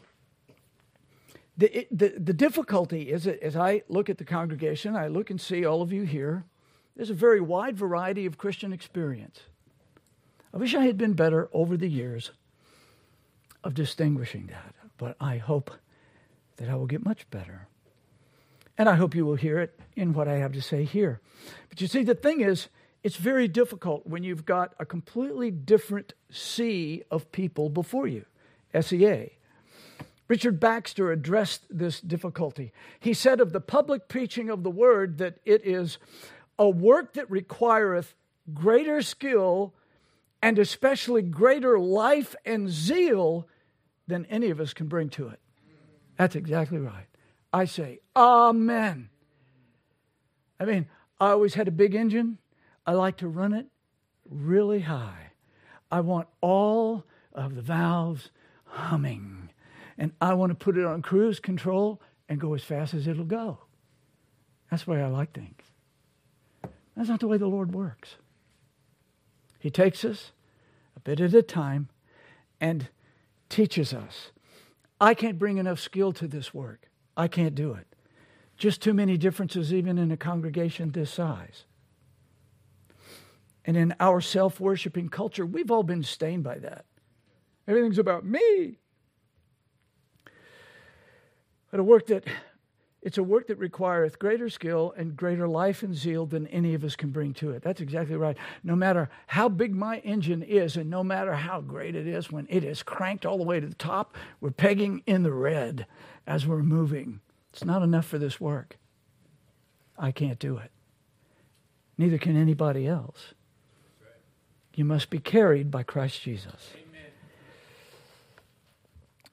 the, 1.57 1.89
the, 1.91 2.15
the 2.17 2.33
difficulty 2.33 3.11
is 3.11 3.25
that 3.25 3.43
as 3.43 3.57
I 3.57 3.83
look 3.89 4.09
at 4.09 4.19
the 4.19 4.25
congregation, 4.25 4.95
I 4.95 5.09
look 5.09 5.29
and 5.29 5.41
see 5.41 5.67
all 5.67 5.83
of 5.83 5.93
you 5.93 6.03
here, 6.03 6.45
there's 6.95 7.11
a 7.11 7.15
very 7.15 7.41
wide 7.41 7.77
variety 7.77 8.27
of 8.27 8.39
Christian 8.39 8.73
experience. 8.73 9.41
I 10.55 10.57
wish 10.57 10.75
I 10.75 10.85
had 10.85 10.97
been 10.97 11.15
better 11.15 11.49
over 11.53 11.77
the 11.77 11.89
years 11.89 12.31
of 13.65 13.75
distinguishing 13.75 14.47
that, 14.47 14.75
but 14.97 15.17
I 15.21 15.39
hope 15.39 15.73
that 16.57 16.69
I 16.69 16.77
will 16.77 16.87
get 16.87 17.05
much 17.05 17.29
better. 17.31 17.67
And 18.79 18.89
I 18.89 18.95
hope 18.95 19.15
you 19.15 19.27
will 19.27 19.35
hear 19.35 19.59
it 19.59 19.79
in 19.97 20.13
what 20.13 20.29
I 20.29 20.37
have 20.37 20.53
to 20.53 20.63
say 20.63 20.85
here. 20.85 21.21
But 21.69 21.81
you 21.81 21.89
see, 21.89 22.05
the 22.05 22.15
thing 22.15 22.41
is, 22.41 22.69
it's 23.03 23.17
very 23.17 23.49
difficult 23.49 24.07
when 24.07 24.25
you've 24.25 24.45
got 24.45 24.75
a 24.79 24.85
completely 24.85 25.51
different 25.51 26.15
sea 26.31 27.03
of 27.11 27.31
people 27.33 27.69
before 27.69 28.07
you, 28.07 28.25
SEA. 28.79 29.31
Richard 30.27 30.61
Baxter 30.61 31.11
addressed 31.11 31.65
this 31.71 32.01
difficulty. 32.01 32.73
He 33.01 33.15
said 33.15 33.41
of 33.41 33.53
the 33.53 33.61
public 33.61 34.09
preaching 34.09 34.51
of 34.51 34.63
the 34.63 34.71
word 34.71 35.19
that 35.19 35.39
it 35.45 35.65
is 35.65 35.99
a 36.59 36.69
work 36.69 37.15
that 37.15 37.31
requireth 37.31 38.15
greater 38.53 39.01
skill 39.01 39.75
and 40.43 40.59
especially 40.59 41.23
greater 41.23 41.79
life 41.79 42.37
and 42.45 42.69
zeal 42.69 43.49
than 44.07 44.27
any 44.27 44.51
of 44.51 44.61
us 44.61 44.75
can 44.75 44.87
bring 44.87 45.09
to 45.11 45.29
it. 45.29 45.41
That's 46.17 46.37
exactly 46.37 46.79
right. 46.79 47.07
I 47.53 47.65
say, 47.65 48.01
Amen. 48.15 49.09
I 50.61 50.65
mean, 50.65 50.87
I 51.21 51.31
always 51.31 51.55
had 51.55 51.69
a 51.69 51.73
big 51.73 51.95
engine. 51.95 52.39
I 52.89 52.93
like 52.93 53.19
to 53.19 53.29
run 53.29 53.53
it 53.53 53.67
really 54.31 54.81
high. 54.81 55.33
I 55.91 56.01
want 56.01 56.27
all 56.41 57.05
of 57.35 57.55
the 57.55 57.61
valves 57.61 58.31
humming 58.65 59.51
and 59.99 60.13
I 60.23 60.33
want 60.33 60.53
to 60.53 60.55
put 60.55 60.79
it 60.79 60.87
on 60.87 61.03
cruise 61.03 61.39
control 61.39 62.01
and 62.31 62.41
go 62.41 62.55
as 62.55 62.65
fast 62.65 62.95
as 62.95 63.07
it'll 63.07 63.27
go. 63.27 63.59
That's 64.71 64.85
the 64.85 64.93
way 64.93 65.03
I 65.03 65.09
like 65.09 65.35
things. 65.35 65.61
That's 66.97 67.11
not 67.11 67.21
the 67.21 67.29
way 67.29 67.37
the 67.37 67.47
Lord 67.47 67.75
works. 67.75 68.17
He 69.59 69.69
takes 69.69 70.03
us 70.03 70.33
a 70.97 71.01
bit 71.01 71.21
at 71.21 71.35
a 71.35 71.43
time 71.43 71.91
and 72.59 72.89
teaches 73.51 73.93
us. 73.93 74.31
I 74.99 75.13
can't 75.13 75.39
bring 75.39 75.59
enough 75.59 75.79
skill 75.79 76.15
to 76.15 76.27
this 76.27 76.55
work. 76.55 76.89
I 77.19 77.29
can't 77.29 77.55
do 77.55 77.75
it. 77.75 77.87
Just 78.57 78.81
too 78.81 78.95
many 78.95 79.19
differences, 79.19 79.75
even 79.75 79.99
in 79.99 80.11
a 80.11 80.17
congregation 80.17 80.93
this 80.93 81.11
size. 81.11 81.67
And 83.69 83.77
in 83.77 83.95
our 84.01 84.23
self 84.23 84.61
worshiping 84.61 85.11
culture, 85.11 85.45
we've 85.45 85.71
all 85.71 85.83
been 85.83 86.03
stained 86.03 86.43
by 86.43 86.59
that. 86.61 86.87
Everything's 87.69 87.99
about 87.99 88.25
me. 88.25 88.79
But 91.71 91.79
a 91.79 91.85
work 91.85 92.07
that 92.07 92.25
it's 93.03 93.19
a 93.19 93.23
work 93.23 93.49
that 93.49 93.59
requireth 93.59 94.19
greater 94.19 94.49
skill 94.49 94.95
and 94.97 95.15
greater 95.15 95.47
life 95.47 95.83
and 95.83 95.95
zeal 95.95 96.25
than 96.25 96.47
any 96.47 96.73
of 96.73 96.83
us 96.83 96.97
can 96.97 97.11
bring 97.11 97.35
to 97.35 97.51
it. 97.51 97.63
That's 97.63 97.83
exactly 97.83 98.17
right. 98.17 98.39
No 98.65 98.75
matter 98.75 99.11
how 99.27 99.51
big 99.51 99.75
my 99.75 99.99
engine 99.99 100.43
is, 100.43 100.79
and 100.79 100.89
no 100.89 101.05
matter 101.05 101.35
how 101.35 101.61
great 101.61 101.95
it 101.95 102.07
is, 102.07 102.33
when 102.33 102.47
it 102.49 102.65
is 102.65 102.83
cranked 102.83 103.27
all 103.27 103.37
the 103.37 103.45
way 103.45 103.61
to 103.61 103.67
the 103.67 103.75
top, 103.75 104.17
we're 104.41 104.51
pegging 104.51 105.03
in 105.07 105.25
the 105.25 105.33
red 105.35 105.85
as 106.27 106.47
we're 106.47 106.63
moving. 106.63 107.21
It's 107.53 107.67
not 107.67 107.83
enough 107.83 108.07
for 108.07 108.17
this 108.17 108.41
work. 108.41 108.79
I 109.99 110.11
can't 110.11 110.39
do 110.39 110.57
it. 110.57 110.71
Neither 111.99 112.17
can 112.17 112.35
anybody 112.35 112.87
else. 112.87 113.35
You 114.79 114.85
must 114.85 115.11
be 115.11 115.19
carried 115.19 115.73
by 115.73 115.83
Christ 115.83 116.23
Jesus. 116.23 116.71
Amen. 116.77 117.11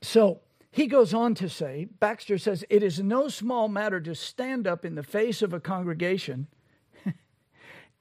So, 0.02 0.40
he 0.72 0.88
goes 0.88 1.14
on 1.14 1.36
to 1.36 1.48
say, 1.48 1.86
Baxter 2.00 2.40
says, 2.40 2.66
it 2.68 2.82
is 2.82 3.00
no 3.00 3.28
small 3.28 3.68
matter 3.68 4.02
to 4.02 4.16
stand 4.16 4.66
up 4.66 4.84
in 4.84 4.96
the 4.96 5.04
face 5.04 5.44
of 5.44 5.54
a 5.54 5.60
congregation. 5.60 6.48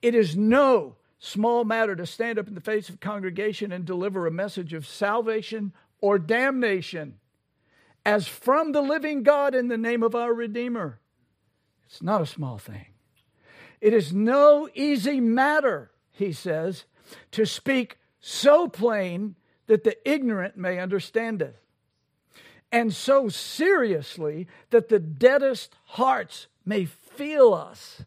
it 0.01 0.15
is 0.15 0.35
no 0.35 0.97
small 1.19 1.67
matter 1.67 1.95
to 1.95 2.07
stand 2.07 2.39
up 2.39 2.49
in 2.49 2.55
the 2.55 2.63
face 2.63 2.89
of 2.89 2.95
a 2.95 2.99
congregation 2.99 3.73
and 3.73 3.85
deliver 3.85 4.27
a 4.27 4.31
message 4.31 4.73
of 4.73 4.87
salvation 4.87 5.75
or 6.01 6.19
damnation 6.19 7.19
as 8.07 8.27
from 8.27 8.73
the 8.73 8.81
living 8.81 9.23
God 9.23 9.55
in 9.55 9.69
the 9.69 9.77
name 9.77 10.03
of 10.03 10.15
our 10.15 10.33
Redeemer. 10.33 10.99
It's 11.85 12.03
not 12.03 12.23
a 12.23 12.27
small 12.27 12.57
thing. 12.57 12.87
It 13.83 13.93
is 13.93 14.15
no 14.15 14.67
easy 14.75 15.21
matter, 15.21 15.91
he 16.11 16.33
says, 16.33 16.87
to 17.33 17.45
speak 17.45 17.99
so 18.21 18.69
plain 18.69 19.37
that 19.67 19.85
the 19.85 19.97
ignorant 20.09 20.57
may 20.57 20.79
understand 20.79 21.43
it 21.43 21.57
and 22.75 22.93
so 22.93 23.29
seriously 23.29 24.49
that 24.71 24.89
the 24.89 24.99
deadest 24.99 25.77
hearts 25.85 26.49
may 26.67 26.85
feel 26.85 27.55
us, 27.55 28.05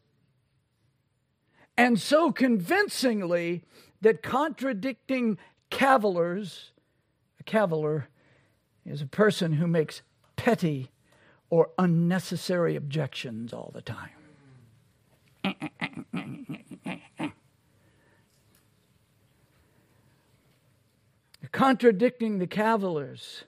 and 1.77 1.97
so 1.97 2.33
convincingly 2.33 3.63
that 4.01 4.21
contradicting 4.21 5.37
cavillers, 5.71 6.71
a 7.39 7.43
caviller 7.45 8.07
is 8.85 9.01
a 9.01 9.05
person 9.05 9.53
who 9.53 9.67
makes 9.67 10.01
petty 10.35 10.91
or 11.49 11.69
unnecessary 11.79 12.75
objections 12.75 13.53
all 13.53 13.71
the 13.73 13.81
time. 13.81 14.09
Contradicting 21.67 22.37
the 22.37 22.47
cavillers 22.47 23.43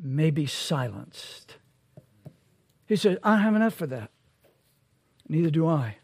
may 0.00 0.30
be 0.30 0.46
silenced. 0.46 1.56
He 2.86 2.94
said, 2.94 3.18
I 3.20 3.38
have 3.38 3.56
enough 3.56 3.74
for 3.74 3.88
that. 3.88 4.12
Neither 5.28 5.50
do 5.50 5.66
I. 5.66 5.96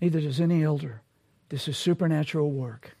Neither 0.00 0.20
does 0.20 0.40
any 0.40 0.62
elder. 0.62 1.02
This 1.48 1.66
is 1.66 1.76
supernatural 1.76 2.52
work. 2.52 2.96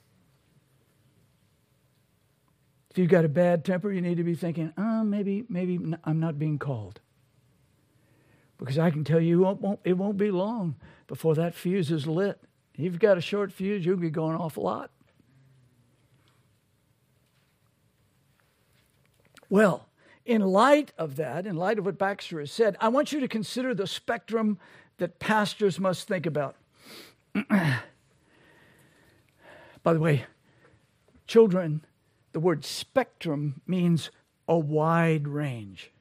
If 2.90 2.98
you've 2.98 3.08
got 3.08 3.24
a 3.24 3.28
bad 3.28 3.64
temper, 3.64 3.92
you 3.92 4.00
need 4.00 4.16
to 4.16 4.24
be 4.24 4.34
thinking, 4.34 4.72
oh, 4.76 5.04
maybe, 5.04 5.44
maybe 5.48 5.78
I'm 6.02 6.18
not 6.18 6.40
being 6.40 6.58
called. 6.58 7.00
Because 8.58 8.80
I 8.80 8.90
can 8.90 9.04
tell 9.04 9.20
you, 9.20 9.48
it 9.48 9.60
won't, 9.60 9.80
it 9.84 9.92
won't 9.92 10.16
be 10.16 10.32
long 10.32 10.74
before 11.06 11.36
that 11.36 11.54
fuse 11.54 11.92
is 11.92 12.08
lit. 12.08 12.40
If 12.74 12.80
you've 12.80 12.98
got 12.98 13.16
a 13.16 13.20
short 13.20 13.52
fuse, 13.52 13.86
you'll 13.86 13.96
be 13.96 14.10
going 14.10 14.34
off 14.34 14.56
a 14.56 14.60
lot. 14.60 14.90
Well, 19.54 19.86
in 20.26 20.40
light 20.40 20.90
of 20.98 21.14
that, 21.14 21.46
in 21.46 21.54
light 21.54 21.78
of 21.78 21.86
what 21.86 21.96
Baxter 21.96 22.40
has 22.40 22.50
said, 22.50 22.76
I 22.80 22.88
want 22.88 23.12
you 23.12 23.20
to 23.20 23.28
consider 23.28 23.72
the 23.72 23.86
spectrum 23.86 24.58
that 24.98 25.20
pastors 25.20 25.78
must 25.78 26.08
think 26.08 26.26
about. 26.26 26.56
By 27.48 27.78
the 29.84 30.00
way, 30.00 30.24
children, 31.28 31.84
the 32.32 32.40
word 32.40 32.64
spectrum 32.64 33.60
means 33.64 34.10
a 34.48 34.58
wide 34.58 35.28
range. 35.28 35.92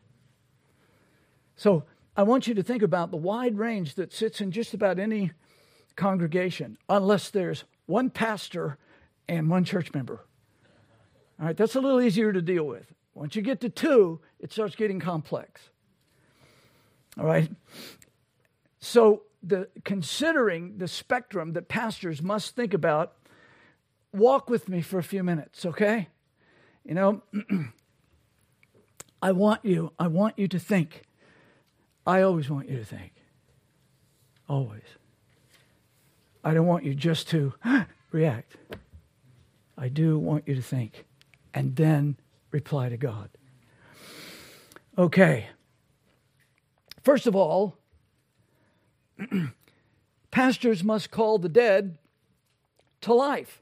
So 1.56 1.84
I 2.18 2.24
want 2.24 2.48
you 2.48 2.56
to 2.56 2.64
think 2.64 2.82
about 2.82 3.12
the 3.12 3.18
wide 3.18 3.60
range 3.60 3.94
that 3.94 4.12
sits 4.12 4.42
in 4.42 4.50
just 4.50 4.74
about 4.74 4.98
any 4.98 5.30
congregation, 5.96 6.80
unless 6.90 7.30
there's 7.30 7.66
one 7.86 8.10
pastor 8.10 8.80
and 9.30 9.48
one 9.48 9.64
church 9.64 9.94
member. 9.94 10.26
All 11.40 11.46
right, 11.46 11.56
that's 11.56 11.76
a 11.76 11.82
little 11.82 12.02
easier 12.02 12.34
to 12.34 12.42
deal 12.42 12.64
with. 12.64 12.92
Once 13.14 13.36
you 13.36 13.42
get 13.42 13.62
to 13.62 13.70
two, 13.70 14.20
it 14.40 14.52
starts 14.52 14.76
getting 14.76 15.00
complex. 15.00 15.70
All 17.18 17.26
right? 17.26 17.52
So, 18.80 19.24
the, 19.42 19.70
considering 19.84 20.78
the 20.78 20.88
spectrum 20.88 21.54
that 21.54 21.68
pastors 21.68 22.22
must 22.22 22.56
think 22.56 22.74
about, 22.74 23.14
walk 24.12 24.50
with 24.50 24.68
me 24.68 24.82
for 24.82 24.98
a 24.98 25.04
few 25.04 25.24
minutes, 25.24 25.66
okay? 25.66 26.08
You 26.84 26.96
know, 26.96 27.24
I 29.22 29.32
want 29.32 29.64
you, 29.64 29.92
I 30.00 30.08
want 30.08 30.40
you 30.40 30.48
to 30.48 30.60
think. 30.60 31.04
I 32.06 32.22
always 32.22 32.50
want 32.50 32.70
you 32.70 32.78
to 32.78 32.86
think. 32.86 33.14
Always. 34.50 34.82
I 36.44 36.54
don't 36.54 36.68
want 36.68 36.84
you 36.84 36.94
just 36.96 37.30
to 37.30 37.54
react. 38.12 38.56
I 39.78 39.88
do 39.88 40.18
want 40.18 40.48
you 40.48 40.56
to 40.56 40.62
think 40.62 41.06
and 41.54 41.76
then 41.76 42.18
reply 42.54 42.88
to 42.88 42.98
God. 42.98 43.30
Okay. 44.98 45.48
First 47.02 47.28
of 47.28 47.36
all, 47.36 47.78
pastors 50.32 50.84
must 50.84 51.12
call 51.12 51.40
the 51.40 51.50
dead 51.50 51.98
to 53.02 53.14
life. 53.14 53.62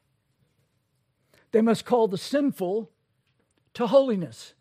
They 1.51 1.61
must 1.61 1.85
call 1.85 2.07
the 2.07 2.17
sinful 2.17 2.91
to 3.73 3.87
holiness. 3.87 4.53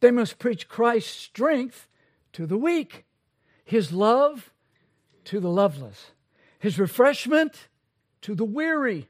They 0.00 0.12
must 0.12 0.38
preach 0.38 0.68
Christ's 0.68 1.12
strength 1.12 1.88
to 2.32 2.46
the 2.46 2.56
weak, 2.56 3.04
his 3.64 3.92
love 3.92 4.52
to 5.24 5.40
the 5.40 5.50
loveless, 5.50 6.12
his 6.58 6.78
refreshment 6.78 7.68
to 8.22 8.34
the 8.34 8.44
weary, 8.44 9.08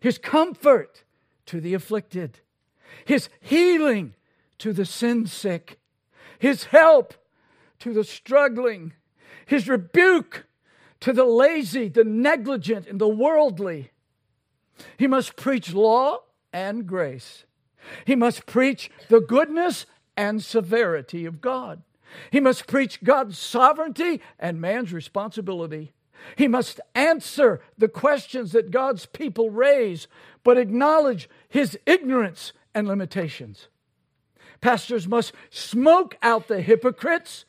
his 0.00 0.16
comfort 0.16 1.04
to 1.44 1.60
the 1.60 1.74
afflicted, 1.74 2.40
his 3.04 3.28
healing 3.40 4.14
to 4.58 4.72
the 4.72 4.84
sin 4.84 5.26
sick, 5.26 5.78
his 6.38 6.64
help 6.64 7.14
to 7.80 7.92
the 7.92 8.04
struggling, 8.04 8.92
his 9.46 9.68
rebuke 9.68 10.46
to 11.00 11.12
the 11.12 11.24
lazy, 11.24 11.88
the 11.88 12.04
negligent, 12.04 12.86
and 12.86 13.00
the 13.00 13.08
worldly. 13.08 13.90
He 14.96 15.06
must 15.06 15.36
preach 15.36 15.72
law 15.72 16.18
and 16.52 16.86
grace. 16.86 17.44
He 18.04 18.16
must 18.16 18.46
preach 18.46 18.90
the 19.08 19.20
goodness 19.20 19.86
and 20.16 20.42
severity 20.42 21.26
of 21.26 21.40
God. 21.40 21.82
He 22.30 22.40
must 22.40 22.66
preach 22.66 23.02
God's 23.02 23.38
sovereignty 23.38 24.20
and 24.38 24.60
man's 24.60 24.92
responsibility. 24.92 25.92
He 26.34 26.48
must 26.48 26.80
answer 26.94 27.60
the 27.76 27.88
questions 27.88 28.52
that 28.52 28.70
God's 28.70 29.06
people 29.06 29.50
raise, 29.50 30.08
but 30.42 30.58
acknowledge 30.58 31.28
his 31.48 31.78
ignorance 31.86 32.52
and 32.76 32.86
limitations. 32.86 33.68
Pastors 34.60 35.08
must 35.08 35.32
smoke 35.48 36.18
out 36.22 36.46
the 36.46 36.60
hypocrites, 36.60 37.46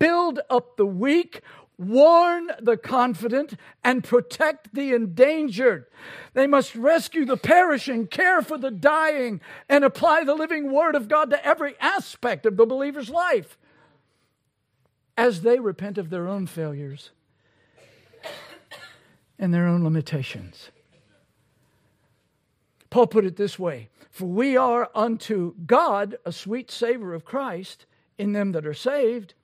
build 0.00 0.40
up 0.50 0.76
the 0.76 0.84
weak, 0.84 1.42
warn 1.78 2.50
the 2.60 2.76
confident, 2.76 3.54
and 3.84 4.02
protect 4.02 4.74
the 4.74 4.92
endangered. 4.92 5.86
They 6.32 6.48
must 6.48 6.74
rescue 6.74 7.24
the 7.24 7.36
perishing, 7.36 8.08
care 8.08 8.42
for 8.42 8.58
the 8.58 8.72
dying, 8.72 9.40
and 9.68 9.84
apply 9.84 10.24
the 10.24 10.34
living 10.34 10.72
word 10.72 10.96
of 10.96 11.06
God 11.06 11.30
to 11.30 11.46
every 11.46 11.76
aspect 11.80 12.44
of 12.44 12.56
the 12.56 12.66
believer's 12.66 13.10
life 13.10 13.56
as 15.16 15.42
they 15.42 15.60
repent 15.60 15.98
of 15.98 16.10
their 16.10 16.26
own 16.26 16.48
failures 16.48 17.10
and 19.38 19.54
their 19.54 19.68
own 19.68 19.84
limitations. 19.84 20.70
Paul 22.94 23.08
put 23.08 23.24
it 23.24 23.34
this 23.34 23.58
way 23.58 23.88
For 24.12 24.26
we 24.26 24.56
are 24.56 24.88
unto 24.94 25.56
God 25.66 26.16
a 26.24 26.30
sweet 26.30 26.70
savor 26.70 27.12
of 27.12 27.24
Christ 27.24 27.86
in 28.18 28.34
them 28.34 28.52
that 28.52 28.64
are 28.64 28.72
saved 28.72 29.34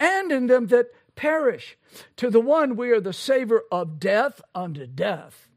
and 0.00 0.32
in 0.32 0.46
them 0.46 0.68
that 0.68 0.86
perish. 1.14 1.76
To 2.16 2.30
the 2.30 2.40
one, 2.40 2.74
we 2.74 2.90
are 2.92 3.00
the 3.00 3.12
savor 3.12 3.64
of 3.70 4.00
death 4.00 4.40
unto 4.54 4.86
death, 4.86 5.50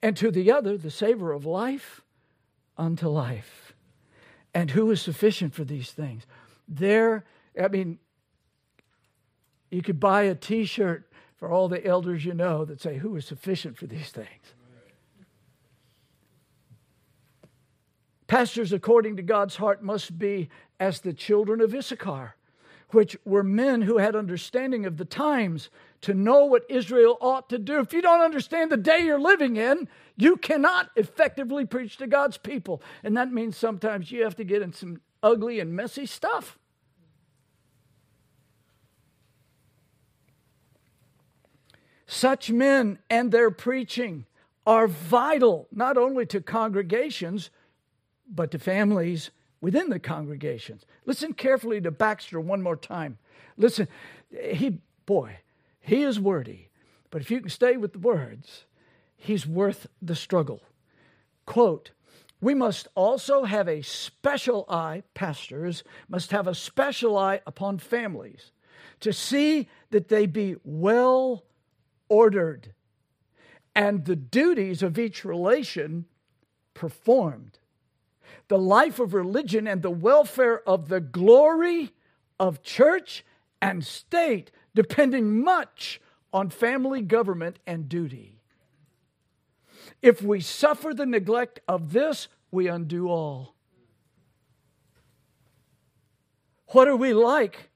and 0.00 0.16
to 0.18 0.30
the 0.30 0.52
other, 0.52 0.78
the 0.78 0.88
savor 0.88 1.32
of 1.32 1.44
life 1.44 2.00
unto 2.78 3.08
life. 3.08 3.74
And 4.54 4.70
who 4.70 4.88
is 4.92 5.02
sufficient 5.02 5.52
for 5.52 5.64
these 5.64 5.90
things? 5.90 6.28
There, 6.68 7.24
I 7.60 7.66
mean, 7.66 7.98
you 9.68 9.82
could 9.82 9.98
buy 9.98 10.22
a 10.22 10.36
t 10.36 10.64
shirt 10.64 11.10
for 11.34 11.50
all 11.50 11.68
the 11.68 11.84
elders 11.84 12.24
you 12.24 12.34
know 12.34 12.64
that 12.66 12.80
say, 12.80 12.98
Who 12.98 13.16
is 13.16 13.26
sufficient 13.26 13.76
for 13.76 13.88
these 13.88 14.10
things? 14.10 14.54
Pastors, 18.30 18.72
according 18.72 19.16
to 19.16 19.22
God's 19.22 19.56
heart, 19.56 19.82
must 19.82 20.16
be 20.16 20.50
as 20.78 21.00
the 21.00 21.12
children 21.12 21.60
of 21.60 21.74
Issachar 21.74 22.36
which 22.90 23.16
were 23.24 23.42
men 23.42 23.82
who 23.82 23.98
had 23.98 24.14
understanding 24.14 24.86
of 24.86 24.98
the 24.98 25.04
times 25.04 25.68
to 26.00 26.14
know 26.14 26.44
what 26.44 26.64
Israel 26.68 27.18
ought 27.20 27.48
to 27.48 27.58
do. 27.58 27.80
If 27.80 27.92
you 27.92 28.02
don't 28.02 28.20
understand 28.20 28.70
the 28.70 28.76
day 28.76 29.00
you're 29.00 29.20
living 29.20 29.56
in, 29.56 29.88
you 30.16 30.36
cannot 30.36 30.90
effectively 30.94 31.64
preach 31.64 31.96
to 31.96 32.06
God's 32.06 32.38
people. 32.38 32.80
And 33.02 33.16
that 33.16 33.32
means 33.32 33.56
sometimes 33.56 34.12
you 34.12 34.22
have 34.22 34.36
to 34.36 34.44
get 34.44 34.62
in 34.62 34.72
some 34.72 35.00
ugly 35.22 35.58
and 35.58 35.74
messy 35.74 36.06
stuff. 36.06 36.56
Such 42.06 42.50
men 42.50 42.98
and 43.08 43.32
their 43.32 43.50
preaching 43.50 44.26
are 44.66 44.86
vital 44.86 45.66
not 45.72 45.96
only 45.96 46.26
to 46.26 46.40
congregations, 46.40 47.50
but 48.30 48.50
to 48.52 48.58
families 48.58 49.30
within 49.60 49.90
the 49.90 49.98
congregations. 49.98 50.86
Listen 51.04 51.32
carefully 51.32 51.80
to 51.80 51.90
Baxter 51.90 52.40
one 52.40 52.62
more 52.62 52.76
time. 52.76 53.18
Listen, 53.56 53.88
he, 54.30 54.78
boy, 55.06 55.38
he 55.80 56.02
is 56.02 56.18
wordy, 56.18 56.70
but 57.10 57.20
if 57.20 57.30
you 57.30 57.40
can 57.40 57.50
stay 57.50 57.76
with 57.76 57.92
the 57.92 57.98
words, 57.98 58.64
he's 59.16 59.46
worth 59.46 59.86
the 60.00 60.16
struggle. 60.16 60.60
Quote, 61.46 61.90
we 62.40 62.54
must 62.54 62.88
also 62.94 63.44
have 63.44 63.68
a 63.68 63.82
special 63.82 64.64
eye, 64.68 65.02
pastors 65.12 65.84
must 66.08 66.30
have 66.30 66.46
a 66.46 66.54
special 66.54 67.18
eye 67.18 67.40
upon 67.46 67.78
families 67.78 68.52
to 69.00 69.12
see 69.12 69.68
that 69.90 70.08
they 70.08 70.26
be 70.26 70.56
well 70.64 71.44
ordered 72.08 72.72
and 73.74 74.04
the 74.04 74.16
duties 74.16 74.82
of 74.82 74.98
each 74.98 75.24
relation 75.24 76.06
performed 76.74 77.59
the 78.48 78.58
life 78.58 78.98
of 78.98 79.14
religion 79.14 79.66
and 79.66 79.82
the 79.82 79.90
welfare 79.90 80.66
of 80.68 80.88
the 80.88 81.00
glory 81.00 81.92
of 82.38 82.62
church 82.62 83.24
and 83.60 83.84
state, 83.84 84.50
depending 84.74 85.42
much 85.42 86.00
on 86.32 86.50
family 86.50 87.02
government 87.02 87.58
and 87.66 87.88
duty. 87.88 88.40
If 90.02 90.22
we 90.22 90.40
suffer 90.40 90.94
the 90.94 91.06
neglect 91.06 91.60
of 91.68 91.92
this, 91.92 92.28
we 92.50 92.68
undo 92.68 93.08
all. 93.08 93.54
What 96.68 96.88
are 96.88 96.96
we 96.96 97.12
like? 97.12 97.70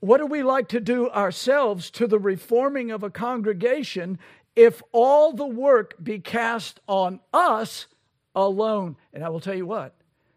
What 0.00 0.20
are 0.20 0.26
we 0.26 0.42
like 0.42 0.68
to 0.68 0.80
do 0.80 1.10
ourselves 1.10 1.90
to 1.92 2.06
the 2.06 2.18
reforming 2.18 2.90
of 2.90 3.02
a 3.02 3.10
congregation 3.10 4.18
if 4.54 4.82
all 4.92 5.32
the 5.32 5.46
work 5.46 5.94
be 6.02 6.18
cast 6.18 6.80
on 6.88 7.20
us 7.32 7.86
alone. 8.36 8.96
And 9.12 9.24
I 9.24 9.28
will 9.30 9.40
tell 9.40 9.54
you 9.54 9.66
what, 9.66 9.94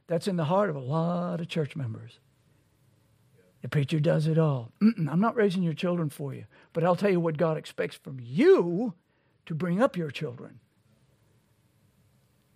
that's 0.08 0.28
in 0.28 0.38
the 0.38 0.46
heart 0.46 0.72
of 0.72 0.76
a 0.76 0.80
lot 0.80 1.40
of 1.40 1.48
church 1.48 1.76
members. 1.76 2.20
The 3.62 3.70
preacher 3.70 4.00
does 4.00 4.26
it 4.26 4.38
all. 4.38 4.72
Mm-mm, 4.82 5.12
I'm 5.12 5.20
not 5.20 5.36
raising 5.36 5.62
your 5.62 5.74
children 5.74 6.10
for 6.10 6.34
you, 6.34 6.46
but 6.74 6.84
I'll 6.84 6.96
tell 6.96 7.12
you 7.12 7.20
what 7.20 7.38
God 7.38 7.58
expects 7.58 7.98
from 7.98 8.18
you 8.20 8.94
to 9.46 9.54
bring 9.54 9.82
up 9.82 9.98
your 9.98 10.10
children. 10.10 10.60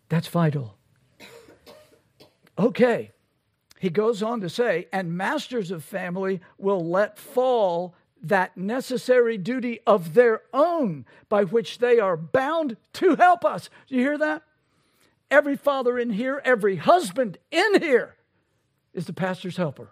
That's 0.10 0.28
vital. 0.28 0.78
Okay. 2.58 3.12
He 3.80 3.89
goes 3.89 4.24
on 4.24 4.39
to 4.41 4.50
say, 4.50 4.88
and 4.94 5.18
masters 5.18 5.70
of 5.70 5.84
family 5.84 6.39
will 6.58 6.88
let 6.88 7.20
fall 7.20 7.96
that 8.22 8.56
necessary 8.56 9.38
duty 9.38 9.82
of 9.86 10.14
their 10.14 10.44
own 10.54 11.06
by 11.28 11.44
which 11.44 11.80
they 11.80 12.00
are 12.00 12.16
bound 12.16 12.78
to 12.94 13.18
help 13.18 13.44
us. 13.44 13.70
Do 13.88 13.96
you 13.96 14.02
hear 14.02 14.18
that? 14.20 14.44
Every 15.34 15.55
father 15.55 15.97
in 15.97 16.11
here, 16.11 16.39
every 16.45 16.75
husband 16.75 17.39
in 17.49 17.81
here 17.81 18.13
is 18.93 19.07
the 19.07 19.13
pastor's 19.13 19.57
helper. 19.57 19.91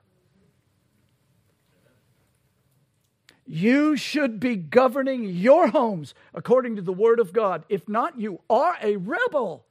You 3.47 3.97
should 3.97 4.39
be 4.39 4.55
governing 4.55 5.23
your 5.23 5.69
homes 5.69 6.13
according 6.35 6.75
to 6.75 6.83
the 6.83 6.93
word 6.93 7.19
of 7.19 7.33
God. 7.33 7.65
If 7.69 7.89
not, 7.89 8.19
you 8.19 8.41
are 8.51 8.77
a 8.83 8.97
rebel. 8.97 9.65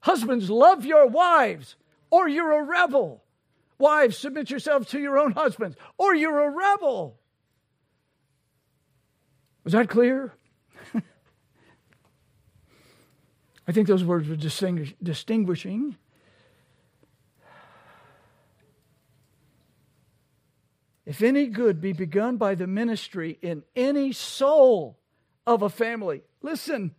Husbands, 0.00 0.50
love 0.50 0.84
your 0.84 1.06
wives, 1.06 1.76
or 2.10 2.28
you're 2.28 2.52
a 2.52 2.62
rebel. 2.62 3.24
Wives, 3.78 4.18
submit 4.18 4.50
yourselves 4.50 4.88
to 4.88 5.00
your 5.00 5.18
own 5.18 5.32
husbands, 5.32 5.78
or 5.96 6.14
you're 6.14 6.40
a 6.40 6.50
rebel. 6.50 7.18
Was 9.64 9.72
that 9.72 9.88
clear? 9.88 10.34
I 13.68 13.72
think 13.72 13.86
those 13.86 14.02
words 14.02 14.26
were 14.26 14.34
distinguish- 14.34 14.94
distinguishing. 15.02 15.96
If 21.04 21.20
any 21.22 21.46
good 21.48 21.78
be 21.80 21.92
begun 21.92 22.38
by 22.38 22.54
the 22.54 22.66
ministry 22.66 23.38
in 23.42 23.64
any 23.76 24.12
soul 24.12 24.98
of 25.46 25.60
a 25.62 25.68
family, 25.68 26.22
listen. 26.40 26.94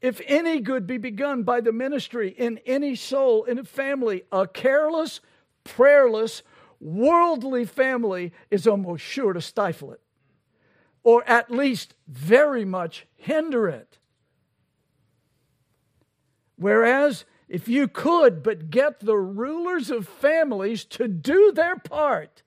If 0.00 0.22
any 0.26 0.60
good 0.60 0.86
be 0.86 0.96
begun 0.96 1.42
by 1.42 1.60
the 1.60 1.72
ministry 1.72 2.30
in 2.30 2.58
any 2.64 2.94
soul 2.96 3.44
in 3.44 3.58
a 3.58 3.64
family, 3.64 4.22
a 4.32 4.46
careless, 4.46 5.20
prayerless, 5.64 6.42
worldly 6.80 7.66
family 7.66 8.32
is 8.50 8.66
almost 8.66 9.04
sure 9.04 9.34
to 9.34 9.42
stifle 9.42 9.92
it, 9.92 10.00
or 11.02 11.22
at 11.28 11.50
least 11.50 11.94
very 12.08 12.64
much 12.64 13.06
hinder 13.14 13.68
it. 13.68 13.99
Whereas, 16.60 17.24
if 17.48 17.68
you 17.68 17.88
could 17.88 18.42
but 18.42 18.70
get 18.70 19.00
the 19.00 19.16
rulers 19.16 19.90
of 19.90 20.06
families 20.06 20.84
to 20.84 21.08
do 21.08 21.52
their 21.52 21.76
part, 21.76 22.42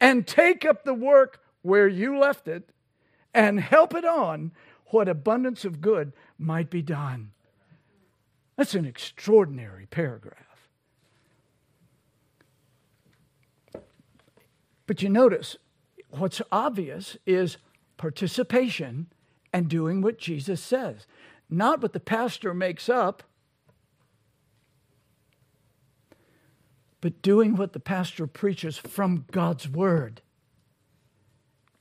and 0.00 0.24
take 0.24 0.64
up 0.64 0.84
the 0.84 0.94
work 0.94 1.40
where 1.62 1.88
you 1.88 2.16
left 2.16 2.46
it 2.46 2.70
and 3.34 3.58
help 3.58 3.92
it 3.92 4.04
on, 4.04 4.52
what 4.86 5.08
abundance 5.08 5.64
of 5.64 5.80
good 5.80 6.12
might 6.38 6.70
be 6.70 6.80
done. 6.80 7.32
That's 8.54 8.76
an 8.76 8.84
extraordinary 8.84 9.86
paragraph. 9.86 10.68
But 14.86 15.02
you 15.02 15.08
notice 15.08 15.56
what's 16.10 16.40
obvious 16.52 17.16
is 17.26 17.56
participation 17.96 19.08
and 19.52 19.68
doing 19.68 20.00
what 20.00 20.18
Jesus 20.18 20.62
says, 20.62 21.06
not 21.50 21.80
what 21.80 21.92
the 21.92 22.00
pastor 22.00 22.52
makes 22.52 22.88
up, 22.88 23.22
but 27.00 27.22
doing 27.22 27.56
what 27.56 27.72
the 27.72 27.80
pastor 27.80 28.26
preaches 28.26 28.76
from 28.76 29.24
God's 29.30 29.68
word. 29.68 30.20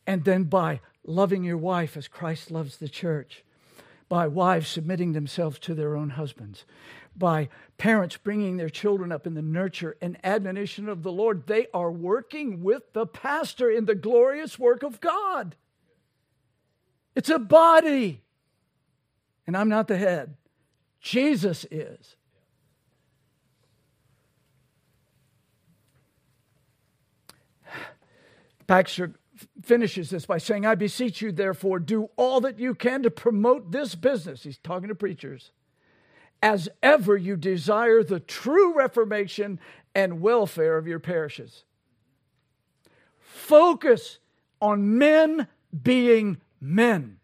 And 0.05 0.23
then 0.23 0.43
by 0.43 0.79
loving 1.03 1.43
your 1.43 1.57
wife 1.57 1.97
as 1.97 2.07
Christ 2.07 2.51
loves 2.51 2.77
the 2.77 2.87
church, 2.87 3.43
by 4.09 4.27
wives 4.27 4.69
submitting 4.69 5.13
themselves 5.13 5.59
to 5.59 5.73
their 5.73 5.97
own 5.97 6.11
husbands, 6.11 6.65
by 7.15 7.49
parents 7.77 8.15
bringing 8.17 8.57
their 8.57 8.69
children 8.69 9.11
up 9.11 9.25
in 9.25 9.33
the 9.33 9.41
nurture 9.41 9.97
and 10.01 10.17
admonition 10.23 10.87
of 10.87 11.03
the 11.03 11.11
Lord, 11.11 11.47
they 11.47 11.67
are 11.73 11.91
working 11.91 12.63
with 12.63 12.93
the 12.93 13.05
pastor 13.05 13.69
in 13.69 13.85
the 13.85 13.95
glorious 13.95 14.59
work 14.59 14.83
of 14.83 15.01
God. 15.01 15.55
It's 17.15 17.29
a 17.29 17.39
body. 17.39 18.21
And 19.47 19.55
I'm 19.55 19.69
not 19.69 19.87
the 19.87 19.97
head, 19.97 20.35
Jesus 20.99 21.65
is. 21.71 22.17
Baxter 28.67 29.13
finishes 29.63 30.09
this 30.09 30.25
by 30.25 30.37
saying, 30.37 30.65
I 30.65 30.75
beseech 30.75 31.21
you, 31.21 31.31
therefore, 31.31 31.79
do 31.79 32.09
all 32.17 32.41
that 32.41 32.59
you 32.59 32.75
can 32.75 33.03
to 33.03 33.09
promote 33.09 33.71
this 33.71 33.95
business. 33.95 34.43
He's 34.43 34.57
talking 34.57 34.89
to 34.89 34.95
preachers. 34.95 35.51
As 36.43 36.67
ever 36.83 37.15
you 37.15 37.37
desire 37.37 38.03
the 38.03 38.19
true 38.19 38.75
reformation 38.75 39.59
and 39.95 40.21
welfare 40.21 40.77
of 40.77 40.85
your 40.85 40.99
parishes. 40.99 41.63
Focus 43.19 44.19
on 44.61 44.97
men 44.97 45.47
being 45.81 46.37
men 46.59 47.16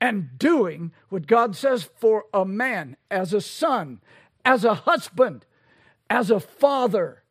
and 0.00 0.38
doing 0.38 0.92
what 1.08 1.26
God 1.26 1.56
says 1.56 1.88
for 1.96 2.24
a 2.32 2.44
man 2.44 2.96
as 3.10 3.32
a 3.32 3.40
son, 3.40 4.00
as 4.44 4.64
a 4.64 4.74
husband, 4.74 5.46
as 6.10 6.30
a 6.30 6.40
father. 6.40 7.22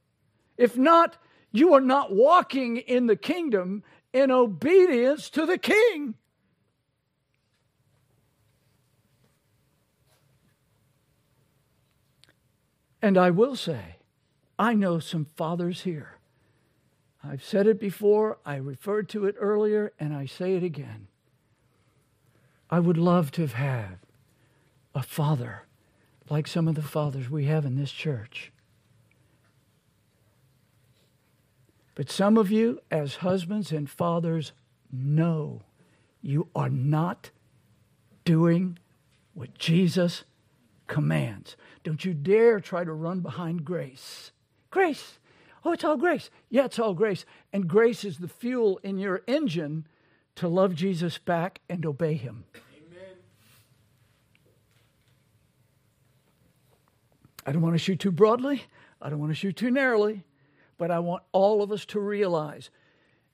If 0.57 0.77
not, 0.77 1.17
you 1.51 1.73
are 1.73 1.81
not 1.81 2.13
walking 2.13 2.77
in 2.77 3.07
the 3.07 3.15
kingdom 3.15 3.83
in 4.13 4.31
obedience 4.31 5.29
to 5.31 5.45
the 5.45 5.57
king. 5.57 6.15
And 13.01 13.17
I 13.17 13.29
will 13.29 13.55
say, 13.55 13.97
I 14.57 14.73
know 14.73 14.99
some 14.99 15.25
fathers 15.25 15.81
here. 15.81 16.17
I've 17.23 17.43
said 17.43 17.67
it 17.67 17.79
before, 17.79 18.39
I 18.45 18.55
referred 18.55 19.09
to 19.09 19.25
it 19.25 19.35
earlier, 19.39 19.93
and 19.99 20.13
I 20.13 20.25
say 20.25 20.55
it 20.55 20.63
again. 20.63 21.07
I 22.69 22.79
would 22.79 22.97
love 22.97 23.31
to 23.31 23.41
have 23.41 23.53
had 23.53 23.99
a 24.93 25.03
father 25.03 25.63
like 26.29 26.47
some 26.47 26.67
of 26.67 26.75
the 26.75 26.81
fathers 26.81 27.29
we 27.29 27.45
have 27.45 27.65
in 27.65 27.75
this 27.75 27.91
church 27.91 28.51
But 31.95 32.11
some 32.11 32.37
of 32.37 32.51
you, 32.51 32.81
as 32.91 33.15
husbands 33.15 33.71
and 33.71 33.89
fathers, 33.89 34.51
know 34.91 35.61
you 36.21 36.49
are 36.53 36.69
not 36.69 37.31
doing 38.25 38.77
what 39.33 39.57
Jesus 39.57 40.25
commands. 40.87 41.55
Don't 41.83 42.03
you 42.03 42.13
dare 42.13 42.59
try 42.59 42.83
to 42.83 42.91
run 42.91 43.21
behind 43.21 43.63
grace. 43.63 44.31
Grace. 44.69 45.19
Oh, 45.63 45.71
it's 45.71 45.83
all 45.83 45.97
grace. 45.97 46.29
Yeah, 46.49 46.65
it's 46.65 46.79
all 46.79 46.93
grace. 46.93 47.25
And 47.53 47.67
grace 47.67 48.03
is 48.03 48.17
the 48.17 48.27
fuel 48.27 48.79
in 48.83 48.97
your 48.97 49.23
engine 49.25 49.87
to 50.35 50.47
love 50.47 50.75
Jesus 50.75 51.17
back 51.17 51.61
and 51.69 51.85
obey 51.85 52.15
him. 52.15 52.45
Amen. 52.55 53.15
I 57.45 57.51
don't 57.51 57.61
want 57.61 57.75
to 57.75 57.79
shoot 57.79 57.99
too 57.99 58.11
broadly. 58.11 58.63
I 59.01 59.09
don't 59.09 59.19
want 59.19 59.31
to 59.31 59.35
shoot 59.35 59.55
too 59.55 59.71
narrowly. 59.71 60.23
But 60.77 60.91
I 60.91 60.99
want 60.99 61.23
all 61.31 61.61
of 61.61 61.71
us 61.71 61.85
to 61.87 61.99
realize 61.99 62.69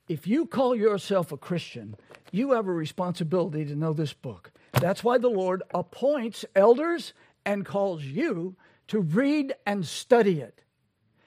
if 0.07 0.27
you 0.27 0.45
call 0.45 0.75
yourself 0.75 1.31
a 1.31 1.37
Christian, 1.37 1.95
you 2.31 2.51
have 2.51 2.67
a 2.67 2.73
responsibility 2.73 3.65
to 3.65 3.75
know 3.75 3.93
this 3.93 4.13
book. 4.13 4.51
That's 4.73 5.03
why 5.03 5.17
the 5.17 5.29
Lord 5.29 5.63
appoints 5.73 6.45
elders 6.55 7.13
and 7.45 7.65
calls 7.65 8.03
you 8.03 8.55
to 8.87 8.99
read 8.99 9.53
and 9.65 9.85
study 9.85 10.41
it. 10.41 10.61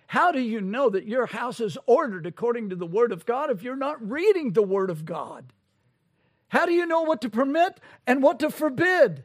How 0.06 0.30
do 0.30 0.40
you 0.40 0.60
know 0.60 0.90
that 0.90 1.06
your 1.06 1.26
house 1.26 1.60
is 1.60 1.78
ordered 1.86 2.26
according 2.26 2.68
to 2.70 2.76
the 2.76 2.86
Word 2.86 3.10
of 3.10 3.26
God 3.26 3.50
if 3.50 3.62
you're 3.62 3.74
not 3.74 4.08
reading 4.08 4.52
the 4.52 4.62
Word 4.62 4.90
of 4.90 5.04
God? 5.04 5.52
How 6.54 6.66
do 6.66 6.72
you 6.72 6.86
know 6.86 7.02
what 7.02 7.20
to 7.22 7.28
permit 7.28 7.80
and 8.06 8.22
what 8.22 8.38
to 8.38 8.48
forbid? 8.48 9.24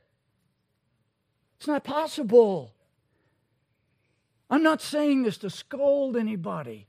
It's 1.60 1.68
not 1.68 1.84
possible. 1.84 2.74
I'm 4.50 4.64
not 4.64 4.82
saying 4.82 5.22
this 5.22 5.38
to 5.38 5.52
scold 5.52 6.18
anybody. 6.18 6.88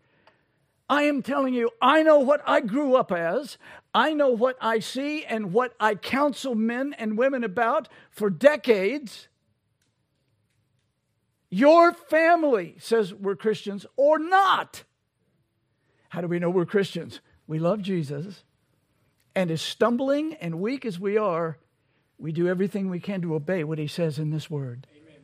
I 0.88 1.03
am 1.03 1.20
telling 1.20 1.53
you, 1.53 1.68
I 1.82 2.03
know 2.03 2.20
what 2.20 2.41
I 2.47 2.62
grew 2.62 2.97
up 2.97 3.12
as. 3.12 3.59
I 3.93 4.14
know 4.14 4.30
what 4.30 4.57
I 4.62 4.78
see 4.78 5.26
and 5.26 5.53
what 5.53 5.74
I 5.78 5.95
counsel 5.95 6.55
men 6.55 6.95
and 6.95 7.18
women 7.18 7.45
about 7.45 7.91
for 8.11 8.30
decades. 8.30 9.28
Your 11.51 11.93
family 11.93 12.76
says 12.78 13.12
we're 13.12 13.36
Christians 13.36 13.84
or 13.95 14.18
not. 14.18 14.84
How 16.09 16.22
do 16.22 16.28
we 16.28 16.38
know 16.38 16.49
we're 16.49 16.64
Christians? 16.64 17.20
We 17.47 17.59
love 17.59 17.82
Jesus. 17.82 18.43
And 19.35 19.51
as 19.51 19.62
stumbling 19.62 20.35
and 20.35 20.61
weak 20.61 20.85
as 20.85 20.99
we 20.99 21.16
are, 21.16 21.57
we 22.18 22.33
do 22.33 22.49
everything 22.49 22.91
we 22.91 23.01
can 23.01 23.22
to 23.22 23.35
obey 23.35 23.64
what 23.64 23.78
he 23.78 23.87
says 23.87 24.18
in 24.18 24.31
this 24.31 24.51
word. 24.51 24.87
Amen. 24.93 25.20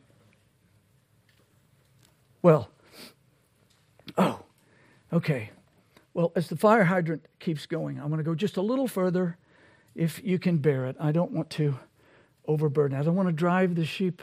Well, 2.42 2.70
oh, 4.16 4.40
okay. 5.12 5.50
Well, 6.14 6.32
as 6.34 6.48
the 6.48 6.56
fire 6.56 6.84
hydrant 6.84 7.26
keeps 7.40 7.66
going, 7.66 7.98
I'm 7.98 8.08
going 8.08 8.18
to 8.18 8.24
go 8.24 8.34
just 8.34 8.56
a 8.56 8.62
little 8.62 8.88
further 8.88 9.36
if 9.94 10.22
you 10.24 10.38
can 10.38 10.58
bear 10.58 10.86
it. 10.86 10.96
I 10.98 11.12
don't 11.12 11.32
want 11.32 11.50
to 11.50 11.78
overburden. 12.46 12.98
I 12.98 13.02
don't 13.02 13.16
want 13.16 13.28
to 13.28 13.34
drive 13.34 13.74
the 13.74 13.84
sheep 13.84 14.22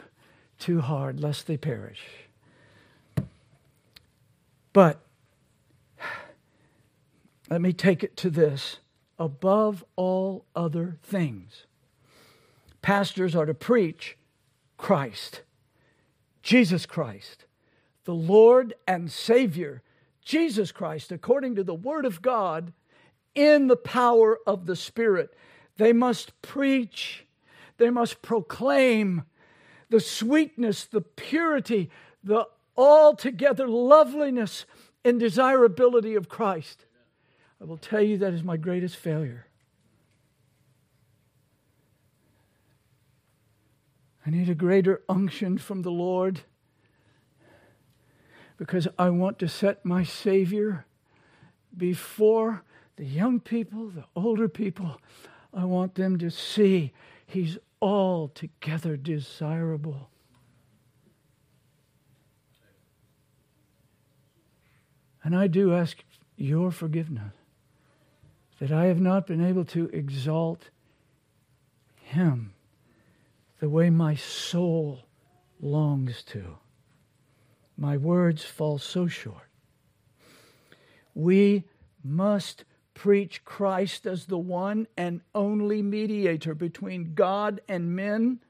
too 0.58 0.80
hard 0.80 1.20
lest 1.20 1.46
they 1.46 1.56
perish. 1.56 2.00
But 4.72 5.00
let 7.50 7.60
me 7.60 7.72
take 7.72 8.02
it 8.02 8.16
to 8.18 8.30
this 8.30 8.78
above 9.18 9.84
all 9.96 10.44
other 10.54 10.98
things, 11.02 11.66
pastors 12.82 13.34
are 13.34 13.46
to 13.46 13.54
preach 13.54 14.16
Christ, 14.76 15.42
Jesus 16.42 16.86
Christ, 16.86 17.46
the 18.04 18.14
Lord 18.14 18.74
and 18.86 19.10
Savior, 19.10 19.82
Jesus 20.24 20.72
Christ, 20.72 21.12
according 21.12 21.54
to 21.54 21.64
the 21.64 21.74
Word 21.74 22.04
of 22.04 22.22
God, 22.22 22.72
in 23.34 23.66
the 23.66 23.76
power 23.76 24.38
of 24.46 24.66
the 24.66 24.76
Spirit. 24.76 25.34
They 25.76 25.92
must 25.92 26.40
preach, 26.42 27.26
they 27.78 27.90
must 27.90 28.22
proclaim 28.22 29.24
the 29.90 30.00
sweetness, 30.00 30.84
the 30.84 31.00
purity, 31.00 31.90
the 32.22 32.46
altogether 32.76 33.68
loveliness 33.68 34.64
and 35.04 35.20
desirability 35.20 36.14
of 36.14 36.28
Christ. 36.28 36.83
I 37.64 37.66
will 37.66 37.78
tell 37.78 38.02
you 38.02 38.18
that 38.18 38.34
is 38.34 38.42
my 38.42 38.58
greatest 38.58 38.94
failure. 38.94 39.46
I 44.26 44.30
need 44.30 44.50
a 44.50 44.54
greater 44.54 45.00
unction 45.08 45.56
from 45.56 45.80
the 45.80 45.90
Lord 45.90 46.42
because 48.58 48.86
I 48.98 49.08
want 49.08 49.38
to 49.38 49.48
set 49.48 49.82
my 49.82 50.04
Savior 50.04 50.84
before 51.74 52.64
the 52.96 53.06
young 53.06 53.40
people, 53.40 53.88
the 53.88 54.04
older 54.14 54.46
people. 54.46 55.00
I 55.54 55.64
want 55.64 55.94
them 55.94 56.18
to 56.18 56.30
see 56.30 56.92
He's 57.26 57.56
altogether 57.80 58.98
desirable. 58.98 60.10
And 65.22 65.34
I 65.34 65.46
do 65.46 65.72
ask 65.72 66.04
your 66.36 66.70
forgiveness 66.70 67.32
that 68.64 68.72
I 68.72 68.86
have 68.86 69.00
not 69.00 69.26
been 69.26 69.44
able 69.44 69.66
to 69.66 69.90
exalt 69.92 70.70
Him 71.96 72.54
the 73.60 73.68
way 73.68 73.90
my 73.90 74.14
soul 74.14 75.04
longs 75.60 76.22
to. 76.28 76.56
My 77.76 77.98
words 77.98 78.42
fall 78.42 78.78
so 78.78 79.06
short. 79.06 79.50
We 81.14 81.64
must 82.02 82.64
preach 82.94 83.44
Christ 83.44 84.06
as 84.06 84.24
the 84.24 84.38
one 84.38 84.86
and 84.96 85.20
only 85.34 85.82
mediator 85.82 86.54
between 86.54 87.12
God 87.12 87.60
and 87.68 87.94
men 87.94 88.40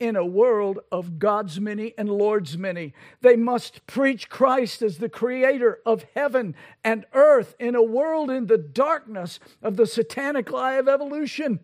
in 0.00 0.16
a 0.16 0.24
world 0.24 0.80
of 0.90 1.18
God's 1.18 1.60
many 1.60 1.94
and 1.96 2.08
Lord's 2.08 2.56
many. 2.56 2.94
They 3.20 3.36
must 3.36 3.86
preach 3.86 4.30
Christ 4.30 4.80
as 4.82 4.98
the 4.98 5.10
creator 5.10 5.78
of 5.84 6.06
heaven 6.14 6.56
and 6.82 7.04
earth 7.12 7.54
in 7.60 7.74
a 7.74 7.82
world 7.82 8.30
in 8.30 8.46
the 8.46 8.58
darkness 8.58 9.38
of 9.62 9.76
the 9.76 9.86
satanic 9.86 10.50
lie 10.50 10.74
of 10.74 10.88
evolution. 10.88 11.60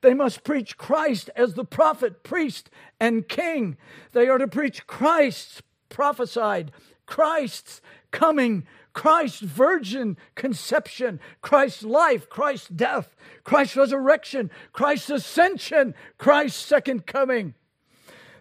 They 0.00 0.14
must 0.14 0.44
preach 0.44 0.76
Christ 0.76 1.30
as 1.36 1.54
the 1.54 1.64
prophet, 1.64 2.24
priest, 2.24 2.70
and 2.98 3.28
king. 3.28 3.76
They 4.12 4.28
are 4.28 4.38
to 4.38 4.48
preach 4.48 4.86
Christ's 4.86 5.62
prophesied, 5.88 6.72
Christ's 7.06 7.80
coming, 8.10 8.66
Christ's 8.94 9.40
virgin 9.40 10.16
conception, 10.34 11.20
Christ's 11.42 11.82
life, 11.82 12.28
Christ's 12.30 12.68
death, 12.68 13.14
Christ's 13.44 13.76
resurrection, 13.76 14.50
Christ's 14.72 15.10
ascension, 15.10 15.94
Christ's 16.16 16.64
second 16.64 17.06
coming. 17.06 17.54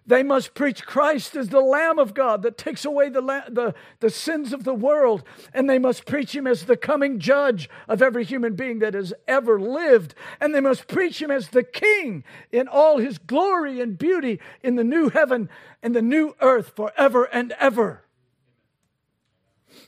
They 0.05 0.21
must 0.21 0.53
preach 0.53 0.85
Christ 0.85 1.35
as 1.35 1.49
the 1.49 1.61
Lamb 1.61 1.97
of 1.97 2.13
God 2.13 2.41
that 2.41 2.57
takes 2.57 2.83
away 2.83 3.09
the, 3.09 3.21
the, 3.21 3.73
the 4.01 4.09
sins 4.09 4.51
of 4.51 4.65
the 4.65 4.73
world. 4.73 5.23
And 5.53 5.69
they 5.69 5.79
must 5.79 6.05
preach 6.05 6.35
Him 6.35 6.45
as 6.45 6.65
the 6.65 6.75
coming 6.75 7.19
judge 7.19 7.69
of 7.87 8.01
every 8.01 8.25
human 8.25 8.55
being 8.55 8.79
that 8.79 8.93
has 8.93 9.13
ever 9.27 9.59
lived. 9.59 10.13
And 10.41 10.53
they 10.53 10.59
must 10.59 10.87
preach 10.87 11.21
Him 11.21 11.31
as 11.31 11.49
the 11.49 11.63
King 11.63 12.25
in 12.51 12.67
all 12.67 12.97
His 12.97 13.17
glory 13.17 13.79
and 13.79 13.97
beauty 13.97 14.41
in 14.61 14.75
the 14.75 14.83
new 14.83 15.09
heaven 15.09 15.49
and 15.81 15.95
the 15.95 16.01
new 16.01 16.35
earth 16.41 16.73
forever 16.75 17.23
and 17.25 17.53
ever. 17.59 18.03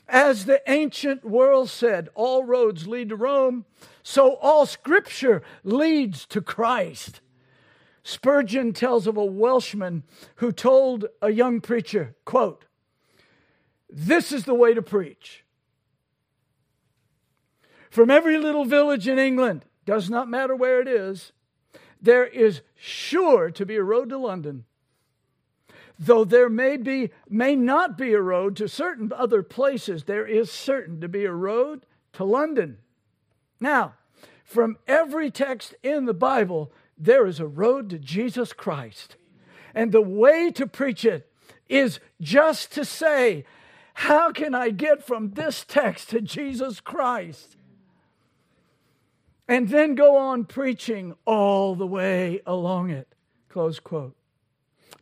As 0.08 0.46
the 0.46 0.62
ancient 0.70 1.24
world 1.24 1.68
said, 1.68 2.08
all 2.14 2.44
roads 2.44 2.86
lead 2.86 3.10
to 3.10 3.16
Rome, 3.16 3.64
so 4.02 4.36
all 4.36 4.64
scripture 4.66 5.42
leads 5.62 6.26
to 6.26 6.40
Christ. 6.40 7.20
Spurgeon 8.06 8.72
tells 8.72 9.08
of 9.08 9.16
a 9.16 9.24
Welshman 9.24 10.04
who 10.36 10.52
told 10.52 11.06
a 11.20 11.30
young 11.30 11.60
preacher, 11.60 12.14
quote, 12.24 12.64
This 13.90 14.30
is 14.30 14.44
the 14.44 14.54
way 14.54 14.74
to 14.74 14.80
preach. 14.80 15.44
From 17.90 18.08
every 18.08 18.38
little 18.38 18.64
village 18.64 19.08
in 19.08 19.18
England, 19.18 19.64
does 19.84 20.08
not 20.08 20.28
matter 20.28 20.54
where 20.54 20.80
it 20.80 20.86
is, 20.86 21.32
there 22.00 22.24
is 22.24 22.60
sure 22.76 23.50
to 23.50 23.66
be 23.66 23.74
a 23.74 23.82
road 23.82 24.10
to 24.10 24.18
London. 24.18 24.66
Though 25.98 26.24
there 26.24 26.48
may 26.48 26.76
be 26.76 27.10
may 27.28 27.56
not 27.56 27.98
be 27.98 28.12
a 28.12 28.22
road 28.22 28.54
to 28.56 28.68
certain 28.68 29.12
other 29.16 29.42
places, 29.42 30.04
there 30.04 30.26
is 30.26 30.48
certain 30.48 31.00
to 31.00 31.08
be 31.08 31.24
a 31.24 31.32
road 31.32 31.84
to 32.12 32.22
London. 32.22 32.78
Now, 33.58 33.94
from 34.44 34.76
every 34.86 35.28
text 35.32 35.74
in 35.82 36.04
the 36.04 36.14
Bible, 36.14 36.70
there 36.98 37.26
is 37.26 37.40
a 37.40 37.46
road 37.46 37.90
to 37.90 37.98
Jesus 37.98 38.52
Christ. 38.52 39.16
And 39.74 39.92
the 39.92 40.02
way 40.02 40.50
to 40.52 40.66
preach 40.66 41.04
it 41.04 41.30
is 41.68 42.00
just 42.20 42.72
to 42.72 42.84
say, 42.84 43.44
How 43.94 44.32
can 44.32 44.54
I 44.54 44.70
get 44.70 45.04
from 45.04 45.32
this 45.32 45.64
text 45.66 46.10
to 46.10 46.20
Jesus 46.20 46.80
Christ? 46.80 47.56
And 49.48 49.68
then 49.68 49.94
go 49.94 50.16
on 50.16 50.44
preaching 50.44 51.14
all 51.24 51.74
the 51.74 51.86
way 51.86 52.40
along 52.46 52.90
it. 52.90 53.14
Close 53.48 53.78
quote. 53.78 54.16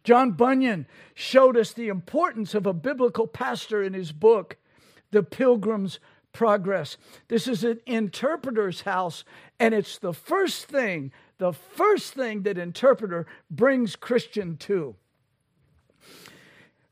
John 0.03 0.33
Bunyan 0.33 0.87
showed 1.15 1.57
us 1.57 1.73
the 1.73 1.89
importance 1.89 2.55
of 2.55 2.67
a 2.67 2.75
biblical 2.75 3.27
pastor 3.27 3.83
in 3.83 3.95
his 3.95 4.13
book, 4.13 4.59
The 5.13 5.23
Pilgrim's 5.23 5.99
Progress. 6.35 6.99
This 7.29 7.49
is 7.49 7.65
an 7.65 7.81
interpreter's 7.87 8.83
house, 8.83 9.25
and 9.59 9.73
it's 9.73 9.99
the 9.99 10.13
first 10.13 10.67
thing 10.67 11.11
the 11.39 11.53
first 11.53 12.15
thing 12.15 12.43
that 12.43 12.59
interpreter 12.59 13.27
brings 13.51 13.97
Christian 13.97 14.57
to. 14.59 14.97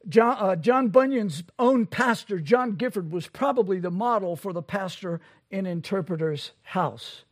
John, 0.09 0.37
uh, 0.39 0.57
John, 0.57 0.89
Bunyan's 0.89 1.45
own 1.59 1.87
pastor, 1.87 2.41
John 2.41 2.73
Gifford, 2.73 3.13
was 3.13 3.29
probably 3.29 3.79
the 3.79 3.91
model 3.91 4.35
for 4.35 4.53
the 4.53 4.63
pastor 4.63 5.21
in 5.51 5.65
Interpreter's 5.65 6.53
house. 6.63 7.25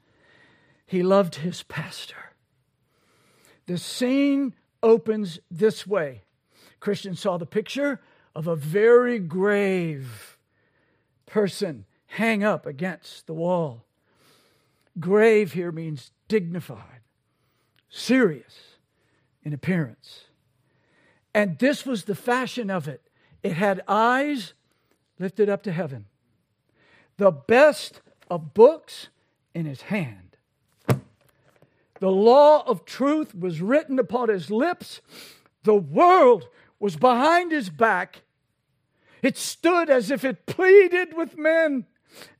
He 0.86 1.02
loved 1.02 1.36
his 1.36 1.64
pastor. 1.64 2.34
The 3.66 3.78
scene 3.78 4.54
opens 4.82 5.40
this 5.50 5.86
way 5.86 6.22
Christian 6.78 7.14
saw 7.14 7.36
the 7.36 7.46
picture 7.46 8.00
of 8.34 8.46
a 8.46 8.56
very 8.56 9.18
grave 9.18 10.38
person 11.26 11.84
hang 12.06 12.42
up 12.42 12.66
against 12.66 13.26
the 13.26 13.34
wall. 13.34 13.84
Grave 14.98 15.52
here 15.52 15.72
means 15.72 16.12
dignified 16.28 16.99
serious 17.90 18.76
in 19.42 19.52
appearance. 19.52 20.24
And 21.34 21.58
this 21.58 21.84
was 21.84 22.04
the 22.04 22.14
fashion 22.14 22.70
of 22.70 22.88
it 22.88 23.02
it 23.42 23.52
had 23.52 23.82
eyes 23.88 24.52
lifted 25.18 25.48
up 25.48 25.62
to 25.62 25.72
heaven, 25.72 26.06
the 27.16 27.30
best 27.30 28.00
of 28.30 28.54
books 28.54 29.08
in 29.54 29.66
his 29.66 29.82
hand. 29.82 30.36
The 32.00 32.10
law 32.10 32.62
of 32.66 32.84
truth 32.84 33.34
was 33.34 33.60
written 33.60 33.98
upon 33.98 34.30
his 34.30 34.50
lips. 34.50 35.00
The 35.64 35.74
world 35.74 36.48
was 36.78 36.96
behind 36.96 37.52
his 37.52 37.68
back. 37.68 38.22
It 39.22 39.36
stood 39.36 39.90
as 39.90 40.10
if 40.10 40.24
it 40.24 40.46
pleaded 40.46 41.14
with 41.14 41.36
men, 41.36 41.84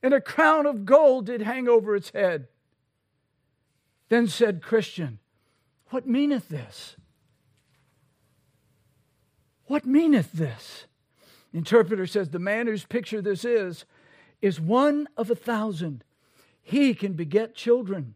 and 0.03 0.15
a 0.15 0.21
crown 0.21 0.65
of 0.65 0.87
gold 0.87 1.27
did 1.27 1.43
hang 1.43 1.69
over 1.69 1.95
its 1.95 2.11
head. 2.11 2.49
Then 4.09 4.27
said 4.27 4.63
Christian, 4.63 5.20
what 5.91 6.07
meaneth 6.07 6.49
this? 6.49 6.97
What 9.67 9.87
meaneth 9.87 10.33
this? 10.33 10.87
The 11.53 11.59
interpreter 11.59 12.07
says 12.07 12.31
the 12.31 12.39
man 12.39 12.67
whose 12.67 12.85
picture 12.85 13.21
this 13.21 13.45
is 13.45 13.85
is 14.41 14.61
one 14.61 15.09
of 15.17 15.31
a 15.31 15.35
thousand. 15.35 16.05
He 16.63 16.95
can 16.95 17.13
beget 17.15 17.55
children. 17.55 18.15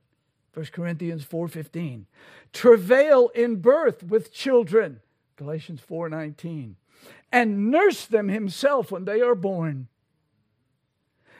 1 0.55 0.67
Corinthians 0.67 1.25
4:15. 1.25 2.07
Travail 2.53 3.29
in 3.35 3.57
birth 3.57 4.05
with 4.05 4.33
children. 4.33 5.01
Galatians 5.37 5.81
4:19. 5.81 6.77
And 7.33 7.71
nurse 7.71 8.07
them 8.07 8.29
himself 8.29 8.93
when 8.93 9.05
they 9.05 9.21
are 9.21 9.35
born. 9.35 9.89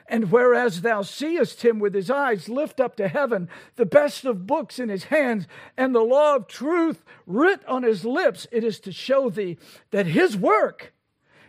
And 0.07 0.31
whereas 0.31 0.83
thou 0.83 1.03
seest 1.03 1.65
him 1.65 1.79
with 1.79 1.95
his 1.95 2.11
eyes 2.11 2.49
lift 2.49 2.79
up 2.79 2.97
to 2.97 3.09
heaven, 3.09 3.49
the 3.77 3.87
best 3.87 4.25
of 4.25 4.47
books 4.47 4.79
in 4.79 4.91
his 4.91 5.05
hands, 5.05 5.47
and 5.77 5.95
the 5.95 6.03
law 6.03 6.37
of 6.37 6.47
truth 6.47 7.05
writ 7.27 7.65
on 7.67 7.83
his 7.83 8.05
lips, 8.05 8.47
it 8.53 8.65
is 8.65 8.79
to 8.81 8.93
show 8.93 9.31
thee 9.31 9.57
that 9.93 10.07
his 10.07 10.37
work 10.37 10.93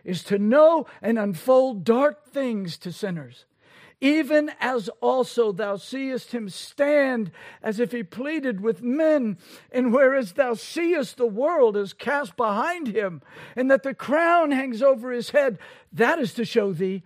is 0.05 0.23
to 0.23 0.37
know 0.37 0.85
and 1.01 1.19
unfold 1.19 1.83
dark 1.83 2.27
things 2.31 2.77
to 2.77 2.93
sinners. 2.93 3.45
Even 4.01 4.51
as 4.59 4.89
also 5.01 5.51
thou 5.51 5.77
seest 5.77 6.31
him 6.31 6.47
stand 6.47 7.31
as 7.63 7.79
if 7.79 7.91
he 7.91 8.03
pleaded 8.03 8.61
with 8.61 8.81
men, 8.81 9.37
and 9.71 9.93
whereas 9.93 10.33
thou 10.33 10.53
seest 10.53 11.17
the 11.17 11.25
world 11.25 11.75
as 11.75 11.93
cast 11.93 12.37
behind 12.37 12.87
him, 12.87 13.21
and 13.55 13.71
that 13.71 13.83
the 13.83 13.93
crown 13.93 14.51
hangs 14.51 14.81
over 14.81 15.11
his 15.11 15.31
head, 15.31 15.57
that 15.91 16.19
is 16.19 16.33
to 16.33 16.45
show 16.45 16.71
thee 16.71 17.03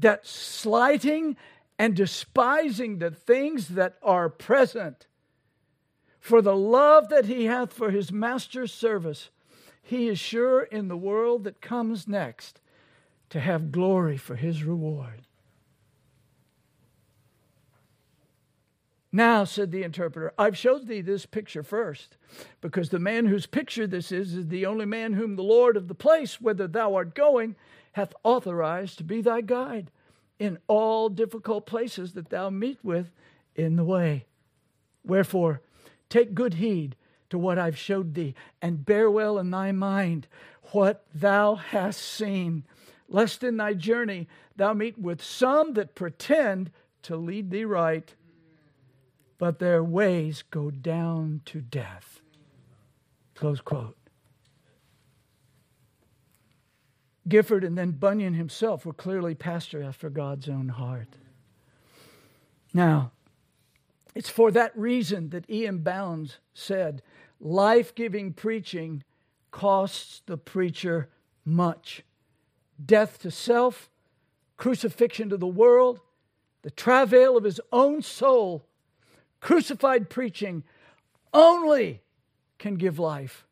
that 0.00 0.26
slighting 0.26 1.36
and 1.78 1.96
despising 1.96 2.98
the 2.98 3.10
things 3.10 3.68
that 3.68 3.96
are 4.02 4.28
present, 4.28 5.06
for 6.18 6.42
the 6.42 6.56
love 6.56 7.08
that 7.08 7.24
he 7.24 7.46
hath 7.46 7.72
for 7.72 7.90
his 7.90 8.12
master's 8.12 8.72
service, 8.72 9.30
he 9.82 10.08
is 10.08 10.18
sure 10.18 10.62
in 10.62 10.88
the 10.88 10.96
world 10.96 11.44
that 11.44 11.62
comes 11.62 12.06
next 12.06 12.60
to 13.30 13.40
have 13.40 13.72
glory 13.72 14.16
for 14.16 14.36
his 14.36 14.62
reward. 14.62 15.22
Now, 19.12 19.42
said 19.42 19.72
the 19.72 19.82
interpreter, 19.82 20.32
I've 20.38 20.56
showed 20.56 20.86
thee 20.86 21.00
this 21.00 21.26
picture 21.26 21.64
first, 21.64 22.16
because 22.60 22.90
the 22.90 23.00
man 23.00 23.26
whose 23.26 23.46
picture 23.46 23.86
this 23.86 24.12
is 24.12 24.34
is 24.34 24.48
the 24.48 24.66
only 24.66 24.86
man 24.86 25.14
whom 25.14 25.34
the 25.34 25.42
Lord 25.42 25.76
of 25.76 25.88
the 25.88 25.94
place, 25.94 26.40
whither 26.40 26.68
thou 26.68 26.94
art 26.94 27.14
going, 27.14 27.56
hath 27.92 28.14
authorized 28.22 28.98
to 28.98 29.04
be 29.04 29.20
thy 29.20 29.40
guide 29.40 29.90
in 30.38 30.58
all 30.66 31.08
difficult 31.08 31.66
places 31.66 32.12
that 32.14 32.30
thou 32.30 32.50
meet 32.50 32.78
with 32.82 33.10
in 33.54 33.76
the 33.76 33.84
way. 33.84 34.26
Wherefore, 35.04 35.60
take 36.08 36.34
good 36.34 36.54
heed 36.54 36.96
to 37.30 37.38
what 37.38 37.58
I've 37.58 37.78
showed 37.78 38.14
thee, 38.14 38.34
and 38.60 38.84
bear 38.84 39.10
well 39.10 39.38
in 39.38 39.50
thy 39.50 39.72
mind 39.72 40.26
what 40.72 41.04
thou 41.14 41.54
hast 41.54 42.00
seen, 42.00 42.64
lest 43.08 43.44
in 43.44 43.56
thy 43.56 43.74
journey 43.74 44.28
thou 44.56 44.72
meet 44.72 44.98
with 44.98 45.22
some 45.22 45.74
that 45.74 45.94
pretend 45.94 46.70
to 47.02 47.16
lead 47.16 47.50
thee 47.50 47.64
right 47.64 48.14
but 49.40 49.58
their 49.58 49.82
ways 49.82 50.44
go 50.50 50.70
down 50.70 51.40
to 51.46 51.62
death. 51.62 52.20
Close 53.34 53.62
quote. 53.62 53.96
Gifford 57.28 57.64
and 57.64 57.76
then 57.76 57.92
Bunyan 57.92 58.34
himself 58.34 58.84
were 58.84 58.92
clearly 58.92 59.34
pastor 59.34 59.82
after 59.82 60.10
God's 60.10 60.48
own 60.48 60.68
heart. 60.68 61.16
Now, 62.72 63.12
it's 64.14 64.30
for 64.30 64.50
that 64.50 64.76
reason 64.76 65.30
that 65.30 65.48
E.M. 65.48 65.78
Bounds 65.78 66.38
said, 66.54 67.02
life 67.40 67.94
giving 67.94 68.32
preaching 68.32 69.04
costs 69.50 70.22
the 70.26 70.36
preacher 70.36 71.08
much. 71.44 72.02
Death 72.84 73.20
to 73.20 73.30
self, 73.30 73.90
crucifixion 74.56 75.28
to 75.28 75.36
the 75.36 75.46
world, 75.46 76.00
the 76.62 76.70
travail 76.70 77.36
of 77.36 77.44
his 77.44 77.60
own 77.72 78.02
soul 78.02 78.66
Crucified 79.40 80.10
preaching 80.10 80.62
only 81.32 82.02
can 82.58 82.74
give 82.74 82.98
life. 82.98 83.46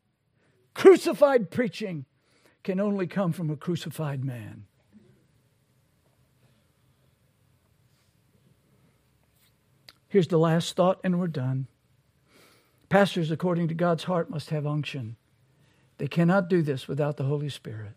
Crucified 0.73 1.49
preaching 1.49 2.05
can 2.63 2.79
only 2.79 3.07
come 3.07 3.31
from 3.31 3.49
a 3.49 3.55
crucified 3.55 4.23
man. 4.23 4.65
Here's 10.07 10.27
the 10.27 10.39
last 10.39 10.75
thought, 10.75 10.99
and 11.03 11.19
we're 11.19 11.27
done. 11.27 11.67
Pastors, 12.89 13.29
according 13.29 13.67
to 13.67 13.75
God's 13.75 14.05
heart, 14.05 14.29
must 14.29 14.49
have 14.49 14.65
unction. 14.65 15.15
They 15.99 16.07
cannot 16.07 16.49
do 16.49 16.63
this 16.63 16.87
without 16.87 17.17
the 17.17 17.25
Holy 17.25 17.49
Spirit. 17.49 17.91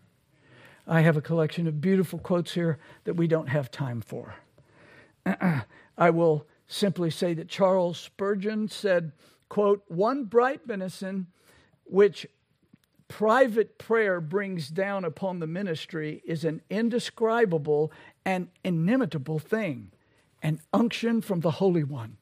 I 0.87 1.01
have 1.01 1.17
a 1.17 1.23
collection 1.23 1.67
of 1.67 1.81
beautiful 1.81 2.19
quotes 2.19 2.53
here 2.53 2.79
that 3.05 3.15
we 3.15 3.27
don't 3.27 3.49
have 3.49 3.71
time 3.71 4.03
for. 4.03 4.35
I 5.97 6.11
will 6.11 6.47
simply 6.67 7.11
say 7.11 7.33
that 7.35 7.49
Charles 7.49 7.99
Spurgeon 7.99 8.69
said, 8.69 9.13
quote, 9.49 9.83
one 9.89 10.25
bright 10.25 10.67
benison 10.67 11.29
which 11.85 12.27
private 13.13 13.77
prayer 13.77 14.21
brings 14.21 14.69
down 14.69 15.05
upon 15.05 15.39
the 15.39 15.47
ministry 15.47 16.23
is 16.25 16.45
an 16.45 16.63
indescribable 16.71 17.93
and 18.25 18.49
inimitable 18.65 19.39
thing, 19.39 19.91
an 20.43 20.61
unction 20.73 21.21
from 21.21 21.41
the 21.41 21.53
Holy 21.53 21.85
One. 21.85 22.17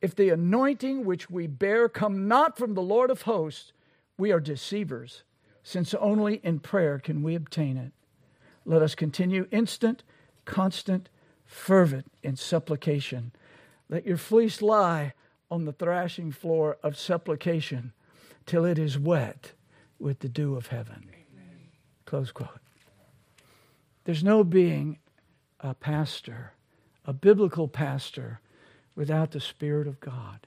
If 0.00 0.14
the 0.14 0.30
anointing 0.30 1.04
which 1.04 1.28
we 1.28 1.46
bear 1.46 1.88
come 1.88 2.26
not 2.26 2.56
from 2.56 2.72
the 2.72 2.82
Lord 2.82 3.10
of 3.10 3.22
hosts, 3.22 3.72
we 4.16 4.32
are 4.32 4.40
deceivers, 4.40 5.24
since 5.62 5.92
only 5.94 6.40
in 6.42 6.60
prayer 6.60 6.98
can 6.98 7.22
we 7.22 7.34
obtain 7.34 7.76
it. 7.76 7.92
Let 8.64 8.80
us 8.80 8.94
continue 8.94 9.46
instant, 9.50 10.02
constant, 10.46 11.10
fervent 11.44 12.10
in 12.22 12.36
supplication 12.36 13.32
let 13.88 14.06
your 14.06 14.16
fleece 14.16 14.62
lie 14.62 15.12
on 15.50 15.64
the 15.64 15.72
thrashing 15.72 16.32
floor 16.32 16.78
of 16.82 16.96
supplication 16.96 17.92
till 18.46 18.64
it 18.64 18.78
is 18.78 18.98
wet 18.98 19.52
with 19.98 20.20
the 20.20 20.28
dew 20.28 20.56
of 20.56 20.68
heaven. 20.68 21.06
Amen. 21.08 21.58
Close 22.04 22.32
quote. 22.32 22.50
There's 24.04 24.24
no 24.24 24.44
being 24.44 24.98
a 25.60 25.74
pastor, 25.74 26.52
a 27.04 27.12
biblical 27.12 27.68
pastor, 27.68 28.40
without 28.94 29.30
the 29.30 29.40
Spirit 29.40 29.86
of 29.86 30.00
God. 30.00 30.46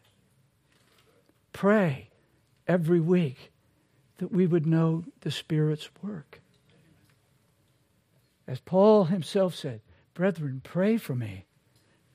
Pray 1.53 2.09
every 2.67 2.99
week 2.99 3.51
that 4.19 4.31
we 4.31 4.47
would 4.47 4.65
know 4.65 5.03
the 5.21 5.31
Spirit's 5.31 5.89
work. 6.01 6.41
As 8.47 8.59
Paul 8.59 9.05
himself 9.05 9.55
said, 9.55 9.81
Brethren, 10.13 10.61
pray 10.63 10.97
for 10.97 11.15
me. 11.15 11.45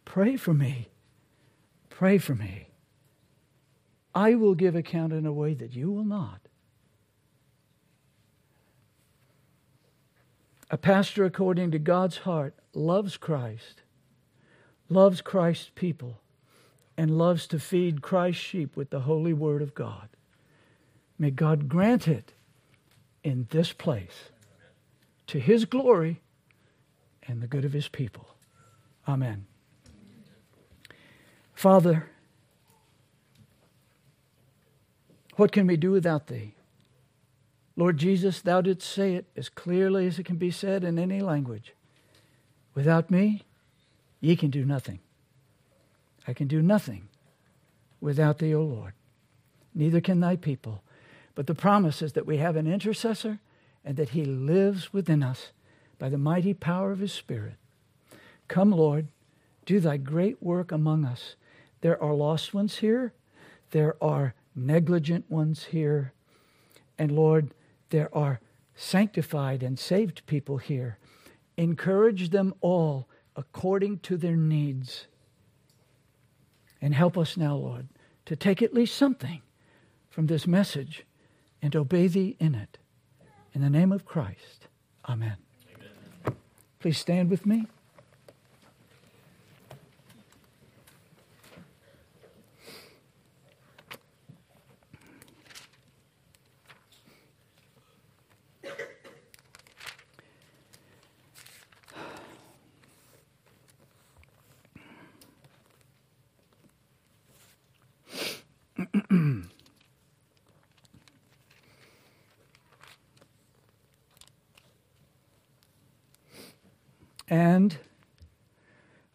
Pray 0.04 0.36
for 0.36 0.54
me 0.54 0.88
Pray 2.02 2.18
for 2.18 2.34
me. 2.34 2.68
I 4.12 4.34
will 4.34 4.54
give 4.54 4.74
account 4.74 5.12
in 5.12 5.26
a 5.26 5.32
way 5.32 5.54
that 5.54 5.76
you 5.76 5.90
will 5.90 6.04
not. 6.04 6.41
A 10.72 10.78
pastor, 10.78 11.26
according 11.26 11.70
to 11.72 11.78
God's 11.78 12.18
heart, 12.18 12.54
loves 12.72 13.18
Christ, 13.18 13.82
loves 14.88 15.20
Christ's 15.20 15.70
people, 15.74 16.22
and 16.96 17.18
loves 17.18 17.46
to 17.48 17.58
feed 17.58 18.00
Christ's 18.00 18.40
sheep 18.42 18.74
with 18.74 18.88
the 18.88 19.00
holy 19.00 19.34
word 19.34 19.60
of 19.60 19.74
God. 19.74 20.08
May 21.18 21.30
God 21.30 21.68
grant 21.68 22.08
it 22.08 22.32
in 23.22 23.46
this 23.50 23.74
place 23.74 24.30
to 25.26 25.38
his 25.38 25.66
glory 25.66 26.22
and 27.28 27.42
the 27.42 27.46
good 27.46 27.66
of 27.66 27.74
his 27.74 27.88
people. 27.88 28.28
Amen. 29.06 29.44
Father, 31.52 32.08
what 35.36 35.52
can 35.52 35.66
we 35.66 35.76
do 35.76 35.90
without 35.90 36.28
thee? 36.28 36.54
Lord 37.76 37.96
Jesus, 37.96 38.40
thou 38.40 38.60
didst 38.60 38.88
say 38.88 39.14
it 39.14 39.26
as 39.36 39.48
clearly 39.48 40.06
as 40.06 40.18
it 40.18 40.26
can 40.26 40.36
be 40.36 40.50
said 40.50 40.84
in 40.84 40.98
any 40.98 41.20
language. 41.20 41.74
Without 42.74 43.10
me, 43.10 43.44
ye 44.20 44.36
can 44.36 44.50
do 44.50 44.64
nothing. 44.64 45.00
I 46.26 46.32
can 46.32 46.48
do 46.48 46.62
nothing 46.62 47.08
without 48.00 48.38
thee, 48.38 48.54
O 48.54 48.62
Lord. 48.62 48.92
Neither 49.74 50.00
can 50.00 50.20
thy 50.20 50.36
people. 50.36 50.82
But 51.34 51.46
the 51.46 51.54
promise 51.54 52.02
is 52.02 52.12
that 52.12 52.26
we 52.26 52.36
have 52.36 52.56
an 52.56 52.66
intercessor 52.66 53.38
and 53.84 53.96
that 53.96 54.10
he 54.10 54.24
lives 54.24 54.92
within 54.92 55.22
us 55.22 55.52
by 55.98 56.08
the 56.08 56.18
mighty 56.18 56.52
power 56.52 56.92
of 56.92 56.98
his 56.98 57.12
Spirit. 57.12 57.54
Come, 58.48 58.70
Lord, 58.70 59.08
do 59.64 59.80
thy 59.80 59.96
great 59.96 60.42
work 60.42 60.70
among 60.70 61.04
us 61.04 61.36
there 61.82 62.02
are 62.02 62.14
lost 62.14 62.54
ones 62.54 62.78
here. 62.78 63.12
There 63.72 63.96
are 64.02 64.34
negligent 64.56 65.30
ones 65.30 65.64
here. 65.64 66.12
And 66.96 67.12
Lord, 67.12 67.52
there 67.92 68.12
are 68.14 68.40
sanctified 68.74 69.62
and 69.62 69.78
saved 69.78 70.26
people 70.26 70.56
here. 70.56 70.98
Encourage 71.56 72.30
them 72.30 72.52
all 72.60 73.08
according 73.36 73.98
to 74.00 74.16
their 74.16 74.36
needs. 74.36 75.06
And 76.80 76.94
help 76.94 77.16
us 77.16 77.36
now, 77.36 77.54
Lord, 77.54 77.88
to 78.26 78.34
take 78.34 78.60
at 78.60 78.74
least 78.74 78.96
something 78.96 79.42
from 80.10 80.26
this 80.26 80.46
message 80.46 81.04
and 81.60 81.76
obey 81.76 82.08
Thee 82.08 82.36
in 82.40 82.56
it. 82.56 82.78
In 83.52 83.60
the 83.60 83.70
name 83.70 83.92
of 83.92 84.04
Christ, 84.04 84.66
Amen. 85.08 85.36
Amen. 85.74 86.36
Please 86.80 86.98
stand 86.98 87.30
with 87.30 87.44
me. 87.44 87.66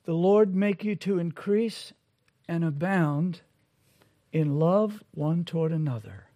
The 0.08 0.14
Lord 0.14 0.56
make 0.56 0.86
you 0.86 0.96
to 0.96 1.20
increase 1.20 1.92
and 2.48 2.64
abound 2.64 3.42
in 4.32 4.58
love 4.58 5.04
one 5.12 5.44
toward 5.44 5.74
another 5.74 6.28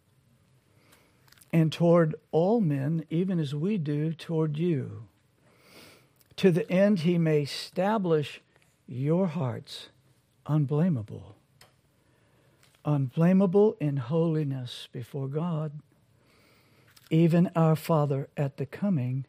and 1.53 1.72
toward 1.72 2.15
all 2.34 2.60
men, 2.60 3.06
even 3.10 3.39
as 3.39 3.56
we 3.56 3.77
do 3.77 4.11
toward 4.11 4.57
you, 4.57 5.03
to 6.35 6.52
the 6.52 6.69
end 6.69 6.99
he 6.99 7.18
may 7.18 7.43
establish 7.43 8.41
your 8.88 9.27
hearts 9.27 9.88
unblameable, 10.45 11.38
unblameable 12.84 13.77
in 13.80 13.95
holiness 13.95 14.89
before 14.91 15.30
God, 15.30 15.80
even 17.10 17.49
our 17.56 17.77
Father 17.77 18.27
at 18.35 18.57
the 18.57 18.65
coming 18.65 19.26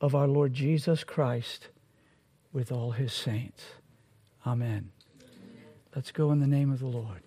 of 0.00 0.14
our 0.14 0.26
Lord 0.26 0.54
Jesus 0.54 1.04
Christ 1.04 1.68
with 2.54 2.72
all 2.72 2.92
his 2.92 3.12
saints. 3.12 3.64
Amen. 4.46 4.92
Let's 5.94 6.12
go 6.12 6.30
in 6.30 6.40
the 6.40 6.46
name 6.46 6.72
of 6.72 6.78
the 6.78 6.86
Lord. 6.86 7.23